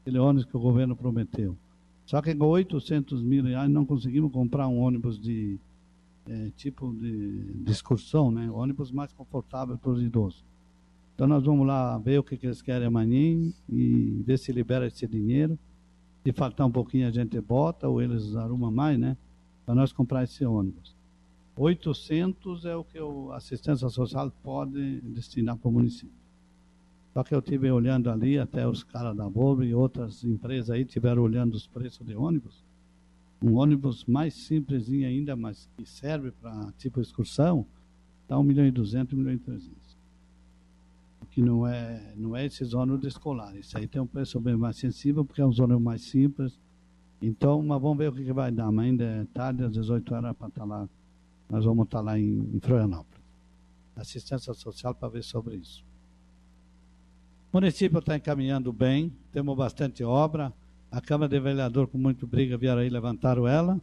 Aquele 0.01 0.19
ônibus 0.19 0.45
que 0.45 0.57
o 0.57 0.61
governo 0.61 0.95
prometeu. 0.95 1.57
Só 2.07 2.23
que 2.23 2.35
com 2.35 2.47
800 2.47 3.23
mil 3.23 3.45
reais 3.45 3.71
não 3.71 3.85
conseguimos 3.85 4.33
comprar 4.33 4.67
um 4.67 4.79
ônibus 4.79 5.21
de 5.21 5.59
é, 6.29 6.51
tipo 6.57 6.93
de, 6.93 7.55
de 7.55 7.71
excursão, 7.71 8.31
né? 8.31 8.51
ônibus 8.51 8.91
mais 8.91 9.13
confortável 9.13 9.77
para 9.77 9.91
os 9.91 10.03
idosos. 10.03 10.45
Então 11.15 11.27
nós 11.27 11.45
vamos 11.45 11.67
lá 11.67 11.99
ver 11.99 12.19
o 12.19 12.23
que, 12.23 12.37
que 12.37 12.47
eles 12.47 12.63
querem 12.63 12.87
amanhã 12.87 13.53
e 13.69 14.23
ver 14.25 14.39
se 14.39 14.53
libera 14.53 14.87
esse 14.87 15.07
dinheiro. 15.07 15.59
Se 16.25 16.33
faltar 16.33 16.67
um 16.67 16.71
pouquinho 16.71 17.09
a 17.09 17.11
gente 17.11 17.41
bota 17.41 17.89
ou 17.89 18.01
eles 18.01 18.37
arrumam 18.37 18.71
mais, 18.71 18.99
né? 18.99 19.17
Para 19.67 19.75
nós 19.75 19.93
comprar 19.93 20.25
esse 20.25 20.45
ônibus. 20.45 20.95
800 21.59 22.65
é 22.65 22.77
o 22.77 22.85
que 22.85 22.99
a 22.99 23.37
assistência 23.37 23.89
social 23.89 24.31
pode 24.43 25.01
destinar 25.01 25.57
para 25.57 25.69
o 25.69 25.73
município. 25.73 26.17
Só 27.13 27.25
que 27.25 27.35
eu 27.35 27.41
estive 27.41 27.71
olhando 27.71 28.11
ali, 28.11 28.39
até 28.39 28.67
os 28.69 28.85
caras 28.85 29.17
da 29.17 29.27
Volvo 29.27 29.65
e 29.65 29.75
outras 29.75 30.23
empresas 30.23 30.71
aí 30.71 30.83
estiveram 30.83 31.23
olhando 31.23 31.55
os 31.55 31.67
preços 31.67 32.07
de 32.07 32.15
ônibus. 32.15 32.65
Um 33.43 33.55
ônibus 33.55 34.05
mais 34.05 34.35
simplesinho 34.35 35.07
ainda, 35.07 35.35
mas 35.35 35.69
que 35.77 35.85
serve 35.85 36.31
para 36.31 36.73
tipo 36.79 37.01
excursão, 37.01 37.67
está 38.23 38.39
1 38.39 38.43
milhão 38.43 38.67
e 38.67 38.71
200, 38.71 39.15
1 39.15 39.17
milhão 39.17 39.33
e 39.33 39.39
300 39.39 39.89
que 41.39 41.43
não 41.43 41.65
é, 41.65 42.15
não 42.17 42.35
é 42.35 42.47
esse 42.47 42.65
ônibus 42.75 43.05
escolar. 43.07 43.55
Isso 43.57 43.79
aí 43.79 43.87
tem 43.87 44.03
um 44.03 44.07
preço 44.07 44.41
bem 44.41 44.57
mais 44.57 44.77
sensível, 44.77 45.25
porque 45.25 45.41
é 45.41 45.47
um 45.47 45.51
ônibus 45.51 45.83
mais 45.83 46.03
simples. 46.03 46.59
Então, 47.23 47.63
mas 47.63 47.81
vamos 47.81 47.99
ver 47.99 48.09
o 48.09 48.13
que, 48.13 48.25
que 48.25 48.33
vai 48.33 48.51
dar. 48.51 48.73
Mas 48.73 48.87
ainda 48.87 49.05
é 49.05 49.25
tarde, 49.33 49.63
às 49.63 49.73
18 49.73 50.15
horas, 50.15 50.37
para 50.37 50.49
estar 50.49 50.61
tá 50.61 50.67
lá. 50.67 50.89
Nós 51.49 51.65
vamos 51.65 51.87
estar 51.87 52.01
lá 52.01 52.19
em 52.19 52.59
Florianópolis. 52.61 53.19
assistência 53.97 54.53
social 54.55 54.95
para 54.95 55.09
ver 55.09 55.25
sobre 55.25 55.57
isso. 55.57 55.85
O 57.51 57.57
município 57.57 57.99
está 57.99 58.15
encaminhando 58.15 58.73
bem, 58.73 59.13
temos 59.33 59.57
bastante 59.57 60.05
obra. 60.05 60.53
A 60.91 61.01
Câmara 61.01 61.29
de 61.29 61.41
Vereador, 61.41 61.89
com 61.89 61.99
muito 61.99 62.27
briga, 62.27 62.57
vieram 62.57 62.81
aí 62.81 62.91
levantaram 62.91 63.49
ela. 63.49 63.81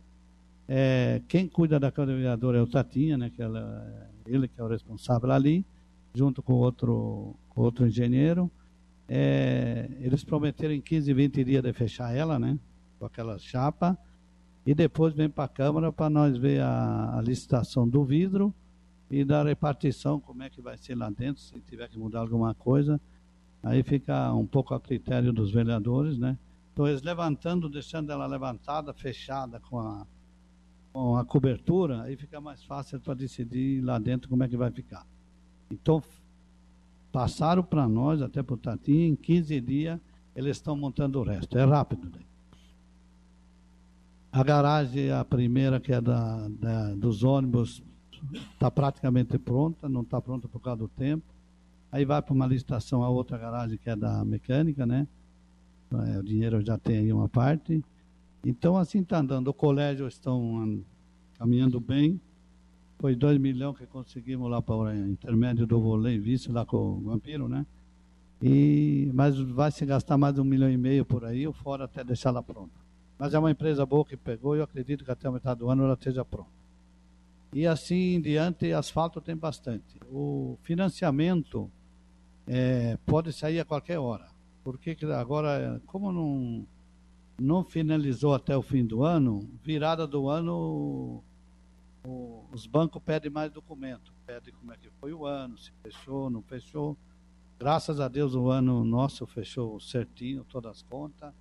É, 0.68 1.22
quem 1.28 1.48
cuida 1.48 1.80
da 1.80 1.92
Câmara 1.92 2.14
de 2.14 2.18
Vereador 2.20 2.56
é 2.56 2.62
o 2.62 2.68
Tatinha, 2.68 3.18
né, 3.18 3.30
que 3.30 3.42
ela, 3.42 4.10
ele 4.26 4.48
que 4.48 4.60
é 4.60 4.64
o 4.64 4.68
responsável 4.68 5.32
ali, 5.32 5.66
junto 6.14 6.42
com 6.42 6.54
outro, 6.54 7.36
com 7.50 7.62
outro 7.62 7.88
engenheiro. 7.88 8.50
É, 9.10 9.90
eles 10.00 10.24
prometeram 10.24 10.74
em 10.74 10.82
15, 10.82 11.14
20 11.14 11.44
dias 11.44 11.64
de 11.64 11.74
fechar 11.74 12.16
ela, 12.16 12.40
né, 12.40 12.58
com 13.00 13.06
aquela 13.06 13.38
chapa. 13.40 13.98
E 14.66 14.74
depois 14.74 15.14
vem 15.14 15.30
para 15.30 15.44
a 15.44 15.48
Câmara 15.48 15.92
para 15.92 16.10
nós 16.10 16.38
ver 16.38 16.62
a, 16.62 17.18
a 17.18 17.22
licitação 17.22 17.88
do 17.88 18.04
vidro 18.04 18.54
e 19.10 19.24
da 19.24 19.44
repartição, 19.44 20.20
como 20.20 20.42
é 20.42 20.50
que 20.50 20.62
vai 20.62 20.78
ser 20.78 20.96
lá 20.96 21.10
dentro, 21.10 21.42
se 21.42 21.54
tiver 21.62 21.88
que 21.88 22.00
mudar 22.00 22.22
alguma 22.22 22.54
coisa. 22.56 23.00
Aí 23.62 23.84
fica 23.84 24.34
um 24.34 24.46
pouco 24.46 24.74
a 24.74 24.80
critério 24.80 25.32
dos 25.32 25.52
vereadores, 25.52 26.18
né? 26.18 26.38
Então, 26.74 26.88
eles 26.88 27.04
levantando, 27.04 27.70
deixando 27.70 28.12
ela 28.12 28.26
levantada, 28.26 28.94
fechada 28.94 29.60
com 29.60 29.80
a, 29.80 30.06
com 30.92 31.16
a 31.16 31.24
cobertura, 31.24 32.02
aí 32.02 32.18
fica 32.18 32.42
mais 32.42 32.64
fácil 32.64 33.00
para 33.00 33.14
decidir 33.14 33.82
lá 33.82 33.98
dentro 33.98 34.28
como 34.28 34.44
é 34.44 34.48
que 34.48 34.58
vai 34.58 34.72
ficar. 34.72 35.06
Então, 35.72 36.04
passaram 37.12 37.64
para 37.64 37.88
nós, 37.88 38.22
até 38.22 38.44
para 38.44 38.56
o 38.56 38.58
Tatinho, 38.58 39.14
em 39.14 39.16
15 39.16 39.62
dias, 39.62 40.00
eles 40.36 40.58
estão 40.58 40.76
montando 40.76 41.20
o 41.20 41.24
resto. 41.24 41.58
É 41.58 41.64
rápido 41.64 42.10
daí. 42.10 42.26
A 44.36 44.44
garagem, 44.44 45.12
a 45.12 45.24
primeira, 45.24 45.80
que 45.80 45.94
é 45.94 46.02
da, 46.02 46.50
da 46.50 46.94
dos 46.94 47.24
ônibus, 47.24 47.82
está 48.52 48.70
praticamente 48.70 49.40
pronta, 49.40 49.88
não 49.88 50.02
está 50.02 50.20
pronta 50.20 50.46
por 50.46 50.60
causa 50.60 50.80
do 50.80 50.90
tempo. 50.90 51.24
Aí 51.90 52.04
vai 52.04 52.22
para 52.22 52.34
uma 52.34 52.46
licitação 52.46 53.02
a 53.02 53.08
outra 53.08 53.38
garagem, 53.38 53.78
que 53.78 53.90
é 53.90 53.96
da 53.96 54.26
mecânica, 54.26 54.86
né? 54.86 55.08
É, 56.10 56.20
o 56.20 56.24
dinheiro 56.24 56.60
já 56.60 56.78
tem 56.78 56.98
aí 56.98 57.14
uma 57.14 57.30
parte. 57.30 57.82
Então, 58.46 58.76
assim 58.76 59.00
está 59.00 59.20
andando. 59.20 59.48
O 59.48 59.54
colégio 59.54 60.06
estão 60.06 60.84
caminhando 61.40 61.80
bem. 61.80 62.20
Foi 63.00 63.16
2 63.16 63.40
milhões 63.40 63.78
que 63.78 63.86
conseguimos 63.86 64.52
lá 64.52 64.62
para 64.62 64.76
o 64.76 64.94
intermédio 64.94 65.66
do 65.66 65.80
vôlei 65.80 66.20
vice 66.20 66.52
lá 66.52 66.66
com 66.66 66.76
o 66.76 67.00
Vampiro, 67.00 67.48
né? 67.48 67.66
E, 68.42 69.10
mas 69.14 69.40
vai 69.40 69.72
se 69.72 69.86
gastar 69.86 70.18
mais 70.18 70.38
um 70.38 70.44
milhão 70.44 70.70
e 70.70 70.76
meio 70.76 71.06
por 71.06 71.24
aí, 71.24 71.48
ou 71.48 71.54
fora 71.54 71.86
até 71.86 72.04
deixar 72.04 72.32
ela 72.32 72.44
pronta. 72.44 72.85
Mas 73.18 73.34
é 73.34 73.40
uma 73.40 73.52
empresa 73.52 73.86
boa 73.86 74.06
que 74.06 74.18
pegou 74.18 74.56
e 74.56 74.60
eu 74.60 74.64
acredito 74.64 75.06
que 75.06 75.12
até 75.12 75.28
a 75.28 75.32
metade 75.32 75.60
do 75.60 75.70
ano 75.70 75.84
ela 75.84 75.94
esteja 75.94 76.26
pronta. 76.26 76.50
E 77.54 77.66
assim 77.66 78.16
em 78.16 78.22
diante, 78.22 78.74
asfalto 78.74 79.22
tem 79.22 79.36
bastante. 79.36 79.98
O 80.12 80.58
financiamento 80.62 81.72
é, 82.46 82.98
pode 83.06 83.32
sair 83.32 83.60
a 83.60 83.66
qualquer 83.66 83.98
hora. 83.98 84.28
Porque 84.64 84.98
agora, 85.18 85.82
como 85.86 86.12
não, 86.12 86.68
não 87.40 87.64
finalizou 87.64 88.34
até 88.34 88.58
o 88.58 88.62
fim 88.62 88.86
do 88.86 89.04
ano, 89.04 89.48
virada 89.64 90.06
do 90.06 90.28
ano, 90.28 91.24
o, 92.06 92.44
os 92.52 92.68
bancos 92.68 93.02
pedem 93.02 93.32
mais 93.32 93.52
documento. 93.52 94.14
Pedem 94.26 94.54
como 94.54 94.74
é 94.74 94.78
que 94.78 94.90
foi 95.00 95.14
o 95.14 95.26
ano, 95.26 95.58
se 95.58 95.72
fechou, 95.84 96.30
não 96.30 96.42
fechou. 96.42 96.98
Graças 97.58 98.02
a 98.02 98.10
Deus 98.10 98.36
o 98.36 98.50
ano 98.50 98.84
nosso 98.84 99.26
fechou 99.26 99.80
certinho, 99.80 100.44
todas 100.44 100.72
as 100.72 100.82
contas. 100.82 101.34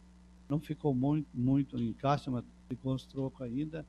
Não 0.55 0.61
ficou 0.61 0.95
muito, 0.95 1.27
muito 1.35 1.77
em 1.77 1.93
caixa, 1.93 2.31
mas 2.31 2.45
ficou 2.69 2.95
os 2.95 3.05
trocos 3.05 3.43
ainda. 3.43 3.85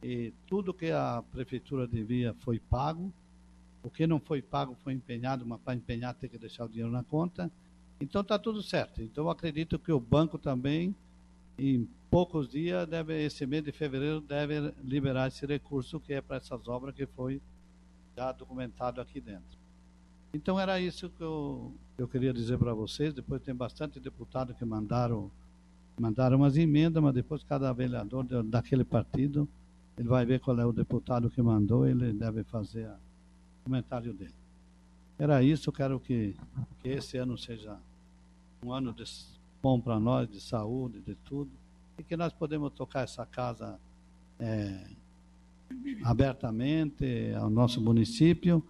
E 0.00 0.32
tudo 0.46 0.72
que 0.72 0.92
a 0.92 1.24
prefeitura 1.32 1.88
devia 1.88 2.32
foi 2.38 2.60
pago. 2.60 3.12
O 3.82 3.90
que 3.90 4.06
não 4.06 4.20
foi 4.20 4.40
pago 4.40 4.76
foi 4.84 4.92
empenhado, 4.92 5.44
mas 5.44 5.60
para 5.60 5.74
empenhar 5.74 6.14
tem 6.14 6.30
que 6.30 6.38
deixar 6.38 6.66
o 6.66 6.68
dinheiro 6.68 6.92
na 6.92 7.02
conta. 7.02 7.50
Então 8.00 8.20
está 8.20 8.38
tudo 8.38 8.62
certo. 8.62 9.02
Então 9.02 9.28
acredito 9.28 9.76
que 9.76 9.90
o 9.90 9.98
banco 9.98 10.38
também, 10.38 10.94
em 11.58 11.88
poucos 12.08 12.48
dias, 12.48 12.86
deve, 12.86 13.24
esse 13.24 13.44
mês 13.44 13.64
de 13.64 13.72
fevereiro, 13.72 14.20
deve 14.20 14.72
liberar 14.84 15.26
esse 15.26 15.44
recurso 15.44 15.98
que 15.98 16.12
é 16.12 16.20
para 16.20 16.36
essas 16.36 16.68
obras 16.68 16.94
que 16.94 17.06
foi 17.06 17.42
já 18.16 18.30
documentado 18.30 19.00
aqui 19.00 19.20
dentro. 19.20 19.58
Então 20.32 20.60
era 20.60 20.78
isso 20.78 21.10
que 21.10 21.22
eu, 21.24 21.74
eu 21.98 22.06
queria 22.06 22.32
dizer 22.32 22.56
para 22.56 22.72
vocês. 22.72 23.12
Depois 23.12 23.42
tem 23.42 23.54
bastante 23.54 23.98
deputado 23.98 24.54
que 24.54 24.64
mandaram 24.64 25.28
mandaram 25.98 26.36
umas 26.36 26.56
emendas, 26.56 27.02
mas 27.02 27.14
depois 27.14 27.42
cada 27.42 27.72
vereador 27.72 28.24
daquele 28.44 28.84
partido 28.84 29.48
ele 29.96 30.08
vai 30.08 30.26
ver 30.26 30.40
qual 30.40 30.58
é 30.58 30.66
o 30.66 30.72
deputado 30.72 31.30
que 31.30 31.40
mandou, 31.40 31.86
ele 31.86 32.12
deve 32.12 32.42
fazer 32.44 32.88
o 32.88 33.64
comentário 33.64 34.12
dele. 34.12 34.34
Era 35.18 35.42
isso, 35.42 35.70
quero 35.70 36.00
que, 36.00 36.34
que 36.80 36.88
esse 36.88 37.16
ano 37.16 37.38
seja 37.38 37.78
um 38.64 38.72
ano 38.72 38.92
de, 38.92 39.04
bom 39.62 39.80
para 39.80 40.00
nós, 40.00 40.28
de 40.28 40.40
saúde, 40.40 41.00
de 41.00 41.14
tudo, 41.14 41.50
e 41.96 42.02
que 42.02 42.16
nós 42.16 42.32
podemos 42.32 42.72
tocar 42.72 43.04
essa 43.04 43.24
casa 43.24 43.78
é, 44.40 44.84
abertamente 46.02 47.32
ao 47.38 47.48
nosso 47.48 47.80
município 47.80 48.62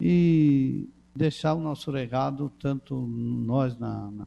e 0.00 0.88
deixar 1.14 1.52
o 1.52 1.60
nosso 1.60 1.90
legado, 1.90 2.50
tanto 2.58 2.96
nós 2.96 3.76
na, 3.78 4.10
na, 4.10 4.26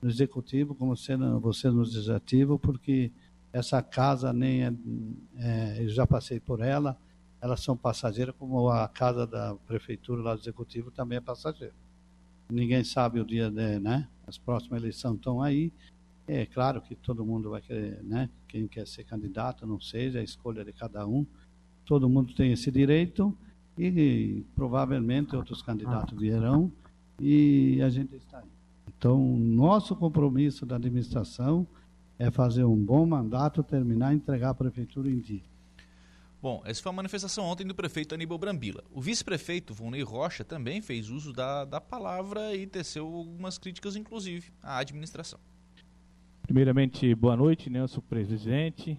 no 0.00 0.08
executivo 0.08 0.74
como 0.74 0.96
você, 0.96 1.16
você 1.40 1.70
no 1.70 1.80
legislativo, 1.80 2.58
porque 2.58 3.10
essa 3.52 3.82
casa 3.82 4.32
nem 4.32 4.64
é, 4.64 4.72
é, 5.36 5.82
eu 5.82 5.88
já 5.88 6.06
passei 6.06 6.38
por 6.38 6.60
ela, 6.60 6.96
elas 7.40 7.60
são 7.60 7.76
passageiras, 7.76 8.34
como 8.38 8.68
a 8.68 8.88
casa 8.88 9.26
da 9.26 9.54
prefeitura 9.66 10.22
lá 10.22 10.34
do 10.34 10.40
executivo 10.40 10.90
também 10.90 11.18
é 11.18 11.20
passageira. 11.20 11.74
Ninguém 12.50 12.84
sabe 12.84 13.20
o 13.20 13.24
dia, 13.24 13.50
de, 13.50 13.78
né? 13.78 14.08
As 14.26 14.38
próximas 14.38 14.80
eleições 14.80 15.16
estão 15.16 15.42
aí. 15.42 15.72
É 16.28 16.44
claro 16.46 16.80
que 16.80 16.94
todo 16.94 17.24
mundo 17.24 17.50
vai 17.50 17.60
querer, 17.60 18.02
né? 18.02 18.28
Quem 18.48 18.66
quer 18.66 18.86
ser 18.86 19.04
candidato, 19.04 19.66
não 19.66 19.80
seja, 19.80 20.18
a 20.18 20.22
escolha 20.22 20.64
de 20.64 20.72
cada 20.72 21.06
um. 21.06 21.26
Todo 21.84 22.08
mundo 22.08 22.34
tem 22.34 22.52
esse 22.52 22.70
direito 22.70 23.36
e, 23.78 23.86
e 23.86 24.46
provavelmente 24.54 25.36
outros 25.36 25.62
candidatos 25.62 26.18
virão 26.18 26.72
e 27.20 27.80
a 27.82 27.88
gente 27.88 28.16
está 28.16 28.38
aí. 28.38 28.55
Então, 28.98 29.18
nosso 29.36 29.94
compromisso 29.94 30.64
da 30.64 30.76
administração 30.76 31.66
é 32.18 32.30
fazer 32.30 32.64
um 32.64 32.76
bom 32.76 33.04
mandato, 33.04 33.62
terminar 33.62 34.14
e 34.14 34.16
entregar 34.16 34.50
a 34.50 34.54
prefeitura 34.54 35.10
em 35.10 35.18
dia. 35.18 35.42
Bom, 36.40 36.62
essa 36.64 36.82
foi 36.82 36.90
a 36.90 36.94
manifestação 36.94 37.44
ontem 37.44 37.66
do 37.66 37.74
prefeito 37.74 38.14
Aníbal 38.14 38.38
Brambila. 38.38 38.84
O 38.92 39.00
vice-prefeito 39.00 39.74
Volney 39.74 40.02
Rocha 40.02 40.44
também 40.44 40.80
fez 40.80 41.10
uso 41.10 41.32
da, 41.32 41.64
da 41.64 41.80
palavra 41.80 42.54
e 42.54 42.66
teceu 42.66 43.06
algumas 43.06 43.58
críticas, 43.58 43.96
inclusive, 43.96 44.52
à 44.62 44.78
administração. 44.78 45.40
Primeiramente, 46.42 47.14
boa 47.14 47.36
noite, 47.36 47.68
Nelson 47.68 48.00
presidente. 48.00 48.98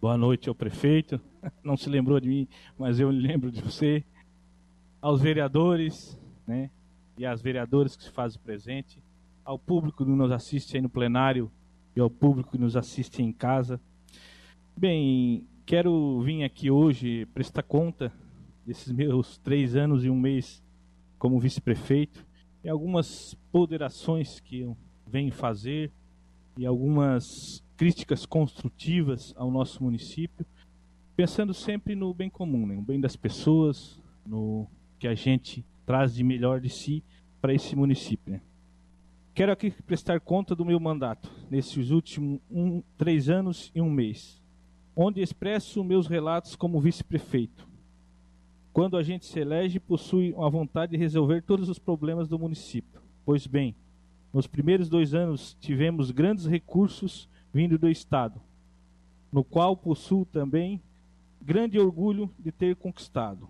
Boa 0.00 0.16
noite 0.16 0.48
ao 0.48 0.54
prefeito. 0.54 1.20
Não 1.62 1.76
se 1.76 1.88
lembrou 1.88 2.18
de 2.18 2.28
mim, 2.28 2.48
mas 2.78 2.98
eu 2.98 3.10
lembro 3.10 3.52
de 3.52 3.60
você. 3.60 4.04
Aos 5.00 5.20
vereadores, 5.20 6.18
né? 6.46 6.70
E 7.16 7.26
às 7.26 7.42
vereadoras 7.42 7.96
que 7.96 8.04
se 8.04 8.10
fazem 8.10 8.40
presente 8.42 9.02
ao 9.44 9.58
público 9.58 10.04
que 10.04 10.10
nos 10.10 10.30
assiste 10.30 10.76
aí 10.76 10.82
no 10.82 10.88
plenário 10.88 11.50
e 11.94 12.00
ao 12.00 12.08
público 12.08 12.52
que 12.52 12.58
nos 12.58 12.76
assiste 12.76 13.22
em 13.22 13.32
casa. 13.32 13.80
Bem, 14.76 15.46
quero 15.66 16.20
vir 16.22 16.44
aqui 16.44 16.70
hoje 16.70 17.26
prestar 17.26 17.62
conta 17.62 18.12
desses 18.64 18.92
meus 18.92 19.38
três 19.38 19.76
anos 19.76 20.04
e 20.04 20.10
um 20.10 20.18
mês 20.18 20.62
como 21.18 21.38
vice-prefeito 21.38 22.24
e 22.64 22.68
algumas 22.68 23.34
ponderações 23.50 24.40
que 24.40 24.60
eu 24.60 24.76
venho 25.06 25.32
fazer 25.32 25.92
e 26.56 26.64
algumas 26.64 27.62
críticas 27.76 28.24
construtivas 28.24 29.34
ao 29.36 29.50
nosso 29.50 29.82
município, 29.82 30.46
pensando 31.16 31.52
sempre 31.52 31.94
no 31.94 32.14
bem 32.14 32.30
comum, 32.30 32.66
né? 32.66 32.76
no 32.76 32.82
bem 32.82 33.00
das 33.00 33.16
pessoas, 33.16 34.00
no 34.24 34.66
que 34.98 35.08
a 35.08 35.14
gente 35.14 35.64
traz 35.84 36.14
de 36.14 36.22
melhor 36.22 36.60
de 36.60 36.68
si 36.68 37.02
para 37.40 37.52
esse 37.52 37.74
município. 37.74 38.40
Quero 39.34 39.50
aqui 39.50 39.70
prestar 39.70 40.20
conta 40.20 40.54
do 40.54 40.64
meu 40.64 40.78
mandato, 40.78 41.30
nesses 41.50 41.90
últimos 41.90 42.38
um, 42.50 42.82
três 42.98 43.30
anos 43.30 43.72
e 43.74 43.80
um 43.80 43.90
mês, 43.90 44.42
onde 44.94 45.22
expresso 45.22 45.82
meus 45.82 46.06
relatos 46.06 46.54
como 46.54 46.80
vice-prefeito. 46.80 47.66
Quando 48.72 48.96
a 48.96 49.02
gente 49.02 49.26
se 49.26 49.40
elege, 49.40 49.80
possui 49.80 50.34
a 50.38 50.48
vontade 50.48 50.92
de 50.92 50.98
resolver 50.98 51.42
todos 51.42 51.68
os 51.68 51.78
problemas 51.78 52.28
do 52.28 52.38
município. 52.38 53.00
Pois 53.24 53.46
bem, 53.46 53.74
nos 54.32 54.46
primeiros 54.46 54.88
dois 54.88 55.14
anos 55.14 55.56
tivemos 55.60 56.10
grandes 56.10 56.46
recursos 56.46 57.28
vindo 57.52 57.78
do 57.78 57.88
Estado, 57.88 58.40
no 59.30 59.44
qual 59.44 59.76
possuo 59.76 60.24
também 60.24 60.80
grande 61.40 61.78
orgulho 61.78 62.30
de 62.38 62.52
ter 62.52 62.76
conquistado. 62.76 63.48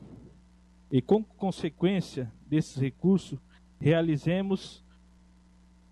E 0.93 1.01
com 1.03 1.24
consequência 1.24 2.30
desses 2.47 2.76
recursos, 2.76 3.40
realizemos 3.80 4.84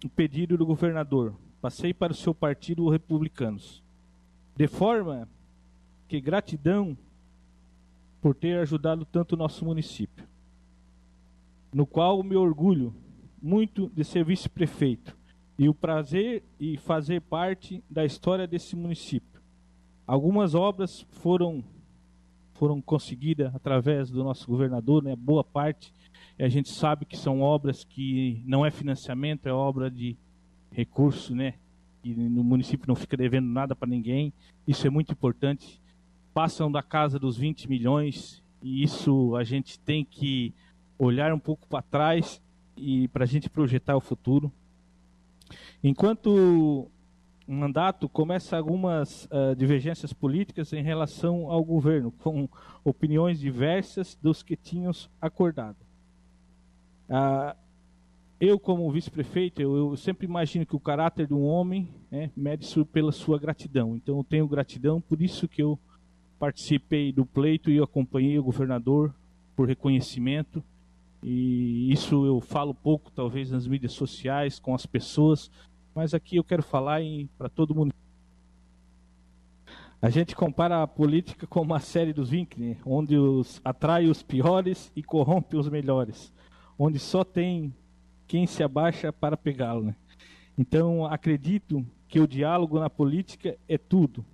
o 0.05 0.09
pedido 0.11 0.59
do 0.59 0.66
governador. 0.66 1.34
Passei 1.61 1.94
para 1.94 2.12
o 2.12 2.16
seu 2.16 2.34
partido, 2.34 2.84
os 2.84 2.92
republicanos. 2.92 3.82
De 4.55 4.68
forma 4.68 5.26
que 6.07 6.20
gratidão 6.20 6.96
por 8.20 8.34
ter 8.34 8.59
ajudado 8.59 9.07
tanto 9.07 9.32
o 9.32 9.38
nosso 9.38 9.64
município. 9.64 10.28
no 11.72 11.86
qual 11.86 12.22
me 12.22 12.34
orgulho 12.34 12.92
muito 13.40 13.88
de 13.90 14.05
ser 14.05 14.24
vice-prefeito 14.24 15.16
e 15.59 15.68
o 15.68 15.74
prazer 15.74 16.42
e 16.59 16.76
fazer 16.76 17.20
parte 17.20 17.82
da 17.88 18.05
história 18.05 18.46
desse 18.46 18.74
município. 18.74 19.40
Algumas 20.07 20.55
obras 20.55 21.07
foram 21.11 21.62
foram 22.61 22.79
conseguidas 22.79 23.55
através 23.55 24.11
do 24.11 24.23
nosso 24.23 24.47
governador, 24.47 25.03
né? 25.03 25.17
Boa 25.17 25.43
parte. 25.43 25.95
A 26.39 26.47
gente 26.47 26.69
sabe 26.69 27.07
que 27.07 27.17
são 27.17 27.41
obras 27.41 27.85
que 27.85 28.43
não 28.45 28.67
é 28.67 28.71
financiamento, 28.71 29.47
é 29.47 29.53
obra 29.53 29.91
de 29.91 30.15
recurso, 30.71 31.35
né? 31.35 31.55
E 32.05 32.13
no 32.13 32.45
município 32.45 32.87
não 32.87 32.95
fica 32.95 33.17
devendo 33.17 33.49
nada 33.49 33.75
para 33.75 33.89
ninguém. 33.89 34.31
Isso 34.69 34.87
é 34.87 34.91
muito 34.91 35.11
importante. 35.11 35.81
Passam 36.35 36.71
da 36.71 36.83
casa 36.83 37.19
dos 37.19 37.39
20 37.39 37.67
milhões 37.67 38.43
e 38.63 38.83
isso 38.83 39.35
a 39.37 39.43
gente 39.43 39.81
tem 39.81 40.05
que 40.05 40.53
olhar 40.99 41.33
um 41.33 41.39
pouco 41.39 41.67
para 41.67 41.81
trás 41.81 42.43
e 42.77 43.09
para 43.09 43.25
a 43.25 43.27
gente 43.27 43.49
projetar 43.49 43.97
o 43.97 44.03
futuro. 44.03 44.53
Enquanto 45.83 46.91
mandato 47.55 48.09
começa 48.09 48.57
algumas 48.57 49.26
uh, 49.26 49.55
divergências 49.57 50.12
políticas 50.12 50.72
em 50.72 50.82
relação 50.82 51.51
ao 51.51 51.64
governo, 51.64 52.12
com 52.12 52.48
opiniões 52.84 53.40
diversas 53.40 54.16
dos 54.22 54.42
que 54.42 54.57
tínhamos 54.57 55.11
acordado. 55.20 55.76
Uh, 57.09 57.57
eu, 58.40 58.59
como 58.59 58.90
vice-prefeito, 58.90 59.61
eu, 59.61 59.76
eu, 59.76 59.96
sempre 59.96 60.26
imagino 60.26 60.64
que 60.64 60.74
o 60.74 60.80
caráter 60.80 61.26
de 61.26 61.34
um 61.34 61.44
homem 61.44 61.88
né, 62.11 62.30
mede 62.34 62.66
pela 62.86 63.12
sua 63.12 63.38
gratidão. 63.38 63.96
Então, 63.96 64.16
eu 64.18 64.24
tenho 64.24 64.48
gratidão, 64.48 65.01
por 65.01 65.20
isso 65.20 65.46
que 65.46 65.62
eu 65.62 65.78
participei 66.38 67.12
do 67.12 67.26
pleito 67.26 67.70
e 67.70 67.78
acompanhei 67.78 68.38
o 68.38 68.42
governador 68.42 69.14
por 69.55 69.68
reconhecimento. 69.68 70.64
E 71.22 71.92
isso 71.92 72.24
eu 72.24 72.40
falo 72.40 72.72
pouco, 72.72 73.11
talvez, 73.11 73.51
nas 73.51 73.66
mídias 73.66 73.92
sociais, 73.92 74.59
com 74.59 74.74
as 74.74 74.86
pessoas, 74.86 75.51
mas 75.95 76.14
aqui 76.14 76.36
eu 76.36 76.45
quero 76.45 76.62
falar 76.62 77.01
para 77.36 77.49
todo 77.49 77.74
mundo. 77.74 77.93
A 80.03 80.09
gente 80.09 80.34
compara 80.34 80.82
a 80.82 80.86
política 80.86 81.47
com 81.47 81.61
uma 81.61 81.78
série 81.78 82.12
dos 82.12 82.30
Winkler, 82.30 82.78
onde 82.86 83.16
os, 83.16 83.61
atrai 83.64 84.07
os 84.07 84.22
piores 84.22 84.91
e 84.97 85.03
corrompe 85.03 85.57
os 85.57 85.68
melhores, 85.68 86.32
onde 86.78 86.99
só 86.99 87.22
tem 87.22 87.74
quem 88.26 88.47
se 88.47 88.62
abaixa 88.62 89.12
para 89.12 89.36
pegá-lo. 89.36 89.82
Né? 89.84 89.97
Então, 90.57 91.05
acredito 91.05 91.84
que 92.09 92.18
o 92.18 92.26
diálogo 92.26 92.78
na 92.78 92.88
política 92.88 93.59
é 93.68 93.76
tudo, 93.76 94.24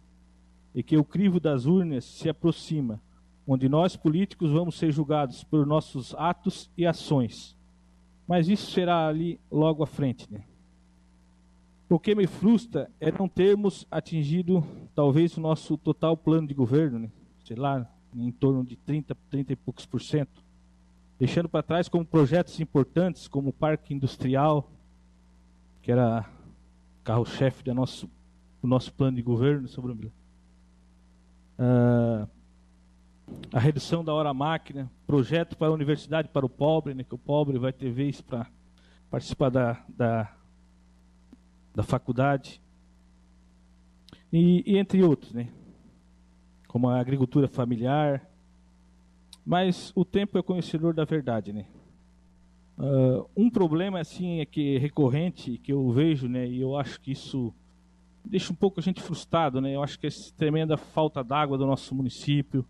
e 0.77 0.83
que 0.83 0.99
o 0.99 1.03
crivo 1.03 1.41
das 1.41 1.65
urnas 1.65 2.05
se 2.05 2.29
aproxima, 2.29 3.01
onde 3.47 3.67
nós 3.67 3.97
políticos 3.97 4.53
vamos 4.53 4.77
ser 4.77 4.93
julgados 4.93 5.43
por 5.43 5.67
nossos 5.67 6.15
atos 6.17 6.71
e 6.77 6.85
ações. 6.85 7.57
Mas 8.29 8.47
isso 8.47 8.71
será 8.73 9.09
ali 9.09 9.41
logo 9.51 9.83
à 9.83 9.87
frente. 9.87 10.31
Né? 10.31 10.43
O 11.89 12.01
que 12.01 12.15
me 12.15 12.27
frustra 12.27 12.91
é 12.99 13.13
não 13.13 13.29
termos 13.29 13.87
atingido 13.91 14.65
talvez 14.95 15.37
o 15.37 15.41
nosso 15.41 15.77
total 15.77 16.17
plano 16.17 16.49
de 16.49 16.55
governo, 16.55 16.99
né? 16.99 17.11
sei 17.45 17.57
lá, 17.57 17.89
em 18.15 18.33
torno 18.33 18.65
de 18.65 18.75
30, 18.77 19.17
30 19.31 19.53
e 19.53 19.57
poucos 19.57 19.87
por 19.87 20.01
cento, 20.01 20.43
deixando 21.19 21.49
para 21.49 21.63
trás 21.63 21.89
como 21.89 22.05
projetos 22.05 22.59
importantes 22.59 23.29
como 23.29 23.51
o 23.51 23.53
Parque 23.53 23.95
Industrial, 23.95 24.69
que 25.81 25.93
era 25.93 26.29
carro-chefe 27.05 27.63
do 27.63 27.73
nosso, 27.73 28.11
do 28.61 28.67
nosso 28.67 28.93
plano 28.93 29.17
de 29.17 29.23
governo 29.23 29.69
sobre 29.69 29.93
o 29.93 30.27
Uh, 31.59 32.29
a 33.51 33.59
redução 33.59 34.05
da 34.05 34.13
hora 34.13 34.35
máquina, 34.35 34.93
projeto 35.07 35.57
para 35.57 35.69
a 35.69 35.73
universidade 35.73 36.29
para 36.29 36.45
o 36.45 36.51
pobre, 36.51 36.93
né, 36.93 37.03
que 37.03 37.15
o 37.15 37.19
pobre 37.19 37.59
vai 37.59 37.73
ter 37.73 37.91
vez 37.91 38.21
para 38.21 38.47
participar 39.11 39.49
da, 39.49 39.83
da, 39.89 40.37
da 41.77 41.83
faculdade, 41.83 42.63
e, 44.33 44.65
e, 44.67 44.79
entre 44.79 45.03
outros, 45.03 45.35
né, 45.35 45.49
como 46.67 46.89
a 46.89 46.99
agricultura 46.99 47.47
familiar. 47.47 48.27
Mas 49.45 49.93
o 49.95 50.03
tempo 50.03 50.39
é 50.39 50.43
conhecedor 50.43 50.95
da 50.95 51.05
verdade, 51.05 51.53
né? 51.53 51.67
Uh, 52.79 53.29
um 53.37 53.51
problema 53.51 54.01
assim 54.01 54.41
é 54.41 54.47
que 54.47 54.79
recorrente 54.79 55.59
que 55.59 55.73
eu 55.73 55.91
vejo, 55.91 56.29
né, 56.29 56.47
e 56.47 56.61
eu 56.61 56.77
acho 56.77 57.01
que 57.01 57.13
isso 57.13 57.55
deixa 58.25 58.53
um 58.53 58.57
pouco 58.57 58.81
a 58.81 58.83
gente 58.83 59.03
frustrado, 59.03 59.61
né? 59.61 59.75
Eu 59.75 59.83
acho 59.83 59.99
que 59.99 60.07
essa 60.07 60.35
tremenda 60.35 60.79
falta 60.79 61.23
d'água 61.23 61.59
do 61.59 61.67
nosso 61.67 61.95
município, 61.95 62.65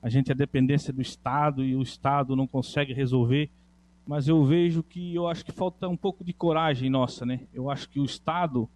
a 0.00 0.08
gente 0.08 0.30
é 0.30 0.34
dependência 0.34 0.92
do 0.92 1.02
Estado 1.02 1.64
e 1.64 1.74
o 1.74 1.82
Estado 1.82 2.36
não 2.36 2.46
consegue 2.46 2.92
resolver, 2.92 3.50
mas 4.06 4.28
eu 4.28 4.44
vejo 4.44 4.82
que 4.82 5.14
eu 5.14 5.26
acho 5.26 5.44
que 5.44 5.52
falta 5.52 5.88
um 5.88 5.96
pouco 5.96 6.22
de 6.22 6.32
coragem 6.32 6.90
nossa, 6.90 7.24
né? 7.24 7.40
Eu 7.52 7.70
acho 7.70 7.88
que 7.88 7.98
o 7.98 8.04
Estado, 8.04 8.68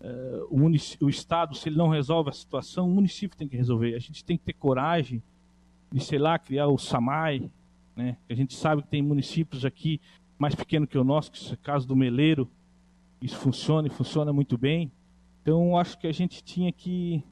uh, 0.00 0.46
o, 0.50 1.06
o 1.06 1.08
Estado, 1.08 1.54
se 1.54 1.68
ele 1.68 1.76
não 1.76 1.88
resolve 1.88 2.30
a 2.30 2.32
situação, 2.32 2.86
o 2.86 2.94
município 2.94 3.36
tem 3.36 3.48
que 3.48 3.56
resolver. 3.56 3.94
A 3.94 3.98
gente 3.98 4.24
tem 4.24 4.36
que 4.36 4.44
ter 4.44 4.52
coragem 4.52 5.22
de, 5.90 6.00
sei 6.04 6.18
lá, 6.18 6.38
criar 6.38 6.68
o 6.68 6.78
SAMAI, 6.78 7.50
né? 7.96 8.16
A 8.28 8.34
gente 8.34 8.54
sabe 8.54 8.82
que 8.82 8.88
tem 8.88 9.02
municípios 9.02 9.64
aqui 9.64 10.00
mais 10.38 10.54
pequenos 10.54 10.88
que 10.88 10.98
o 10.98 11.04
nosso, 11.04 11.30
que 11.30 11.50
é 11.50 11.54
o 11.54 11.58
caso 11.58 11.86
do 11.86 11.96
Meleiro, 11.96 12.48
isso 13.20 13.36
funciona 13.36 13.88
e 13.88 13.90
funciona 13.90 14.32
muito 14.32 14.56
bem. 14.56 14.90
Então, 15.42 15.76
acho 15.76 15.98
que 15.98 16.06
a 16.06 16.12
gente 16.12 16.42
tinha 16.42 16.72
que, 16.72 17.22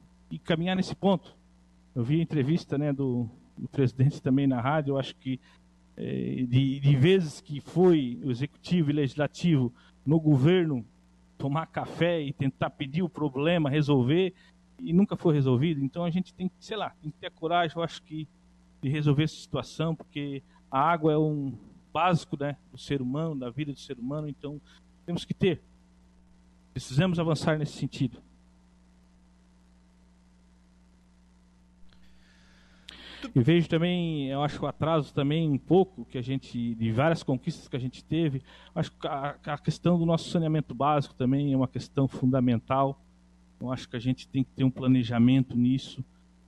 caminhar 0.43 0.75
nesse 0.75 0.95
ponto. 0.95 1.35
Eu 1.95 2.03
vi 2.03 2.19
a 2.19 2.23
entrevista 2.23 2.77
né, 2.77 2.93
do, 2.93 3.29
do 3.57 3.67
presidente 3.67 4.21
também 4.21 4.45
na 4.45 4.61
rádio, 4.61 4.91
eu 4.91 4.97
acho 4.97 5.15
que 5.15 5.39
de, 5.99 6.79
de 6.79 6.95
vezes 6.95 7.41
que 7.41 7.59
foi 7.59 8.19
o 8.23 8.31
executivo 8.31 8.89
e 8.89 8.93
legislativo 8.93 9.73
no 10.05 10.19
governo 10.19 10.85
tomar 11.37 11.67
café 11.67 12.21
e 12.21 12.33
tentar 12.33 12.69
pedir 12.69 13.01
o 13.01 13.09
problema, 13.09 13.69
resolver, 13.69 14.33
e 14.79 14.93
nunca 14.93 15.15
foi 15.15 15.33
resolvido. 15.33 15.83
Então 15.83 16.03
a 16.03 16.09
gente 16.09 16.33
tem 16.33 16.47
que, 16.47 16.55
sei 16.59 16.77
lá, 16.77 16.91
tem 17.01 17.11
que 17.11 17.17
ter 17.17 17.31
coragem, 17.31 17.75
eu 17.77 17.83
acho 17.83 18.01
que, 18.03 18.27
de 18.81 18.89
resolver 18.89 19.23
essa 19.23 19.35
situação, 19.35 19.95
porque 19.95 20.43
a 20.71 20.79
água 20.79 21.13
é 21.13 21.17
um 21.17 21.53
básico 21.91 22.37
né, 22.39 22.55
do 22.71 22.77
ser 22.77 23.01
humano, 23.01 23.35
da 23.35 23.49
vida 23.49 23.73
do 23.73 23.79
ser 23.79 23.97
humano, 23.97 24.27
então 24.27 24.61
temos 25.05 25.25
que 25.25 25.33
ter. 25.33 25.61
Precisamos 26.73 27.19
avançar 27.19 27.57
nesse 27.57 27.73
sentido. 27.73 28.21
E 33.35 33.39
vejo 33.41 33.67
também, 33.67 34.27
eu 34.27 34.41
acho 34.43 34.57
que 34.57 34.65
o 34.65 34.67
atraso 34.67 35.13
também 35.13 35.49
um 35.49 35.57
pouco 35.57 36.05
que 36.05 36.17
a 36.17 36.21
gente 36.21 36.75
de 36.75 36.91
várias 36.91 37.23
conquistas 37.23 37.67
que 37.67 37.75
a 37.75 37.79
gente 37.79 38.03
teve, 38.03 38.41
acho 38.73 38.91
que 38.91 39.07
a, 39.07 39.35
a, 39.45 39.57
questão 39.57 39.97
do 39.97 40.05
nosso 40.05 40.29
saneamento 40.29 40.73
básico 40.73 41.13
também 41.15 41.53
é 41.53 41.57
uma 41.57 41.67
questão 41.67 42.07
fundamental. 42.07 43.01
Eu 43.59 43.71
acho 43.71 43.89
que 43.89 43.95
a 43.95 43.99
gente 43.99 44.27
tem 44.27 44.43
que 44.43 44.51
ter 44.51 44.63
um 44.63 44.71
planejamento 44.71 45.57
nisso. 45.57 46.03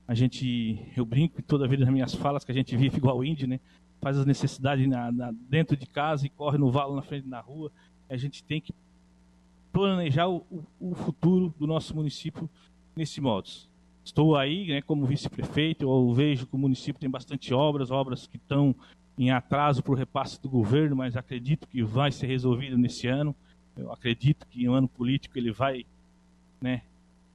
A 0.07 0.13
gente, 0.13 0.79
eu 0.95 1.05
brinco 1.05 1.41
toda 1.41 1.67
vez 1.67 1.79
nas 1.81 1.89
minhas 1.89 2.13
falas 2.13 2.43
que 2.43 2.51
a 2.51 2.55
gente 2.55 2.75
vive 2.75 2.97
igual 2.97 3.23
índio, 3.23 3.47
né? 3.47 3.59
Faz 4.01 4.17
as 4.17 4.25
necessidades 4.25 4.87
na, 4.87 5.11
na, 5.11 5.31
dentro 5.49 5.75
de 5.77 5.85
casa 5.85 6.25
e 6.25 6.29
corre 6.29 6.57
no 6.57 6.71
valo 6.71 6.95
na 6.95 7.01
frente 7.01 7.27
da 7.27 7.39
rua. 7.39 7.71
A 8.09 8.17
gente 8.17 8.43
tem 8.43 8.59
que 8.59 8.73
planejar 9.71 10.27
o, 10.27 10.45
o 10.79 10.95
futuro 10.95 11.53
do 11.57 11.67
nosso 11.67 11.95
município 11.95 12.49
nesse 12.95 13.21
modo. 13.21 13.49
Estou 14.03 14.35
aí, 14.35 14.67
né, 14.67 14.81
como 14.81 15.05
vice-prefeito, 15.05 15.83
eu 15.83 16.13
vejo 16.13 16.47
que 16.47 16.55
o 16.55 16.59
município 16.59 16.99
tem 16.99 17.09
bastante 17.09 17.53
obras, 17.53 17.91
obras 17.91 18.25
que 18.25 18.37
estão 18.37 18.75
em 19.17 19.29
atraso 19.29 19.83
por 19.83 19.97
repasse 19.97 20.41
do 20.41 20.49
governo, 20.49 20.95
mas 20.95 21.15
acredito 21.15 21.67
que 21.67 21.83
vai 21.83 22.11
ser 22.11 22.27
resolvido 22.27 22.77
nesse 22.77 23.07
ano. 23.07 23.35
Eu 23.77 23.91
acredito 23.91 24.47
que 24.47 24.65
no 24.65 24.73
ano 24.73 24.87
político 24.87 25.37
ele 25.37 25.51
vai, 25.51 25.85
né, 26.59 26.81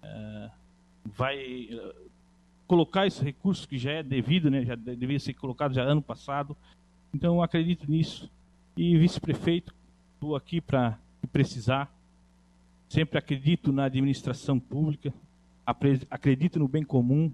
uh, 0.02 0.50
vai 1.04 1.68
uh, 1.72 2.10
colocar 2.66 3.06
esse 3.06 3.22
recurso 3.22 3.68
que 3.68 3.78
já 3.78 3.92
é 3.92 4.02
devido, 4.02 4.50
né, 4.50 4.64
já 4.64 4.74
devia 4.74 5.20
ser 5.20 5.34
colocado 5.34 5.74
já 5.74 5.82
ano 5.82 6.02
passado. 6.02 6.56
Então 7.14 7.36
eu 7.36 7.42
acredito 7.42 7.88
nisso. 7.88 8.28
E 8.76 8.98
vice-prefeito, 8.98 9.72
estou 10.14 10.34
aqui 10.34 10.60
para 10.60 10.98
precisar. 11.32 11.94
Sempre 12.88 13.18
acredito 13.18 13.72
na 13.72 13.84
administração 13.84 14.58
pública, 14.58 15.12
acredito 15.66 16.58
no 16.58 16.68
bem 16.68 16.84
comum 16.84 17.32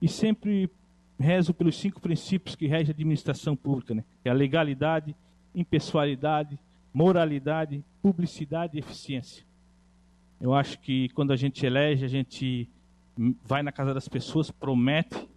e 0.00 0.08
sempre 0.08 0.70
rezo 1.18 1.52
pelos 1.54 1.76
cinco 1.76 2.00
princípios 2.00 2.54
que 2.54 2.66
regem 2.66 2.88
a 2.88 2.94
administração 2.94 3.54
pública, 3.54 3.94
né? 3.94 4.04
Que 4.22 4.28
é 4.28 4.32
a 4.32 4.34
legalidade, 4.34 5.14
impessoalidade, 5.54 6.58
moralidade, 6.92 7.84
publicidade 8.02 8.76
e 8.76 8.80
eficiência. 8.80 9.44
Eu 10.40 10.54
acho 10.54 10.78
que 10.80 11.08
quando 11.10 11.32
a 11.32 11.36
gente 11.36 11.64
elege, 11.64 12.04
a 12.04 12.08
gente 12.08 12.68
vai 13.44 13.62
na 13.62 13.72
casa 13.72 13.94
das 13.94 14.08
pessoas, 14.08 14.50
promete 14.50 15.28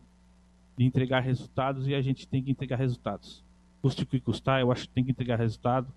de 0.78 0.86
entregar 0.86 1.22
resultados 1.22 1.88
e 1.88 1.96
a 1.96 2.02
gente 2.02 2.28
tem 2.28 2.44
que 2.44 2.52
entregar 2.52 2.78
resultados. 2.78 3.44
Custe 3.82 4.04
o 4.04 4.06
que 4.06 4.20
custar, 4.20 4.62
eu 4.62 4.72
acho 4.72 4.88
que 4.88 4.94
tem 4.94 5.04
que 5.04 5.12
entregar 5.12 5.38
resultado 5.38 5.92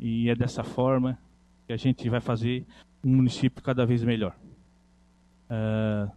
e 0.00 0.28
é 0.28 0.34
dessa 0.34 0.62
forma 0.62 1.18
que 1.66 1.72
a 1.72 1.76
gente 1.76 2.08
vai 2.10 2.20
fazer 2.20 2.66
um 3.02 3.16
município 3.16 3.62
cada 3.62 3.86
vez 3.86 4.02
melhor. 4.02 4.36
Uh, 5.50 6.10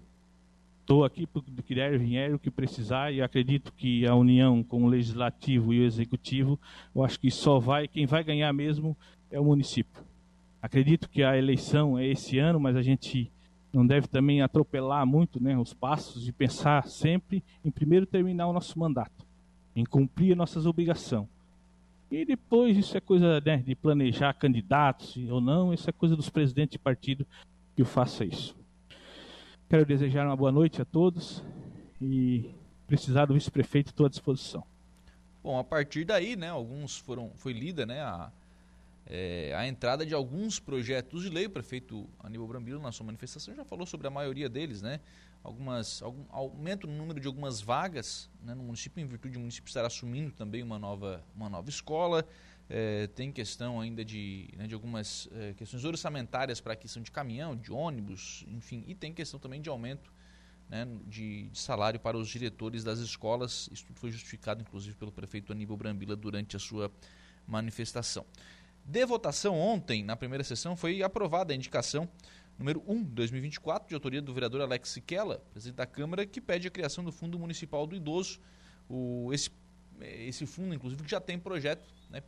Estou 0.89 1.05
aqui 1.05 1.27
para 1.27 1.39
o 1.39 1.43
que 1.43 1.75
der 1.75 1.99
vier, 1.99 2.33
o 2.33 2.39
que 2.39 2.49
precisar, 2.49 3.13
e 3.13 3.21
acredito 3.21 3.71
que 3.73 4.07
a 4.07 4.15
união 4.15 4.63
com 4.63 4.83
o 4.83 4.87
legislativo 4.87 5.71
e 5.71 5.81
o 5.81 5.85
executivo, 5.85 6.59
eu 6.95 7.03
acho 7.03 7.19
que 7.19 7.29
só 7.29 7.59
vai, 7.59 7.87
quem 7.87 8.07
vai 8.07 8.23
ganhar 8.23 8.51
mesmo 8.51 8.97
é 9.29 9.39
o 9.39 9.45
município. 9.45 10.03
Acredito 10.59 11.07
que 11.07 11.21
a 11.21 11.37
eleição 11.37 11.95
é 11.95 12.07
esse 12.07 12.39
ano, 12.39 12.59
mas 12.59 12.75
a 12.75 12.81
gente 12.81 13.31
não 13.71 13.85
deve 13.85 14.07
também 14.07 14.41
atropelar 14.41 15.05
muito 15.05 15.39
né, 15.39 15.55
os 15.55 15.75
passos 15.75 16.27
e 16.27 16.31
pensar 16.31 16.87
sempre 16.87 17.43
em 17.63 17.69
primeiro 17.69 18.07
terminar 18.07 18.47
o 18.47 18.53
nosso 18.53 18.79
mandato, 18.79 19.27
em 19.75 19.85
cumprir 19.85 20.35
nossas 20.35 20.65
obrigações. 20.65 21.27
E 22.09 22.25
depois 22.25 22.75
isso 22.75 22.97
é 22.97 22.99
coisa 22.99 23.39
né, 23.45 23.57
de 23.57 23.75
planejar 23.75 24.33
candidatos 24.33 25.15
ou 25.29 25.39
não, 25.39 25.71
isso 25.71 25.87
é 25.87 25.93
coisa 25.93 26.15
dos 26.15 26.31
presidentes 26.31 26.71
de 26.71 26.79
partido 26.79 27.27
que 27.75 27.83
faça 27.83 28.25
isso. 28.25 28.58
Quero 29.69 29.85
desejar 29.85 30.25
uma 30.25 30.35
boa 30.35 30.51
noite 30.51 30.81
a 30.81 30.85
todos 30.85 31.43
e 32.01 32.49
precisar 32.87 33.25
do 33.25 33.35
vice-prefeito 33.35 33.91
estou 33.91 34.07
à 34.07 34.09
disposição. 34.09 34.63
Bom, 35.43 35.59
a 35.59 35.63
partir 35.63 36.05
daí, 36.05 36.35
né, 36.35 36.49
alguns 36.49 36.97
foram 36.97 37.29
foi 37.35 37.53
lida, 37.53 37.85
né, 37.85 38.01
a, 38.01 38.31
é, 39.05 39.53
a 39.55 39.67
entrada 39.67 40.03
de 40.03 40.15
alguns 40.15 40.59
projetos 40.59 41.21
de 41.21 41.29
lei. 41.29 41.45
O 41.45 41.51
prefeito 41.51 42.09
Aníbal 42.19 42.47
Brambilo, 42.47 42.81
na 42.81 42.91
sua 42.91 43.05
manifestação, 43.05 43.53
já 43.53 43.63
falou 43.63 43.85
sobre 43.85 44.07
a 44.07 44.09
maioria 44.09 44.49
deles, 44.49 44.81
né? 44.81 44.99
Algumas, 45.43 46.01
algum, 46.01 46.25
aumento 46.31 46.87
no 46.87 46.97
número 46.97 47.19
de 47.19 47.27
algumas 47.27 47.61
vagas 47.61 48.27
né, 48.43 48.55
no 48.55 48.63
município, 48.63 48.99
em 48.99 49.05
virtude 49.05 49.35
do 49.35 49.39
município 49.39 49.69
estar 49.69 49.85
assumindo 49.85 50.31
também 50.31 50.63
uma 50.63 50.79
nova, 50.79 51.23
uma 51.35 51.47
nova 51.47 51.69
escola. 51.69 52.25
É, 52.69 53.07
tem 53.07 53.31
questão 53.31 53.81
ainda 53.81 54.05
de, 54.05 54.47
né, 54.55 54.67
de 54.67 54.75
algumas 54.75 55.27
é, 55.31 55.53
questões 55.55 55.83
orçamentárias 55.83 56.61
para 56.61 56.73
aquisição 56.73 57.01
de 57.01 57.11
caminhão, 57.11 57.55
de 57.55 57.71
ônibus, 57.71 58.45
enfim, 58.47 58.83
e 58.87 58.93
tem 58.93 59.11
questão 59.11 59.39
também 59.39 59.59
de 59.59 59.69
aumento 59.69 60.13
né, 60.69 60.87
de, 61.07 61.49
de, 61.49 61.59
salário 61.59 61.99
para 61.99 62.15
os 62.15 62.29
diretores 62.29 62.83
das 62.83 62.99
escolas. 62.99 63.67
Isso 63.71 63.85
tudo 63.87 63.99
foi 63.99 64.11
justificado, 64.11 64.61
inclusive, 64.61 64.95
pelo 64.95 65.11
prefeito 65.11 65.51
Aníbal 65.51 65.77
Brambila 65.77 66.15
durante 66.15 66.55
a 66.55 66.59
sua 66.59 66.91
manifestação. 67.47 68.23
De 68.85 69.03
votação 69.05 69.59
ontem, 69.59 70.03
na 70.03 70.15
primeira 70.15 70.43
sessão, 70.43 70.75
foi 70.75 71.01
aprovada 71.01 71.53
a 71.53 71.55
indicação 71.55 72.07
número 72.57 72.83
1 72.85 73.03
de 73.03 73.09
2024, 73.11 73.87
de 73.87 73.95
autoria 73.95 74.21
do 74.21 74.33
vereador 74.33 74.61
Alex 74.61 74.89
Siquela, 74.89 75.39
presidente 75.51 75.77
da 75.77 75.85
Câmara, 75.85 76.25
que 76.25 76.41
pede 76.41 76.67
a 76.67 76.71
criação 76.71 77.03
do 77.03 77.11
Fundo 77.11 77.39
Municipal 77.39 77.87
do 77.87 77.95
Idoso. 77.95 78.39
O, 78.87 79.33
esse, 79.33 79.49
esse 80.01 80.45
fundo, 80.45 80.73
inclusive, 80.75 81.01
já 81.07 81.21
tem 81.21 81.39
projeto 81.39 81.87
né, 82.09 82.21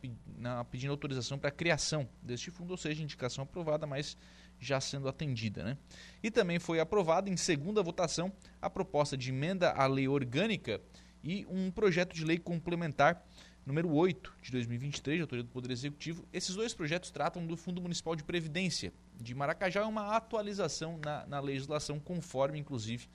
pedindo 0.70 0.90
autorização 0.90 1.38
para 1.38 1.48
a 1.48 1.52
criação 1.52 2.08
deste 2.22 2.50
fundo, 2.50 2.70
ou 2.70 2.76
seja, 2.76 3.02
indicação 3.02 3.44
aprovada, 3.44 3.86
mas 3.86 4.16
já 4.58 4.80
sendo 4.80 5.08
atendida. 5.08 5.64
Né? 5.64 5.76
E 6.22 6.30
também 6.30 6.58
foi 6.58 6.78
aprovada 6.78 7.28
em 7.28 7.36
segunda 7.36 7.82
votação 7.82 8.32
a 8.60 8.70
proposta 8.70 9.16
de 9.16 9.30
emenda 9.30 9.72
à 9.72 9.86
lei 9.86 10.06
orgânica 10.06 10.80
e 11.22 11.46
um 11.48 11.70
projeto 11.70 12.14
de 12.14 12.24
lei 12.24 12.38
complementar 12.38 13.24
número 13.64 13.92
8 13.92 14.34
de 14.42 14.50
2023, 14.52 15.18
de 15.18 15.22
autoria 15.22 15.44
do 15.44 15.50
Poder 15.50 15.70
Executivo. 15.70 16.26
Esses 16.32 16.54
dois 16.54 16.74
projetos 16.74 17.10
tratam 17.10 17.46
do 17.46 17.56
Fundo 17.56 17.80
Municipal 17.80 18.16
de 18.16 18.24
Previdência 18.24 18.92
de 19.20 19.34
Maracajá, 19.34 19.80
é 19.80 19.84
uma 19.84 20.16
atualização 20.16 20.98
na, 20.98 21.24
na 21.26 21.40
legislação, 21.40 22.00
conforme, 22.00 22.58
inclusive, 22.58 23.08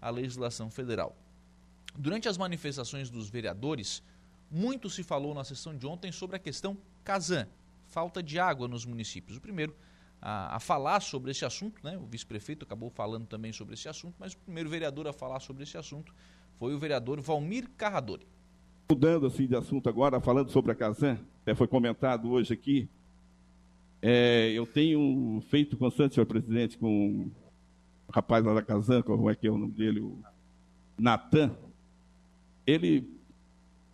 a 0.00 0.10
legislação 0.10 0.70
federal. 0.70 1.16
Durante 1.96 2.28
as 2.28 2.36
manifestações 2.36 3.08
dos 3.08 3.30
vereadores, 3.30 4.02
muito 4.54 4.88
se 4.88 5.02
falou 5.02 5.34
na 5.34 5.42
sessão 5.42 5.76
de 5.76 5.84
ontem 5.84 6.12
sobre 6.12 6.36
a 6.36 6.38
questão 6.38 6.78
Casan, 7.02 7.48
falta 7.88 8.22
de 8.22 8.38
água 8.38 8.68
nos 8.68 8.86
municípios. 8.86 9.36
O 9.36 9.40
primeiro 9.40 9.74
a, 10.22 10.56
a 10.56 10.60
falar 10.60 11.00
sobre 11.00 11.32
esse 11.32 11.44
assunto, 11.44 11.84
né, 11.84 11.98
o 11.98 12.06
vice-prefeito 12.06 12.64
acabou 12.64 12.88
falando 12.88 13.26
também 13.26 13.52
sobre 13.52 13.74
esse 13.74 13.88
assunto, 13.88 14.14
mas 14.16 14.32
o 14.32 14.38
primeiro 14.38 14.70
vereador 14.70 15.08
a 15.08 15.12
falar 15.12 15.40
sobre 15.40 15.64
esse 15.64 15.76
assunto 15.76 16.14
foi 16.56 16.72
o 16.72 16.78
vereador 16.78 17.20
Valmir 17.20 17.68
Carradori. 17.76 18.26
Mudando 18.88 19.26
assim 19.26 19.46
de 19.46 19.56
assunto 19.56 19.88
agora, 19.88 20.20
falando 20.20 20.50
sobre 20.50 20.70
a 20.70 20.74
Casan, 20.74 21.18
até 21.42 21.54
foi 21.54 21.66
comentado 21.66 22.30
hoje 22.30 22.54
aqui, 22.54 22.88
é, 24.00 24.52
eu 24.52 24.66
tenho 24.66 25.42
feito 25.50 25.76
constante, 25.76 26.14
senhor 26.14 26.26
presidente, 26.26 26.78
com 26.78 27.28
o 28.06 28.12
rapaz 28.12 28.44
lá 28.44 28.54
da 28.54 28.62
Casan, 28.62 29.02
como 29.02 29.28
é 29.28 29.34
que 29.34 29.48
é 29.48 29.50
o 29.50 29.58
nome 29.58 29.72
dele, 29.72 29.98
o 29.98 30.16
Natan, 30.96 31.56
ele 32.66 33.13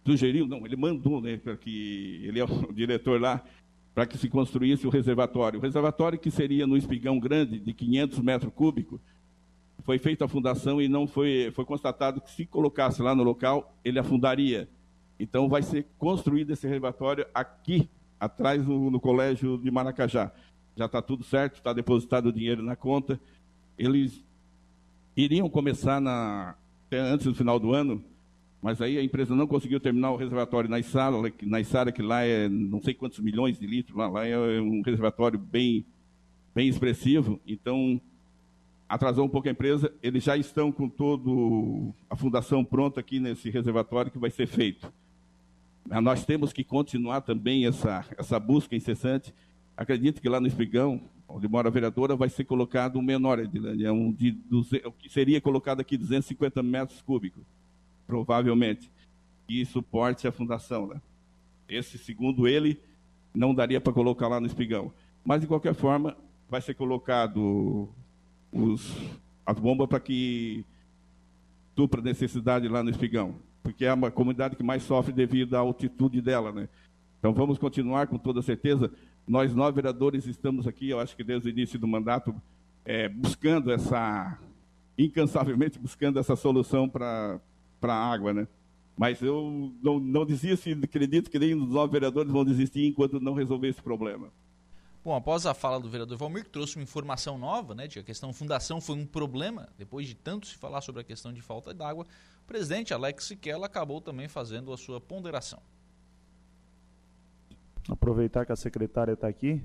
sugeriu, 0.05 0.46
não, 0.46 0.64
ele 0.64 0.76
mandou, 0.76 1.20
né, 1.20 1.36
para 1.36 1.57
que 1.57 2.20
ele 2.24 2.40
é 2.40 2.44
o 2.44 2.72
diretor 2.72 3.20
lá, 3.20 3.42
para 3.94 4.07
que 4.07 4.16
se 4.16 4.28
construísse 4.28 4.86
o 4.86 4.90
reservatório. 4.90 5.59
O 5.59 5.62
reservatório 5.62 6.18
que 6.18 6.30
seria 6.30 6.66
no 6.66 6.76
espigão 6.76 7.18
grande 7.18 7.59
de 7.59 7.72
500 7.72 8.18
metros 8.20 8.53
cúbicos, 8.53 9.01
foi 9.82 9.98
feita 9.98 10.24
a 10.24 10.28
fundação 10.28 10.80
e 10.80 10.88
não 10.88 11.07
foi, 11.07 11.51
foi 11.55 11.64
constatado 11.64 12.20
que 12.20 12.30
se 12.30 12.46
colocasse 12.46 13.03
lá 13.03 13.14
no 13.14 13.22
local, 13.22 13.74
ele 13.84 13.98
afundaria. 13.98 14.68
Então 15.18 15.48
vai 15.48 15.62
ser 15.62 15.86
construído 15.98 16.51
esse 16.51 16.66
reservatório 16.66 17.26
aqui, 17.34 17.88
atrás 18.18 18.66
no, 18.66 18.90
no 18.90 19.01
colégio 19.01 19.59
de 19.59 19.70
Maracajá. 19.70 20.30
Já 20.76 20.86
está 20.86 21.03
tudo 21.03 21.24
certo, 21.24 21.57
está 21.57 21.72
depositado 21.72 22.26
o 22.26 22.32
dinheiro 22.32 22.62
na 22.62 22.76
conta. 22.76 23.20
Eles 23.76 24.24
iriam 25.16 25.48
começar 25.48 26.01
na, 26.01 26.55
até 26.86 27.01
antes 27.01 27.26
do 27.26 27.34
final 27.34 27.59
do 27.59 27.74
ano, 27.74 28.03
mas 28.63 28.81
aí 28.83 28.99
a 28.99 29.03
empresa 29.03 29.35
não 29.35 29.47
conseguiu 29.47 29.81
terminar 29.81 30.11
o 30.11 30.17
reservatório 30.17 30.69
na 30.69 30.79
Isara, 30.79 31.17
na 31.43 31.61
Isara 31.61 31.91
que 31.91 32.03
lá 32.03 32.23
é 32.23 32.49
não 32.49 32.83
sei 32.83 32.93
quantos 32.93 33.19
milhões 33.21 33.59
de 33.59 33.67
litros, 33.67 33.97
lá, 33.97 34.09
lá 34.09 34.27
é 34.27 34.61
um 34.61 34.83
reservatório 34.83 35.39
bem, 35.39 35.85
bem 36.55 36.69
expressivo, 36.69 37.41
então 37.47 38.01
atrasou 38.87 39.25
um 39.25 39.29
pouco 39.29 39.49
a 39.49 39.53
empresa, 39.53 39.93
eles 40.03 40.25
já 40.25 40.37
estão 40.37 40.71
com 40.71 40.89
toda 40.89 41.31
a 42.11 42.17
fundação 42.17 42.65
pronta 42.65 43.01
aqui 43.01 43.19
nesse 43.19 43.49
reservatório 43.49 44.11
que 44.11 44.19
vai 44.19 44.31
ser 44.31 44.47
feito. 44.47 44.93
Nós 46.03 46.25
temos 46.25 46.53
que 46.53 46.63
continuar 46.63 47.23
também 47.23 47.67
essa, 47.67 48.05
essa 48.19 48.39
busca 48.39 48.77
incessante. 48.77 49.33
Acredito 49.77 50.21
que 50.21 50.29
lá 50.29 50.41
no 50.41 50.47
Espigão, 50.47 51.01
onde 51.27 51.49
mora 51.49 51.69
a 51.69 51.71
vereadora, 51.71 52.15
vai 52.15 52.29
ser 52.29 52.45
colocado 52.45 52.99
um 52.99 53.03
menor, 53.03 53.39
é 53.39 53.93
um 53.93 54.13
de, 54.13 54.37
o 54.51 54.93
que 54.93 55.09
seria 55.09 55.41
colocado 55.41 55.81
aqui 55.81 55.97
250 55.97 56.63
metros 56.63 57.01
cúbicos 57.01 57.43
provavelmente, 58.11 58.91
que 59.47 59.65
suporte 59.65 60.27
a 60.27 60.33
fundação. 60.33 60.89
Né? 60.89 61.01
Esse, 61.69 61.97
segundo 61.97 62.49
ele, 62.49 62.81
não 63.33 63.55
daria 63.55 63.81
para 63.81 63.93
colocar 63.93 64.27
lá 64.27 64.41
no 64.41 64.49
espigão. 64.49 64.93
Mas, 65.25 65.41
de 65.41 65.47
qualquer 65.47 65.75
forma, 65.75 66.17
vai 66.49 66.61
ser 66.61 66.75
colocado 66.75 67.89
os, 68.51 68.97
as 69.47 69.57
bombas 69.61 69.87
para 69.87 70.01
que 70.01 70.65
supra 71.77 72.03
necessidade 72.03 72.67
lá 72.67 72.83
no 72.83 72.91
espigão, 72.91 73.37
porque 73.63 73.85
é 73.85 73.95
uma 73.95 74.11
comunidade 74.11 74.57
que 74.57 74.63
mais 74.63 74.83
sofre 74.83 75.13
devido 75.13 75.55
à 75.55 75.61
altitude 75.61 76.21
dela. 76.21 76.51
Né? 76.51 76.69
Então, 77.21 77.33
vamos 77.33 77.59
continuar 77.59 78.09
com 78.09 78.19
toda 78.19 78.43
certeza. 78.43 78.93
Nós, 79.27 79.55
nove 79.55 79.77
vereadores, 79.77 80.27
estamos 80.27 80.67
aqui, 80.67 80.91
eu 80.91 80.99
acho 80.99 81.15
que 81.15 81.23
desde 81.23 81.49
o 81.49 81.51
início 81.51 81.79
do 81.79 81.87
mandato, 81.87 82.35
é, 82.85 83.09
buscando 83.09 83.71
essa, 83.71 84.37
incansavelmente 84.99 85.79
buscando 85.79 86.19
essa 86.19 86.35
solução 86.35 86.89
para 86.89 87.41
para 87.81 87.95
a 87.95 88.12
água, 88.12 88.33
né? 88.33 88.47
Mas 88.97 89.22
eu 89.22 89.72
não, 89.83 89.99
não 89.99 90.26
desisto 90.26 90.68
e 90.68 90.72
acredito 90.72 91.31
que 91.31 91.39
nem 91.39 91.55
os 91.55 91.70
nove 91.70 91.93
vereadores 91.93 92.31
vão 92.31 92.45
desistir 92.45 92.87
enquanto 92.87 93.18
não 93.18 93.33
resolver 93.33 93.68
esse 93.68 93.83
problema. 93.83 94.31
Bom, 95.03 95.16
após 95.16 95.47
a 95.47 95.55
fala 95.55 95.81
do 95.81 95.89
vereador 95.89 96.18
Valmir, 96.18 96.45
que 96.45 96.51
trouxe 96.51 96.76
uma 96.76 96.83
informação 96.83 97.39
nova, 97.39 97.74
né, 97.74 97.87
de 97.87 97.95
que 97.95 98.01
a 98.01 98.03
questão 98.03 98.35
fundação 98.35 98.78
foi 98.83 98.97
um 98.97 99.07
problema, 99.07 99.70
depois 99.78 100.07
de 100.07 100.14
tanto 100.14 100.47
se 100.47 100.55
falar 100.57 100.83
sobre 100.83 101.01
a 101.01 101.05
questão 101.05 101.33
de 101.33 101.41
falta 101.41 101.72
de 101.72 101.83
água, 101.83 102.05
o 102.45 102.47
presidente 102.47 102.93
Alex 102.93 103.24
Siquela 103.24 103.64
acabou 103.64 104.03
também 104.03 104.28
fazendo 104.28 104.70
a 104.70 104.76
sua 104.76 105.01
ponderação. 105.01 105.62
Aproveitar 107.89 108.45
que 108.45 108.53
a 108.53 108.57
secretária 108.57 109.12
está 109.12 109.26
aqui, 109.26 109.62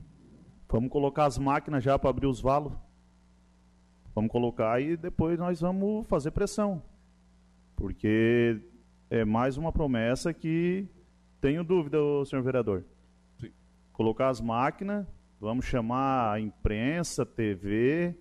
vamos 0.70 0.90
colocar 0.90 1.26
as 1.26 1.38
máquinas 1.38 1.84
já 1.84 2.00
para 2.00 2.10
abrir 2.10 2.28
os 2.28 2.40
valos. 2.40 2.72
Vamos 4.16 4.32
colocar 4.32 4.82
e 4.82 4.96
depois 4.96 5.38
nós 5.38 5.60
vamos 5.60 6.08
fazer 6.08 6.32
pressão. 6.32 6.82
Porque 7.76 8.62
é 9.10 9.26
mais 9.26 9.58
uma 9.58 9.72
promessa 9.72 10.34
que 10.34 10.88
tenho 11.42 11.64
dúvida, 11.64 11.98
senhor 12.26 12.42
vereador. 12.42 12.84
Sim. 13.40 13.52
Colocar 13.94 14.30
as 14.30 14.42
máquinas, 14.42 15.06
vamos 15.40 15.66
chamar 15.66 16.34
a 16.34 16.40
imprensa, 16.40 17.26
TV, 17.26 18.16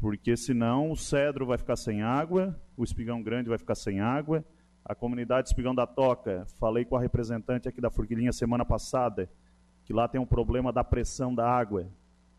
porque 0.00 0.36
senão 0.36 0.90
o 0.90 0.96
Cedro 0.96 1.46
vai 1.46 1.58
ficar 1.58 1.76
sem 1.76 2.02
água, 2.02 2.58
o 2.76 2.84
Espigão 2.84 3.22
Grande 3.22 3.48
vai 3.48 3.58
ficar 3.58 3.74
sem 3.74 4.00
água, 4.00 4.44
a 4.84 4.94
comunidade 4.94 5.48
Espigão 5.48 5.74
da 5.74 5.86
Toca, 5.86 6.46
falei 6.58 6.84
com 6.84 6.96
a 6.96 7.00
representante 7.00 7.68
aqui 7.68 7.80
da 7.80 7.90
Forquilinha 7.90 8.32
semana 8.32 8.64
passada, 8.64 9.28
que 9.84 9.92
lá 9.92 10.06
tem 10.06 10.20
um 10.20 10.26
problema 10.26 10.72
da 10.72 10.84
pressão 10.84 11.34
da 11.34 11.48
água. 11.50 11.90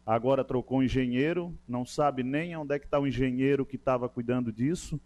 Agora 0.05 0.43
trocou 0.43 0.80
um 0.80 0.84
engenheiro, 0.84 1.53
não 1.67 1.86
sabe 1.86 2.23
nem 2.23 2.55
onde 2.55 2.73
é 2.73 2.80
que 2.80 2.86
está 2.86 2.99
o 2.99 3.05
engenheiro 3.05 3.65
que 3.65 3.75
estava 3.75 4.07
cuidando 4.07 4.51
disso. 4.51 4.99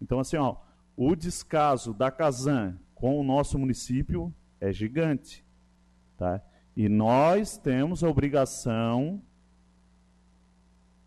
Então, 0.00 0.18
assim, 0.18 0.36
ó, 0.36 0.56
o 0.96 1.14
descaso 1.14 1.92
da 1.92 2.10
Casan 2.10 2.78
com 2.94 3.18
o 3.18 3.24
nosso 3.24 3.58
município 3.58 4.32
é 4.60 4.72
gigante. 4.72 5.44
Tá? 6.16 6.40
E 6.76 6.88
nós 6.88 7.58
temos 7.58 8.02
a 8.02 8.08
obrigação, 8.08 9.22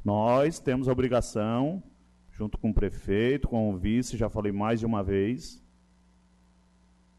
nós 0.03 0.59
temos 0.59 0.87
a 0.87 0.91
obrigação, 0.91 1.83
junto 2.31 2.57
com 2.57 2.69
o 2.69 2.73
prefeito, 2.73 3.47
com 3.47 3.69
o 3.69 3.77
vice, 3.77 4.15
já 4.15 4.29
falei 4.29 4.51
mais 4.51 4.79
de 4.79 4.85
uma 4.85 5.03
vez, 5.03 5.63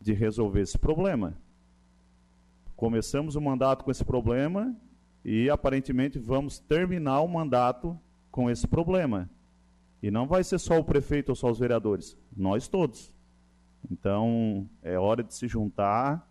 de 0.00 0.12
resolver 0.12 0.60
esse 0.60 0.78
problema. 0.78 1.36
Começamos 2.76 3.34
o 3.34 3.40
mandato 3.40 3.84
com 3.84 3.90
esse 3.90 4.04
problema 4.04 4.76
e 5.24 5.50
aparentemente 5.50 6.18
vamos 6.18 6.60
terminar 6.60 7.20
o 7.20 7.28
mandato 7.28 7.98
com 8.30 8.48
esse 8.48 8.68
problema. 8.68 9.28
E 10.02 10.10
não 10.10 10.26
vai 10.26 10.44
ser 10.44 10.58
só 10.58 10.78
o 10.78 10.84
prefeito 10.84 11.30
ou 11.30 11.34
só 11.34 11.50
os 11.50 11.58
vereadores, 11.58 12.16
nós 12.36 12.68
todos. 12.68 13.12
Então, 13.90 14.68
é 14.82 14.98
hora 14.98 15.22
de 15.22 15.34
se 15.34 15.48
juntar. 15.48 16.26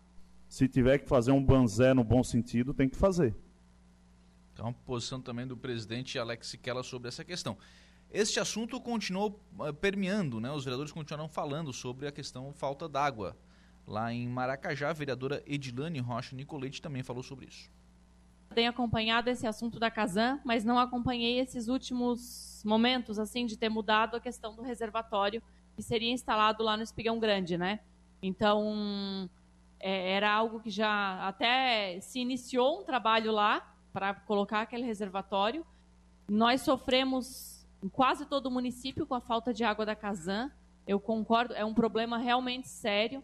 Se 0.48 0.66
tiver 0.66 0.98
que 0.98 1.08
fazer 1.08 1.32
um 1.32 1.44
banzé 1.44 1.92
no 1.92 2.02
bom 2.02 2.22
sentido, 2.22 2.72
tem 2.72 2.88
que 2.88 2.96
fazer. 2.96 3.34
Então, 4.52 4.72
posição 4.72 5.20
também 5.20 5.46
do 5.46 5.56
presidente 5.56 6.18
Alex 6.18 6.48
Siquela 6.48 6.82
sobre 6.82 7.08
essa 7.08 7.24
questão. 7.24 7.56
Este 8.10 8.40
assunto 8.40 8.80
continuou 8.80 9.38
uh, 9.58 9.72
permeando, 9.74 10.40
né? 10.40 10.50
Os 10.50 10.64
vereadores 10.64 10.90
continuaram 10.90 11.28
falando 11.28 11.72
sobre 11.72 12.06
a 12.06 12.12
questão 12.12 12.52
falta 12.54 12.88
d'água. 12.88 13.36
Lá 13.86 14.12
em 14.12 14.26
Maracajá, 14.26 14.90
a 14.90 14.94
vereadora 14.94 15.42
Edilane 15.46 16.00
Rocha 16.00 16.34
Nicolete 16.34 16.80
também 16.80 17.02
falou 17.02 17.22
sobre 17.22 17.46
isso. 17.46 17.70
Tenho 18.54 18.70
acompanhado 18.70 19.30
esse 19.30 19.46
assunto 19.46 19.78
da 19.78 19.90
Casan, 19.90 20.40
mas 20.44 20.64
não 20.64 20.78
acompanhei 20.78 21.38
esses 21.38 21.68
últimos 21.68 22.62
momentos, 22.64 23.18
assim, 23.18 23.46
de 23.46 23.56
ter 23.56 23.68
mudado 23.68 24.16
a 24.16 24.20
questão 24.20 24.54
do 24.54 24.62
reservatório 24.62 25.42
que 25.76 25.82
seria 25.82 26.12
instalado 26.12 26.64
lá 26.64 26.76
no 26.76 26.82
Espigão 26.82 27.18
Grande, 27.20 27.56
né? 27.56 27.80
Então, 28.20 29.30
é, 29.78 30.12
era 30.12 30.32
algo 30.32 30.60
que 30.60 30.70
já 30.70 31.26
até 31.26 32.00
se 32.00 32.18
iniciou 32.18 32.80
um 32.80 32.84
trabalho 32.84 33.30
lá 33.30 33.74
para 33.92 34.14
colocar 34.14 34.62
aquele 34.62 34.84
reservatório. 34.84 35.64
Nós 36.28 36.62
sofremos 36.62 37.64
em 37.82 37.88
quase 37.88 38.26
todo 38.26 38.46
o 38.46 38.50
município 38.50 39.06
com 39.06 39.14
a 39.14 39.20
falta 39.20 39.54
de 39.54 39.62
água 39.62 39.86
da 39.86 39.94
Casan. 39.94 40.50
Eu 40.86 40.98
concordo, 40.98 41.54
é 41.54 41.64
um 41.64 41.74
problema 41.74 42.18
realmente 42.18 42.68
sério. 42.68 43.22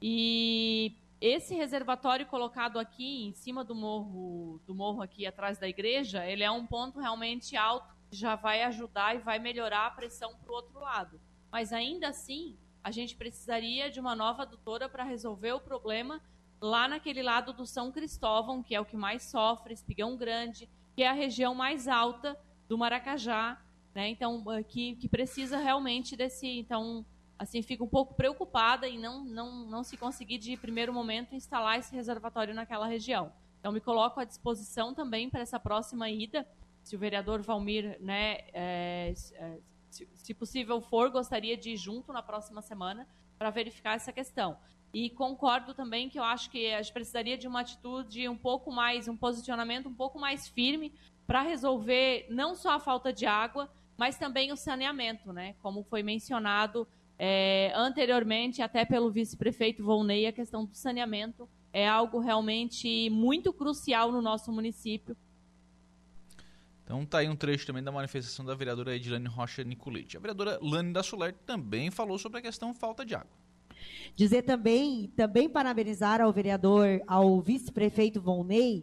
E 0.00 0.96
esse 1.20 1.54
reservatório 1.54 2.26
colocado 2.26 2.78
aqui 2.78 3.26
em 3.26 3.32
cima 3.34 3.62
do 3.62 3.74
morro, 3.74 4.60
do 4.66 4.74
morro 4.74 5.02
aqui 5.02 5.26
atrás 5.26 5.58
da 5.58 5.68
igreja, 5.68 6.24
ele 6.24 6.42
é 6.42 6.50
um 6.50 6.66
ponto 6.66 6.98
realmente 6.98 7.56
alto 7.56 7.94
que 8.08 8.16
já 8.16 8.36
vai 8.36 8.62
ajudar 8.62 9.14
e 9.14 9.18
vai 9.18 9.38
melhorar 9.38 9.86
a 9.86 9.90
pressão 9.90 10.34
para 10.36 10.50
o 10.50 10.54
outro 10.54 10.80
lado. 10.80 11.20
Mas 11.52 11.72
ainda 11.72 12.08
assim, 12.08 12.56
a 12.82 12.90
gente 12.90 13.16
precisaria 13.16 13.90
de 13.90 14.00
uma 14.00 14.16
nova 14.16 14.42
adutora 14.42 14.88
para 14.88 15.04
resolver 15.04 15.52
o 15.52 15.60
problema 15.60 16.22
lá 16.60 16.88
naquele 16.88 17.22
lado 17.22 17.52
do 17.52 17.66
São 17.66 17.92
Cristóvão, 17.92 18.62
que 18.62 18.74
é 18.74 18.80
o 18.80 18.84
que 18.84 18.96
mais 18.96 19.24
sofre, 19.24 19.74
Espigão 19.74 20.16
Grande, 20.16 20.68
que 20.94 21.02
é 21.02 21.08
a 21.08 21.12
região 21.12 21.54
mais 21.54 21.86
alta 21.86 22.38
do 22.68 22.78
Maracajá, 22.78 23.60
né? 23.94 24.08
Então, 24.08 24.42
que, 24.68 24.96
que 24.96 25.08
precisa 25.08 25.58
realmente 25.58 26.16
desse, 26.16 26.46
então, 26.46 27.04
assim, 27.40 27.62
fico 27.62 27.84
um 27.84 27.88
pouco 27.88 28.12
preocupada 28.12 28.86
em 28.86 28.98
não, 28.98 29.24
não, 29.24 29.64
não 29.64 29.82
se 29.82 29.96
conseguir 29.96 30.36
de 30.36 30.58
primeiro 30.58 30.92
momento 30.92 31.34
instalar 31.34 31.78
esse 31.78 31.96
reservatório 31.96 32.54
naquela 32.54 32.86
região. 32.86 33.32
Então, 33.58 33.72
me 33.72 33.80
coloco 33.80 34.20
à 34.20 34.24
disposição 34.24 34.92
também 34.92 35.30
para 35.30 35.40
essa 35.40 35.58
próxima 35.58 36.10
ida, 36.10 36.46
se 36.82 36.94
o 36.94 36.98
vereador 36.98 37.40
Valmir, 37.40 37.96
né, 37.98 38.40
é, 38.52 39.14
é, 39.36 39.58
se, 39.88 40.06
se 40.14 40.34
possível 40.34 40.82
for, 40.82 41.10
gostaria 41.10 41.56
de 41.56 41.70
ir 41.70 41.76
junto 41.78 42.12
na 42.12 42.22
próxima 42.22 42.60
semana 42.60 43.08
para 43.38 43.48
verificar 43.48 43.94
essa 43.94 44.12
questão. 44.12 44.58
E 44.92 45.08
concordo 45.08 45.72
também 45.72 46.10
que 46.10 46.18
eu 46.18 46.24
acho 46.24 46.50
que 46.50 46.70
a 46.74 46.82
gente 46.82 46.92
precisaria 46.92 47.38
de 47.38 47.48
uma 47.48 47.60
atitude 47.60 48.28
um 48.28 48.36
pouco 48.36 48.70
mais, 48.70 49.08
um 49.08 49.16
posicionamento 49.16 49.88
um 49.88 49.94
pouco 49.94 50.18
mais 50.18 50.46
firme 50.46 50.92
para 51.26 51.40
resolver 51.40 52.26
não 52.28 52.54
só 52.54 52.72
a 52.72 52.80
falta 52.80 53.10
de 53.14 53.24
água, 53.24 53.70
mas 53.96 54.18
também 54.18 54.52
o 54.52 54.56
saneamento, 54.56 55.32
né? 55.32 55.54
Como 55.62 55.82
foi 55.84 56.02
mencionado 56.02 56.86
é, 57.22 57.70
anteriormente, 57.76 58.62
até 58.62 58.82
pelo 58.86 59.10
vice-prefeito 59.10 59.84
Volney, 59.84 60.26
a 60.26 60.32
questão 60.32 60.64
do 60.64 60.74
saneamento 60.74 61.46
é 61.70 61.86
algo 61.86 62.18
realmente 62.18 63.10
muito 63.10 63.52
crucial 63.52 64.10
no 64.10 64.22
nosso 64.22 64.50
município. 64.50 65.14
Então 66.82 67.04
tá 67.04 67.18
aí 67.18 67.28
um 67.28 67.36
trecho 67.36 67.66
também 67.66 67.82
da 67.82 67.92
manifestação 67.92 68.42
da 68.42 68.54
vereadora 68.54 68.96
Edilane 68.96 69.28
Rocha 69.28 69.62
Nicolete. 69.62 70.16
A 70.16 70.20
vereadora 70.20 70.58
Lani 70.62 70.94
da 70.94 71.02
Soler 71.02 71.34
também 71.44 71.90
falou 71.90 72.18
sobre 72.18 72.38
a 72.38 72.42
questão 72.42 72.72
falta 72.72 73.04
de 73.04 73.14
água. 73.14 73.36
Dizer 74.16 74.40
também, 74.40 75.12
também 75.14 75.46
parabenizar 75.46 76.22
ao 76.22 76.32
vereador, 76.32 77.02
ao 77.06 77.38
vice-prefeito 77.42 78.18
Volney, 78.18 78.82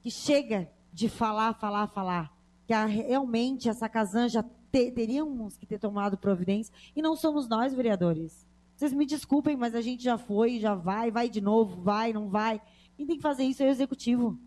que 0.00 0.10
chega 0.10 0.66
de 0.90 1.10
falar, 1.10 1.52
falar, 1.52 1.88
falar, 1.88 2.34
que 2.66 2.72
a, 2.72 2.86
realmente 2.86 3.68
essa 3.68 3.86
Casan 3.86 4.30
já 4.76 4.84
te, 4.84 4.90
teríamos 4.90 5.56
que 5.56 5.66
ter 5.66 5.78
tomado 5.78 6.18
providência, 6.18 6.72
e 6.94 7.00
não 7.00 7.16
somos 7.16 7.48
nós, 7.48 7.74
vereadores. 7.74 8.46
Vocês 8.74 8.92
me 8.92 9.06
desculpem, 9.06 9.56
mas 9.56 9.74
a 9.74 9.80
gente 9.80 10.02
já 10.02 10.18
foi, 10.18 10.58
já 10.58 10.74
vai, 10.74 11.10
vai 11.10 11.28
de 11.28 11.40
novo, 11.40 11.80
vai, 11.82 12.12
não 12.12 12.28
vai. 12.28 12.60
Quem 12.96 13.06
tem 13.06 13.16
que 13.16 13.22
fazer 13.22 13.44
isso 13.44 13.62
é 13.62 13.66
o 13.66 13.70
executivo. 13.70 14.38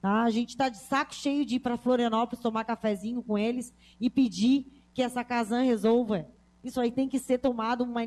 Tá? 0.00 0.22
A 0.22 0.30
gente 0.30 0.50
está 0.50 0.68
de 0.68 0.78
saco 0.78 1.14
cheio 1.14 1.44
de 1.44 1.56
ir 1.56 1.60
para 1.60 1.76
Florianópolis 1.76 2.40
tomar 2.40 2.64
cafezinho 2.64 3.22
com 3.22 3.36
eles 3.36 3.74
e 4.00 4.08
pedir 4.08 4.84
que 4.94 5.02
essa 5.02 5.24
Casan 5.24 5.62
resolva. 5.62 6.28
Isso 6.62 6.80
aí 6.80 6.92
tem 6.92 7.08
que 7.08 7.18
ser 7.18 7.38
tomado 7.38 7.82
uma 7.82 8.02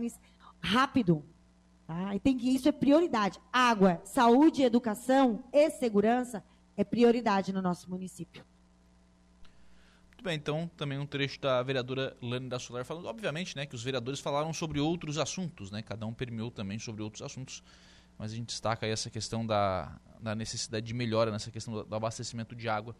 rápido. 0.61 1.25
Tá? 1.85 2.15
E 2.15 2.19
tem 2.19 2.37
que, 2.37 2.49
isso 2.49 2.69
é 2.69 2.71
prioridade. 2.71 3.39
Água, 3.51 4.01
saúde, 4.05 4.63
educação 4.63 5.43
e 5.51 5.69
segurança 5.71 6.43
é 6.77 6.83
prioridade 6.85 7.51
no 7.51 7.61
nosso 7.61 7.89
município. 7.89 8.45
Muito 10.19 10.25
bem, 10.25 10.35
então 10.35 10.69
também 10.75 10.97
um 10.97 11.05
trecho 11.05 11.39
da 11.39 11.63
vereadora 11.63 12.13
Lani 12.21 12.49
da 12.49 12.59
Solar 12.59 12.83
falando, 12.83 13.05
obviamente, 13.05 13.55
né, 13.55 13.65
que 13.65 13.73
os 13.73 13.81
vereadores 13.81 14.19
falaram 14.19 14.51
sobre 14.51 14.77
outros 14.77 15.17
assuntos, 15.17 15.71
né, 15.71 15.81
cada 15.81 16.05
um 16.05 16.13
permeou 16.13 16.51
também 16.51 16.77
sobre 16.77 17.01
outros 17.01 17.21
assuntos, 17.21 17.63
mas 18.17 18.33
a 18.33 18.35
gente 18.35 18.47
destaca 18.47 18.85
aí 18.85 18.91
essa 18.91 19.09
questão 19.09 19.47
da, 19.47 19.97
da 20.19 20.35
necessidade 20.35 20.85
de 20.85 20.93
melhora 20.93 21.31
nessa 21.31 21.49
questão 21.49 21.73
do, 21.73 21.85
do 21.85 21.95
abastecimento 21.95 22.53
de 22.53 22.67
água 22.67 22.93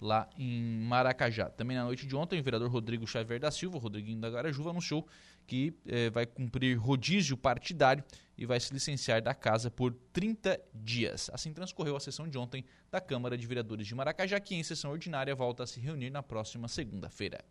lá 0.00 0.28
em 0.36 0.80
Maracajá. 0.84 1.48
Também 1.50 1.76
na 1.76 1.84
noite 1.84 2.06
de 2.06 2.16
ontem, 2.16 2.40
o 2.40 2.42
vereador 2.42 2.70
Rodrigo 2.70 3.06
Xavier 3.06 3.38
da 3.38 3.50
Silva, 3.50 3.78
Rodriguinho 3.78 4.20
da 4.20 4.30
Garajuva, 4.30 4.70
anunciou 4.70 5.06
que 5.46 5.74
eh, 5.86 6.10
vai 6.10 6.26
cumprir 6.26 6.76
rodízio 6.76 7.36
partidário 7.36 8.02
e 8.36 8.46
vai 8.46 8.58
se 8.58 8.72
licenciar 8.72 9.22
da 9.22 9.34
casa 9.34 9.70
por 9.70 9.92
30 10.12 10.60
dias. 10.74 11.30
Assim 11.32 11.52
transcorreu 11.52 11.96
a 11.96 12.00
sessão 12.00 12.28
de 12.28 12.36
ontem 12.38 12.64
da 12.90 13.00
Câmara 13.00 13.36
de 13.36 13.46
Vereadores 13.46 13.86
de 13.86 13.94
Maracajá, 13.94 14.40
que 14.40 14.54
em 14.54 14.62
sessão 14.62 14.90
ordinária 14.90 15.34
volta 15.34 15.62
a 15.62 15.66
se 15.66 15.80
reunir 15.80 16.10
na 16.10 16.22
próxima 16.22 16.68
segunda-feira. 16.68 17.44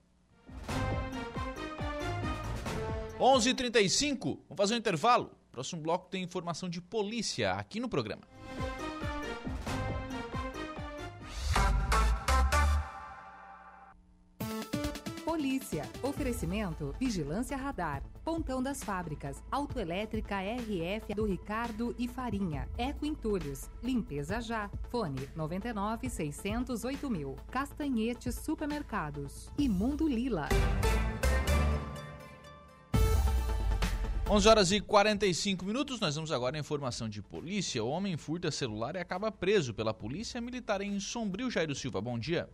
11:35. 3.19 4.39
Vamos 4.49 4.57
fazer 4.57 4.73
um 4.73 4.77
intervalo. 4.77 5.31
Próximo 5.51 5.81
bloco 5.81 6.09
tem 6.09 6.23
informação 6.23 6.67
de 6.67 6.81
polícia 6.81 7.51
aqui 7.53 7.79
no 7.79 7.87
programa. 7.87 8.23
Polícia. 15.41 15.89
Oferecimento 16.03 16.93
Vigilância 16.99 17.57
Radar. 17.57 18.03
Pontão 18.23 18.61
das 18.61 18.83
Fábricas. 18.83 19.41
Autoelétrica 19.51 20.35
RF 20.39 21.15
do 21.15 21.25
Ricardo 21.25 21.95
e 21.97 22.07
Farinha. 22.07 22.69
Eco 22.77 23.07
Entulhos. 23.07 23.67
Limpeza 23.81 24.39
Já. 24.39 24.69
Fone 24.91 25.27
99 25.35 26.11
608 26.11 27.09
mil. 27.09 27.35
Castanhetes 27.49 28.35
Supermercados. 28.35 29.49
E 29.57 29.67
Mundo 29.67 30.07
Lila. 30.07 30.47
11 34.34 34.47
horas 34.47 34.71
e 34.71 34.79
45 34.79 35.65
minutos, 35.65 35.99
nós 35.99 36.15
vamos 36.15 36.32
agora 36.32 36.55
à 36.55 36.59
informação 36.59 37.09
de 37.09 37.21
polícia. 37.21 37.84
O 37.84 37.89
homem 37.89 38.15
furta 38.15 38.49
celular 38.49 38.95
e 38.95 38.99
acaba 38.99 39.29
preso 39.29 39.73
pela 39.73 39.93
polícia 39.93 40.39
militar 40.39 40.79
em 40.79 40.97
Sombrio. 41.01 41.51
Jairo 41.51 41.75
Silva, 41.75 41.99
bom 41.99 42.17
dia. 42.17 42.47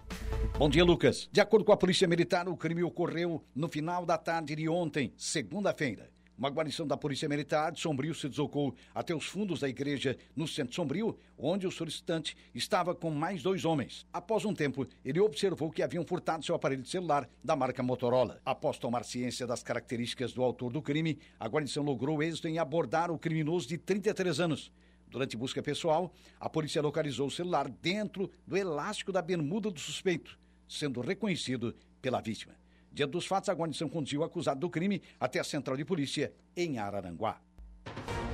Bom 0.57 0.71
dia, 0.71 0.83
Lucas. 0.83 1.29
De 1.31 1.39
acordo 1.39 1.63
com 1.63 1.71
a 1.71 1.77
polícia 1.77 2.07
militar, 2.07 2.49
o 2.49 2.57
crime 2.57 2.81
ocorreu 2.81 3.45
no 3.53 3.67
final 3.67 4.07
da 4.07 4.17
tarde 4.17 4.55
de 4.55 4.67
ontem, 4.67 5.13
segunda-feira. 5.15 6.09
Uma 6.37 6.49
guarnição 6.49 6.85
da 6.85 6.95
Polícia 6.95 7.27
Militar 7.27 7.71
de 7.71 7.79
Sombrio 7.79 8.13
se 8.13 8.29
deslocou 8.29 8.75
até 8.93 9.15
os 9.15 9.25
fundos 9.25 9.61
da 9.61 9.67
igreja 9.67 10.15
no 10.35 10.47
centro 10.47 10.75
Sombrio, 10.75 11.17
onde 11.35 11.65
o 11.65 11.71
solicitante 11.71 12.37
estava 12.53 12.93
com 12.93 13.09
mais 13.09 13.41
dois 13.41 13.65
homens. 13.65 14.05
Após 14.13 14.45
um 14.45 14.53
tempo, 14.53 14.85
ele 15.03 15.19
observou 15.19 15.71
que 15.71 15.81
haviam 15.81 16.05
furtado 16.05 16.45
seu 16.45 16.53
aparelho 16.53 16.83
de 16.83 16.89
celular 16.89 17.27
da 17.43 17.55
marca 17.55 17.81
Motorola. 17.81 18.39
Após 18.45 18.77
tomar 18.77 19.03
ciência 19.03 19.47
das 19.47 19.63
características 19.63 20.31
do 20.31 20.43
autor 20.43 20.71
do 20.71 20.79
crime, 20.79 21.17
a 21.39 21.47
guarnição 21.47 21.83
logrou 21.83 22.21
êxito 22.21 22.47
em 22.47 22.59
abordar 22.59 23.09
o 23.09 23.17
criminoso 23.17 23.67
de 23.67 23.79
33 23.79 24.39
anos. 24.39 24.71
Durante 25.09 25.35
busca 25.35 25.63
pessoal, 25.63 26.13
a 26.39 26.47
polícia 26.47 26.83
localizou 26.83 27.27
o 27.27 27.31
celular 27.31 27.67
dentro 27.67 28.29
do 28.45 28.55
elástico 28.55 29.11
da 29.11 29.23
bermuda 29.23 29.71
do 29.71 29.79
suspeito, 29.79 30.37
sendo 30.67 31.01
reconhecido 31.01 31.73
pela 31.99 32.21
vítima. 32.21 32.53
Diante 32.97 33.11
dos 33.11 33.27
fatos, 33.27 33.47
a 33.47 33.53
guarnição 33.53 33.87
conduziu 33.87 34.21
o 34.21 34.23
acusado 34.23 34.59
do 34.59 34.71
crime 34.71 35.03
até 35.19 35.39
a 35.39 35.43
central 35.43 35.77
de 35.77 35.85
polícia 35.85 36.33
em 36.55 36.79
Araranguá. 36.79 37.39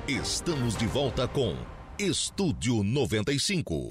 Estamos 0.08 0.74
de 0.74 0.86
volta 0.86 1.28
com 1.28 1.54
Estúdio 1.98 2.82
95. 2.82 3.88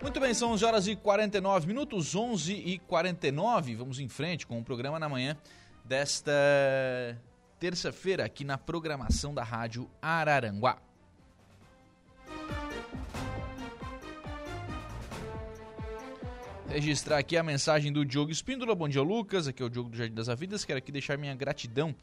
Muito 0.00 0.20
bem, 0.20 0.32
são 0.32 0.52
11 0.52 0.64
horas 0.64 0.86
e 0.86 0.96
49 0.96 1.66
minutos, 1.66 2.14
11 2.14 2.54
e 2.54 2.78
49. 2.78 3.74
Vamos 3.74 4.00
em 4.00 4.08
frente 4.08 4.46
com 4.46 4.58
o 4.58 4.64
programa 4.64 4.98
na 4.98 5.06
manhã 5.06 5.36
desta 5.84 6.32
terça-feira 7.58 8.24
aqui 8.24 8.42
na 8.42 8.56
programação 8.56 9.34
da 9.34 9.44
Rádio 9.44 9.90
Araranguá. 10.00 10.78
Registrar 16.72 17.18
aqui 17.18 17.36
a 17.36 17.42
mensagem 17.42 17.92
do 17.92 18.02
Diogo 18.02 18.30
Espíndola. 18.30 18.74
Bom 18.74 18.88
dia, 18.88 19.02
Lucas. 19.02 19.46
Aqui 19.46 19.62
é 19.62 19.66
o 19.66 19.68
Diogo 19.68 19.90
do 19.90 19.96
Jardim 19.96 20.14
das 20.14 20.30
Avidas. 20.30 20.64
Quero 20.64 20.78
aqui 20.78 20.90
deixar 20.90 21.18
minha 21.18 21.34
gratidão 21.34 21.94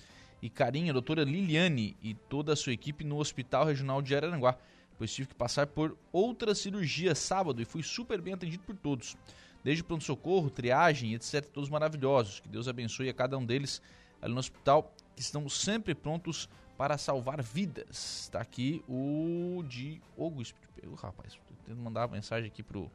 e 0.43 0.47
carinho 0.47 0.91
à 0.91 0.93
doutora 0.93 1.23
Liliane 1.23 1.97
e 2.03 2.13
toda 2.13 2.53
a 2.53 2.55
sua 2.55 2.71
equipe 2.71 3.03
no 3.03 3.17
Hospital 3.17 3.65
Regional 3.65 3.99
de 3.99 4.15
Araranguá 4.15 4.55
pois 4.99 5.13
tive 5.13 5.29
que 5.29 5.33
passar 5.33 5.65
por 5.65 5.97
outra 6.11 6.53
cirurgia 6.53 7.15
sábado 7.15 7.61
e 7.61 7.65
fui 7.65 7.81
super 7.81 8.21
bem 8.21 8.33
atendido 8.33 8.61
por 8.63 8.75
todos. 8.75 9.15
Desde 9.63 9.81
pronto-socorro, 9.81 10.49
triagem, 10.49 11.13
etc. 11.13 11.45
Todos 11.45 11.69
maravilhosos. 11.69 12.41
Que 12.41 12.49
Deus 12.49 12.67
abençoe 12.67 13.09
a 13.09 13.13
cada 13.13 13.37
um 13.37 13.45
deles 13.45 13.81
ali 14.21 14.33
no 14.33 14.39
hospital, 14.39 14.93
que 15.15 15.21
estão 15.21 15.47
sempre 15.47 15.95
prontos 15.95 16.49
para 16.77 16.97
salvar 16.97 17.41
vidas. 17.41 18.23
Está 18.23 18.41
aqui 18.41 18.83
o 18.87 19.63
Diogo 19.67 20.41
Espíndola. 20.41 20.97
Rapaz, 21.01 21.33
tô 21.33 21.53
tentando 21.65 21.81
mandar 21.81 22.01
uma 22.01 22.15
mensagem 22.15 22.47
aqui 22.47 22.61
pro 22.61 22.91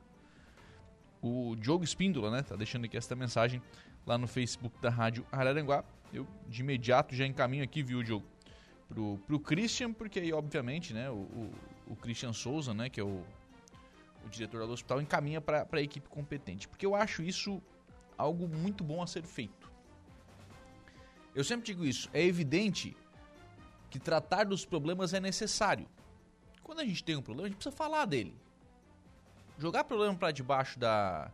o 1.24 1.56
Diogo 1.56 1.82
Espíndola, 1.84 2.30
né? 2.30 2.42
Tá 2.42 2.54
deixando 2.54 2.84
aqui 2.84 2.98
esta 2.98 3.16
mensagem 3.16 3.62
lá 4.06 4.18
no 4.18 4.26
Facebook 4.26 4.78
da 4.78 4.90
Rádio 4.90 5.26
Araranguá. 5.32 5.82
Eu 6.12 6.26
de 6.46 6.60
imediato 6.60 7.14
já 7.14 7.26
encaminho 7.26 7.64
aqui, 7.64 7.82
viu, 7.82 8.02
Diogo? 8.02 8.26
Pro, 8.86 9.18
pro 9.26 9.40
Christian, 9.40 9.90
porque 9.90 10.20
aí, 10.20 10.32
obviamente, 10.34 10.92
né, 10.92 11.10
o, 11.10 11.14
o, 11.14 11.50
o 11.88 11.96
Christian 11.96 12.34
Souza, 12.34 12.74
né, 12.74 12.90
que 12.90 13.00
é 13.00 13.02
o, 13.02 13.24
o 14.24 14.28
diretor 14.28 14.66
do 14.66 14.72
hospital, 14.72 15.00
encaminha 15.00 15.40
para 15.40 15.66
a 15.72 15.80
equipe 15.80 16.06
competente. 16.10 16.68
Porque 16.68 16.84
eu 16.84 16.94
acho 16.94 17.22
isso 17.22 17.62
algo 18.18 18.46
muito 18.46 18.84
bom 18.84 19.02
a 19.02 19.06
ser 19.06 19.22
feito. 19.22 19.72
Eu 21.34 21.42
sempre 21.42 21.64
digo 21.64 21.86
isso, 21.86 22.10
é 22.12 22.22
evidente 22.22 22.94
que 23.90 23.98
tratar 23.98 24.44
dos 24.44 24.66
problemas 24.66 25.14
é 25.14 25.20
necessário. 25.20 25.88
Quando 26.62 26.80
a 26.80 26.84
gente 26.84 27.02
tem 27.02 27.16
um 27.16 27.22
problema, 27.22 27.46
a 27.46 27.48
gente 27.48 27.56
precisa 27.56 27.74
falar 27.74 28.04
dele. 28.04 28.36
Jogar 29.58 29.84
problema 29.84 30.14
para 30.14 30.30
debaixo 30.30 30.78
da 30.78 31.30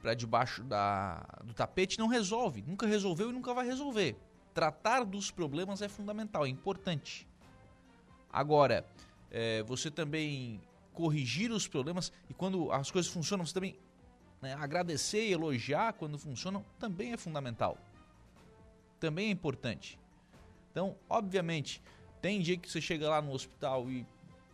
para 0.00 0.14
debaixo 0.14 0.62
da 0.62 1.26
do 1.42 1.52
tapete 1.52 1.98
não 1.98 2.06
resolve, 2.06 2.62
nunca 2.62 2.86
resolveu 2.86 3.30
e 3.30 3.32
nunca 3.32 3.52
vai 3.52 3.66
resolver. 3.66 4.16
Tratar 4.54 5.04
dos 5.04 5.30
problemas 5.30 5.82
é 5.82 5.88
fundamental, 5.88 6.46
é 6.46 6.48
importante. 6.48 7.26
Agora, 8.32 8.86
é, 9.30 9.62
você 9.62 9.90
também 9.90 10.60
corrigir 10.92 11.50
os 11.50 11.68
problemas 11.68 12.10
e 12.28 12.34
quando 12.34 12.72
as 12.72 12.90
coisas 12.90 13.12
funcionam, 13.12 13.44
você 13.44 13.52
também 13.52 13.78
né, 14.40 14.54
agradecer 14.54 15.26
e 15.26 15.32
elogiar 15.32 15.92
quando 15.92 16.18
funcionam 16.18 16.64
também 16.78 17.12
é 17.12 17.16
fundamental. 17.16 17.76
Também 18.98 19.28
é 19.28 19.30
importante. 19.30 19.98
Então, 20.70 20.96
obviamente, 21.08 21.82
tem 22.22 22.40
dia 22.40 22.56
que 22.56 22.70
você 22.70 22.80
chega 22.80 23.08
lá 23.08 23.20
no 23.20 23.32
hospital 23.32 23.90
e 23.90 24.06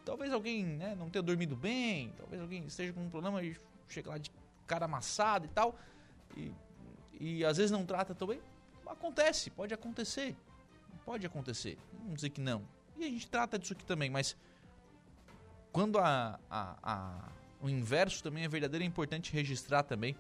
talvez 0.05 0.33
alguém 0.33 0.65
né, 0.65 0.95
não 0.95 1.09
tenha 1.09 1.23
dormido 1.23 1.57
bem, 1.57 2.13
talvez 2.17 2.41
alguém 2.41 2.65
esteja 2.67 2.93
com 2.93 3.05
um 3.05 3.11
problema 3.11 3.43
e 3.43 3.57
chega 3.89 4.11
lá 4.11 4.19
de 4.19 4.31
cara 4.67 4.85
amassado 4.85 5.47
e 5.47 5.49
tal, 5.49 5.79
e, 6.37 6.53
e 7.21 7.45
às 7.45 7.57
vezes 7.57 7.71
não 7.71 7.85
trata 7.85 8.15
tão 8.15 8.29
bem. 8.29 8.41
Acontece, 8.87 9.51
pode 9.51 9.73
acontecer. 9.73 10.37
Pode 11.05 11.27
acontecer. 11.27 11.79
Não 12.05 12.15
dizer 12.15 12.31
que 12.31 12.41
não. 12.41 12.63
E 12.97 13.05
a 13.05 13.09
gente 13.09 13.27
trata 13.27 13.59
disso 13.59 13.73
aqui 13.73 13.85
também, 13.85 14.11
mas 14.11 14.37
quando 15.73 15.99
a, 15.99 16.39
a, 16.51 16.77
a, 16.83 17.29
o 17.61 17.69
inverso 17.69 18.23
também 18.23 18.45
é 18.45 18.49
verdadeiro, 18.49 18.85
é 18.85 18.87
importante 18.87 19.33
registrar 19.33 19.83
também, 19.83 20.17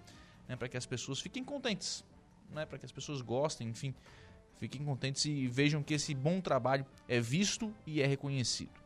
né, 0.48 0.56
para 0.56 0.68
que 0.68 0.76
as 0.76 0.86
pessoas 0.86 1.20
fiquem 1.20 1.44
contentes, 1.44 2.04
né, 2.50 2.64
para 2.64 2.78
que 2.78 2.86
as 2.86 2.92
pessoas 2.92 3.20
gostem, 3.20 3.68
enfim, 3.68 3.94
fiquem 4.58 4.84
contentes 4.84 5.24
e 5.26 5.46
vejam 5.46 5.82
que 5.82 5.94
esse 5.94 6.14
bom 6.14 6.40
trabalho 6.40 6.86
é 7.06 7.20
visto 7.20 7.72
e 7.86 8.00
é 8.00 8.06
reconhecido. 8.06 8.81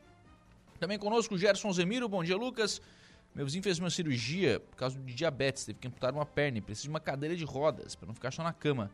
Também 0.79 0.99
conosco 0.99 1.39
Gerson 1.39 1.73
Zemiro, 1.73 2.09
bom 2.09 2.23
dia 2.23 2.37
Lucas. 2.37 2.83
Meu 3.35 3.45
vizinho 3.45 3.63
fez 3.63 3.79
uma 3.79 3.91
cirurgia 3.91 4.61
por 4.61 4.77
causa 4.77 4.99
de 4.99 5.15
diabetes, 5.15 5.65
teve 5.65 5.79
que 5.79 5.89
amputar 5.89 6.13
uma 6.13 6.27
perna 6.27 6.59
e 6.59 6.61
precisa 6.61 6.85
de 6.85 6.91
uma 6.91 7.01
cadeira 7.01 7.37
de 7.37 7.45
rodas 7.45 7.95
para 7.95 8.07
não 8.07 8.15
ficar 8.15 8.31
só 8.31 8.43
na 8.43 8.53
cama. 8.53 8.91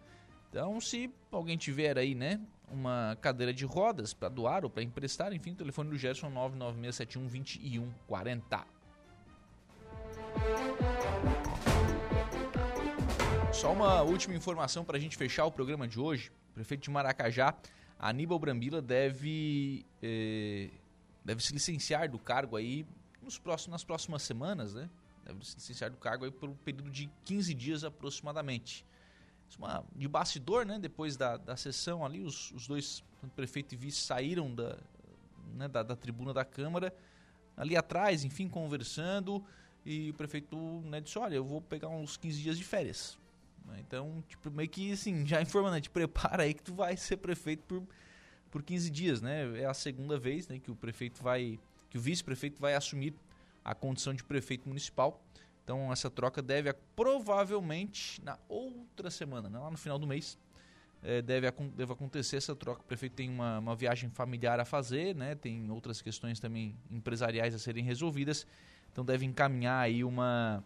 Então, 0.49 0.80
se 0.80 1.11
alguém 1.30 1.57
tiver 1.57 1.97
aí, 1.97 2.14
né, 2.14 2.41
uma 2.70 3.16
cadeira 3.20 3.53
de 3.53 3.64
rodas 3.64 4.14
para 4.14 4.28
doar 4.28 4.64
ou 4.64 4.70
para 4.70 4.83
emprestar, 4.83 5.33
enfim, 5.33 5.53
o 5.53 5.57
telefone 5.57 5.91
do 5.91 5.97
Gerson 5.97 6.30
996712140. 6.30 8.64
Só 13.53 13.72
uma 13.72 14.03
última 14.03 14.35
informação 14.35 14.85
para 14.85 14.97
a 14.97 15.01
gente 15.01 15.16
fechar 15.16 15.45
o 15.45 15.53
programa 15.53 15.87
de 15.87 16.01
hoje. 16.01 16.30
O 16.51 16.55
prefeito 16.55 16.83
de 16.83 16.91
Maracajá, 16.91 17.55
Aníbal 17.99 18.39
Brambila, 18.39 18.83
deve, 18.83 19.87
eh, 20.03 20.70
deve 21.25 21.43
se 21.43 21.53
licenciar 21.53 22.11
do 22.11 22.18
cargo 22.18 22.57
aí 22.57 22.87
nos 23.23 23.39
próximos, 23.39 23.73
nas 23.73 23.85
próximas 23.85 24.23
semanas, 24.23 24.75
né? 24.75 24.89
Deve 25.25 25.45
se 25.47 25.55
licenciar 25.57 25.91
do 25.91 25.97
cargo 25.97 26.25
aí 26.25 26.31
por 26.31 26.49
um 26.49 26.55
período 26.55 26.91
de 26.91 27.09
15 27.25 27.55
dias 27.55 27.85
aproximadamente 27.85 28.85
uma, 29.57 29.85
de 29.95 30.09
bastidor, 30.09 30.64
né? 30.64 30.79
Depois 30.79 31.16
da, 31.16 31.37
da 31.37 31.57
sessão 31.57 32.05
ali, 32.05 32.23
os, 32.23 32.51
os 32.53 32.66
dois, 32.66 33.05
prefeito 33.35 33.75
e 33.75 33.77
vice, 33.77 34.01
saíram 34.01 34.55
da, 34.55 34.79
né, 35.55 35.68
da, 35.68 35.83
da, 35.83 35.97
tribuna 35.97 36.33
da 36.33 36.45
Câmara, 36.45 36.95
ali 37.57 37.77
atrás, 37.77 38.25
enfim, 38.25 38.49
conversando, 38.49 39.45
e 39.85 40.11
o 40.11 40.14
prefeito 40.14 40.57
né, 40.85 41.01
disse, 41.01 41.18
olha, 41.18 41.35
eu 41.35 41.45
vou 41.45 41.61
pegar 41.61 41.89
uns 41.89 42.16
15 42.16 42.43
dias 42.43 42.59
de 42.59 42.64
férias. 42.64 43.18
Então, 43.79 44.23
tipo, 44.29 44.51
meio 44.51 44.68
que 44.68 44.93
assim, 44.93 45.25
já 45.27 45.41
informando, 45.41 45.75
né, 45.75 45.81
te 45.81 45.91
prepara 45.91 46.43
aí 46.43 46.53
que 46.53 46.62
tu 46.62 46.75
vai 46.75 46.97
ser 46.97 47.16
prefeito 47.18 47.62
por, 47.62 47.83
por 48.53 48.62
15 48.62 48.90
dias, 48.90 49.22
né? 49.22 49.61
É 49.61 49.64
a 49.64 49.74
segunda 49.74 50.18
vez 50.18 50.46
né, 50.46 50.61
que 50.61 50.70
o 50.70 50.76
prefeito 50.76 51.22
vai, 51.22 51.59
que 51.88 51.96
o 51.96 52.00
vice-prefeito 52.00 52.61
vai 52.61 52.74
assumir 52.74 53.14
a 53.64 53.74
condição 53.74 54.12
de 54.12 54.22
prefeito 54.22 54.68
municipal. 54.68 55.20
Então 55.64 55.90
essa 55.90 56.11
troca 56.11 56.42
deve 56.42 56.72
provavelmente 56.94 58.22
na 58.22 58.38
outra 58.48 59.11
semana, 59.11 59.48
né, 59.48 59.59
lá 59.59 59.70
no 59.70 59.78
final 59.78 59.98
do 59.98 60.07
mês, 60.07 60.38
é, 61.03 61.22
deve, 61.22 61.50
deve 61.74 61.92
acontecer 61.92 62.36
essa 62.36 62.55
troca. 62.55 62.82
O 62.82 62.84
prefeito 62.84 63.14
tem 63.14 63.30
uma, 63.30 63.59
uma 63.59 63.74
viagem 63.74 64.11
familiar 64.11 64.61
a 64.61 64.64
fazer, 64.64 65.16
né, 65.16 65.34
tem 65.34 65.70
outras 65.70 66.03
questões 66.03 66.38
também 66.38 66.76
empresariais 66.90 67.55
a 67.55 67.59
serem 67.59 67.82
resolvidas, 67.82 68.46
então 68.92 69.05
deve 69.05 69.24
encaminhar 69.24 69.80
aí 69.80 70.05
uma, 70.05 70.62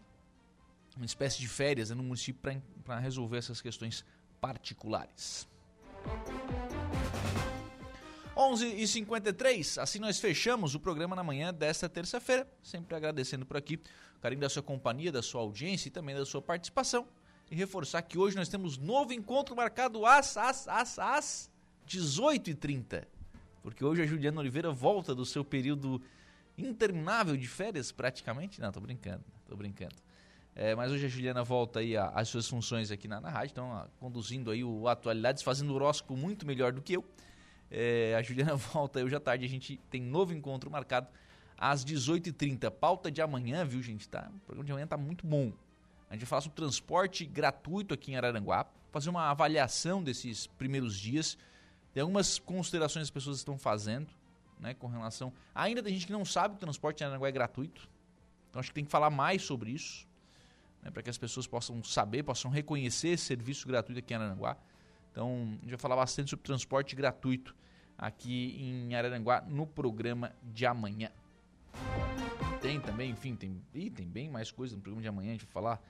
uma 0.96 1.06
espécie 1.06 1.38
de 1.38 1.46
férias 1.46 1.90
né, 1.90 1.96
no 1.96 2.02
município 2.02 2.60
para 2.84 2.98
resolver 2.98 3.36
essas 3.36 3.60
questões 3.60 4.04
particulares. 4.40 5.46
11h53, 8.52 9.80
assim 9.80 9.98
nós 9.98 10.18
fechamos 10.18 10.74
o 10.74 10.80
programa 10.80 11.16
na 11.16 11.22
manhã 11.22 11.52
desta 11.52 11.88
terça-feira. 11.88 12.46
Sempre 12.62 12.96
agradecendo 12.96 13.44
por 13.44 13.56
aqui 13.56 13.80
o 14.16 14.20
carinho 14.20 14.40
da 14.40 14.48
sua 14.48 14.62
companhia, 14.62 15.10
da 15.10 15.22
sua 15.22 15.40
audiência 15.40 15.88
e 15.88 15.90
também 15.90 16.14
da 16.14 16.24
sua 16.24 16.40
participação. 16.40 17.06
E 17.50 17.54
reforçar 17.54 18.02
que 18.02 18.18
hoje 18.18 18.36
nós 18.36 18.48
temos 18.48 18.76
novo 18.76 19.12
encontro 19.12 19.54
marcado 19.54 20.04
às, 20.06 20.36
às, 20.36 20.66
às, 20.68 20.98
às 20.98 21.50
18h30. 21.88 23.04
Porque 23.62 23.84
hoje 23.84 24.02
a 24.02 24.06
Juliana 24.06 24.40
Oliveira 24.40 24.70
volta 24.70 25.14
do 25.14 25.24
seu 25.24 25.44
período 25.44 26.00
interminável 26.56 27.36
de 27.36 27.46
férias, 27.46 27.90
praticamente. 27.92 28.60
Não, 28.60 28.70
tô 28.70 28.80
brincando, 28.80 29.24
tô 29.46 29.56
brincando. 29.56 29.94
É, 30.54 30.74
mas 30.74 30.90
hoje 30.90 31.04
a 31.04 31.08
Juliana 31.08 31.44
volta 31.44 31.80
aí 31.80 31.96
às 31.96 32.28
suas 32.28 32.48
funções 32.48 32.90
aqui 32.90 33.06
na, 33.06 33.20
na 33.20 33.28
rádio, 33.28 33.52
então 33.52 33.86
conduzindo 34.00 34.50
aí 34.50 34.64
o 34.64 34.88
Atualidades, 34.88 35.42
fazendo 35.42 35.70
o 35.70 35.74
horóscopo 35.74 36.16
muito 36.16 36.46
melhor 36.46 36.72
do 36.72 36.80
que 36.80 36.94
eu. 36.94 37.04
É, 37.70 38.14
a 38.16 38.22
Juliana 38.22 38.54
volta 38.56 39.02
hoje 39.02 39.14
à 39.14 39.20
tarde. 39.20 39.44
A 39.44 39.48
gente 39.48 39.78
tem 39.90 40.00
novo 40.00 40.32
encontro 40.32 40.70
marcado 40.70 41.08
às 41.58 41.84
18h30. 41.84 42.70
Pauta 42.70 43.10
de 43.10 43.20
amanhã, 43.20 43.64
viu, 43.64 43.82
gente? 43.82 44.08
Tá? 44.08 44.30
O 44.34 44.38
programa 44.40 44.64
de 44.64 44.72
amanhã 44.72 44.86
tá 44.86 44.96
muito 44.96 45.26
bom. 45.26 45.52
A 46.08 46.14
gente 46.14 46.20
vai 46.22 46.28
falar 46.28 46.42
sobre 46.42 46.56
transporte 46.56 47.24
gratuito 47.24 47.92
aqui 47.92 48.12
em 48.12 48.16
Araranguá, 48.16 48.66
fazer 48.92 49.10
uma 49.10 49.28
avaliação 49.30 50.02
desses 50.02 50.46
primeiros 50.46 50.96
dias. 50.96 51.36
Tem 51.92 52.00
algumas 52.00 52.38
considerações 52.38 53.04
que 53.04 53.08
as 53.08 53.10
pessoas 53.10 53.38
estão 53.38 53.58
fazendo, 53.58 54.08
né, 54.60 54.74
com 54.74 54.86
relação. 54.86 55.32
Ainda 55.54 55.82
tem 55.82 55.92
gente 55.92 56.06
que 56.06 56.12
não 56.12 56.24
sabe 56.24 56.54
que 56.54 56.58
o 56.58 56.60
transporte 56.60 57.02
em 57.02 57.04
Araranguá 57.04 57.28
é 57.28 57.32
gratuito. 57.32 57.88
Então 58.48 58.60
acho 58.60 58.70
que 58.70 58.74
tem 58.74 58.84
que 58.84 58.90
falar 58.90 59.10
mais 59.10 59.42
sobre 59.42 59.70
isso, 59.70 60.06
né, 60.82 60.90
para 60.90 61.02
que 61.02 61.10
as 61.10 61.18
pessoas 61.18 61.46
possam 61.46 61.82
saber, 61.82 62.22
possam 62.22 62.50
reconhecer 62.50 63.08
esse 63.08 63.24
serviço 63.24 63.66
gratuito 63.66 63.98
aqui 63.98 64.14
em 64.14 64.16
Araranguá. 64.16 64.56
Então, 65.16 65.48
a 65.48 65.60
gente 65.62 65.70
vai 65.70 65.78
falar 65.78 65.96
bastante 65.96 66.28
sobre 66.28 66.44
transporte 66.44 66.94
gratuito 66.94 67.56
aqui 67.96 68.54
em 68.60 68.94
Araranguá 68.94 69.40
no 69.48 69.66
programa 69.66 70.30
de 70.42 70.66
amanhã. 70.66 71.10
Tem 72.60 72.78
também, 72.78 73.12
enfim, 73.12 73.34
tem, 73.34 73.62
ih, 73.72 73.88
tem 73.88 74.06
bem 74.06 74.28
mais 74.28 74.50
coisa 74.50 74.76
no 74.76 74.82
programa 74.82 75.00
de 75.00 75.08
amanhã. 75.08 75.30
A 75.30 75.32
gente 75.32 75.46
vai 75.46 75.52
falar 75.54 75.82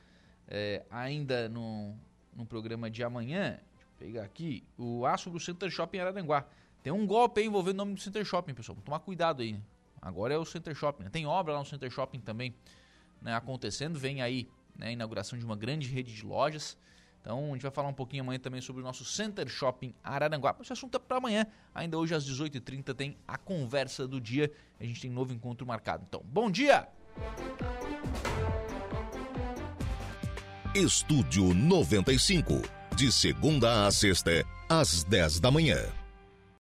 é, 0.47 0.87
ainda 0.89 1.49
no, 1.49 1.97
no 2.33 2.47
programa 2.47 2.89
de 2.89 3.03
amanhã. 3.03 3.59
Deixa 3.75 3.85
eu 3.85 3.99
pegar 3.99 4.23
aqui 4.23 4.63
o 4.79 5.05
aço 5.05 5.29
do 5.29 5.41
Center 5.41 5.69
Shopping 5.71 5.99
Araranguá. 5.99 6.47
Tem 6.81 6.93
um 6.93 7.05
golpe 7.05 7.41
aí 7.41 7.49
envolvendo 7.49 7.75
o 7.75 7.79
nome 7.79 7.95
do 7.95 8.01
Center 8.01 8.25
Shopping, 8.25 8.55
pessoal. 8.55 8.79
Tomar 8.85 9.01
cuidado 9.01 9.43
aí. 9.43 9.59
Agora 10.01 10.35
é 10.35 10.39
o 10.39 10.45
Center 10.45 10.73
Shopping. 10.73 11.03
Né? 11.03 11.11
Tem 11.11 11.27
obra 11.27 11.53
lá 11.53 11.59
no 11.59 11.67
Center 11.67 11.91
Shopping 11.91 12.21
também. 12.21 12.55
né, 13.21 13.35
acontecendo. 13.35 13.99
Vem 13.99 14.23
aí 14.23 14.49
né, 14.79 14.87
a 14.87 14.93
inauguração 14.93 15.37
de 15.37 15.45
uma 15.45 15.57
grande 15.57 15.89
rede 15.89 16.15
de 16.15 16.25
lojas. 16.25 16.79
Então 17.27 17.49
a 17.49 17.53
gente 17.55 17.63
vai 17.63 17.73
falar 17.73 17.89
um 17.89 17.93
pouquinho 17.93 18.23
amanhã 18.23 18.39
também 18.39 18.61
sobre 18.61 18.81
o 18.81 18.85
nosso 18.85 19.05
Center 19.05 19.49
Shopping 19.49 19.93
Araranguá. 20.01 20.55
Esse 20.61 20.73
assunto 20.73 20.95
é 20.95 21.01
para 21.01 21.17
amanhã. 21.17 21.45
Ainda 21.75 21.99
hoje 21.99 22.15
às 22.15 22.25
18h30 22.25 22.95
tem 22.95 23.17
a 23.27 23.37
conversa 23.37 24.07
do 24.07 24.21
dia. 24.21 24.49
A 24.79 24.85
gente 24.85 25.01
tem 25.01 25.11
novo 25.11 25.35
encontro 25.35 25.67
marcado. 25.67 26.05
Então, 26.07 26.23
bom 26.25 26.49
dia! 26.49 26.87
Estúdio 30.73 31.53
95. 31.53 32.63
De 32.95 33.11
segunda 33.11 33.89
a 33.89 33.91
sexta, 33.91 34.45
às 34.69 35.03
10 35.03 35.41
da 35.41 35.51
manhã. 35.51 35.79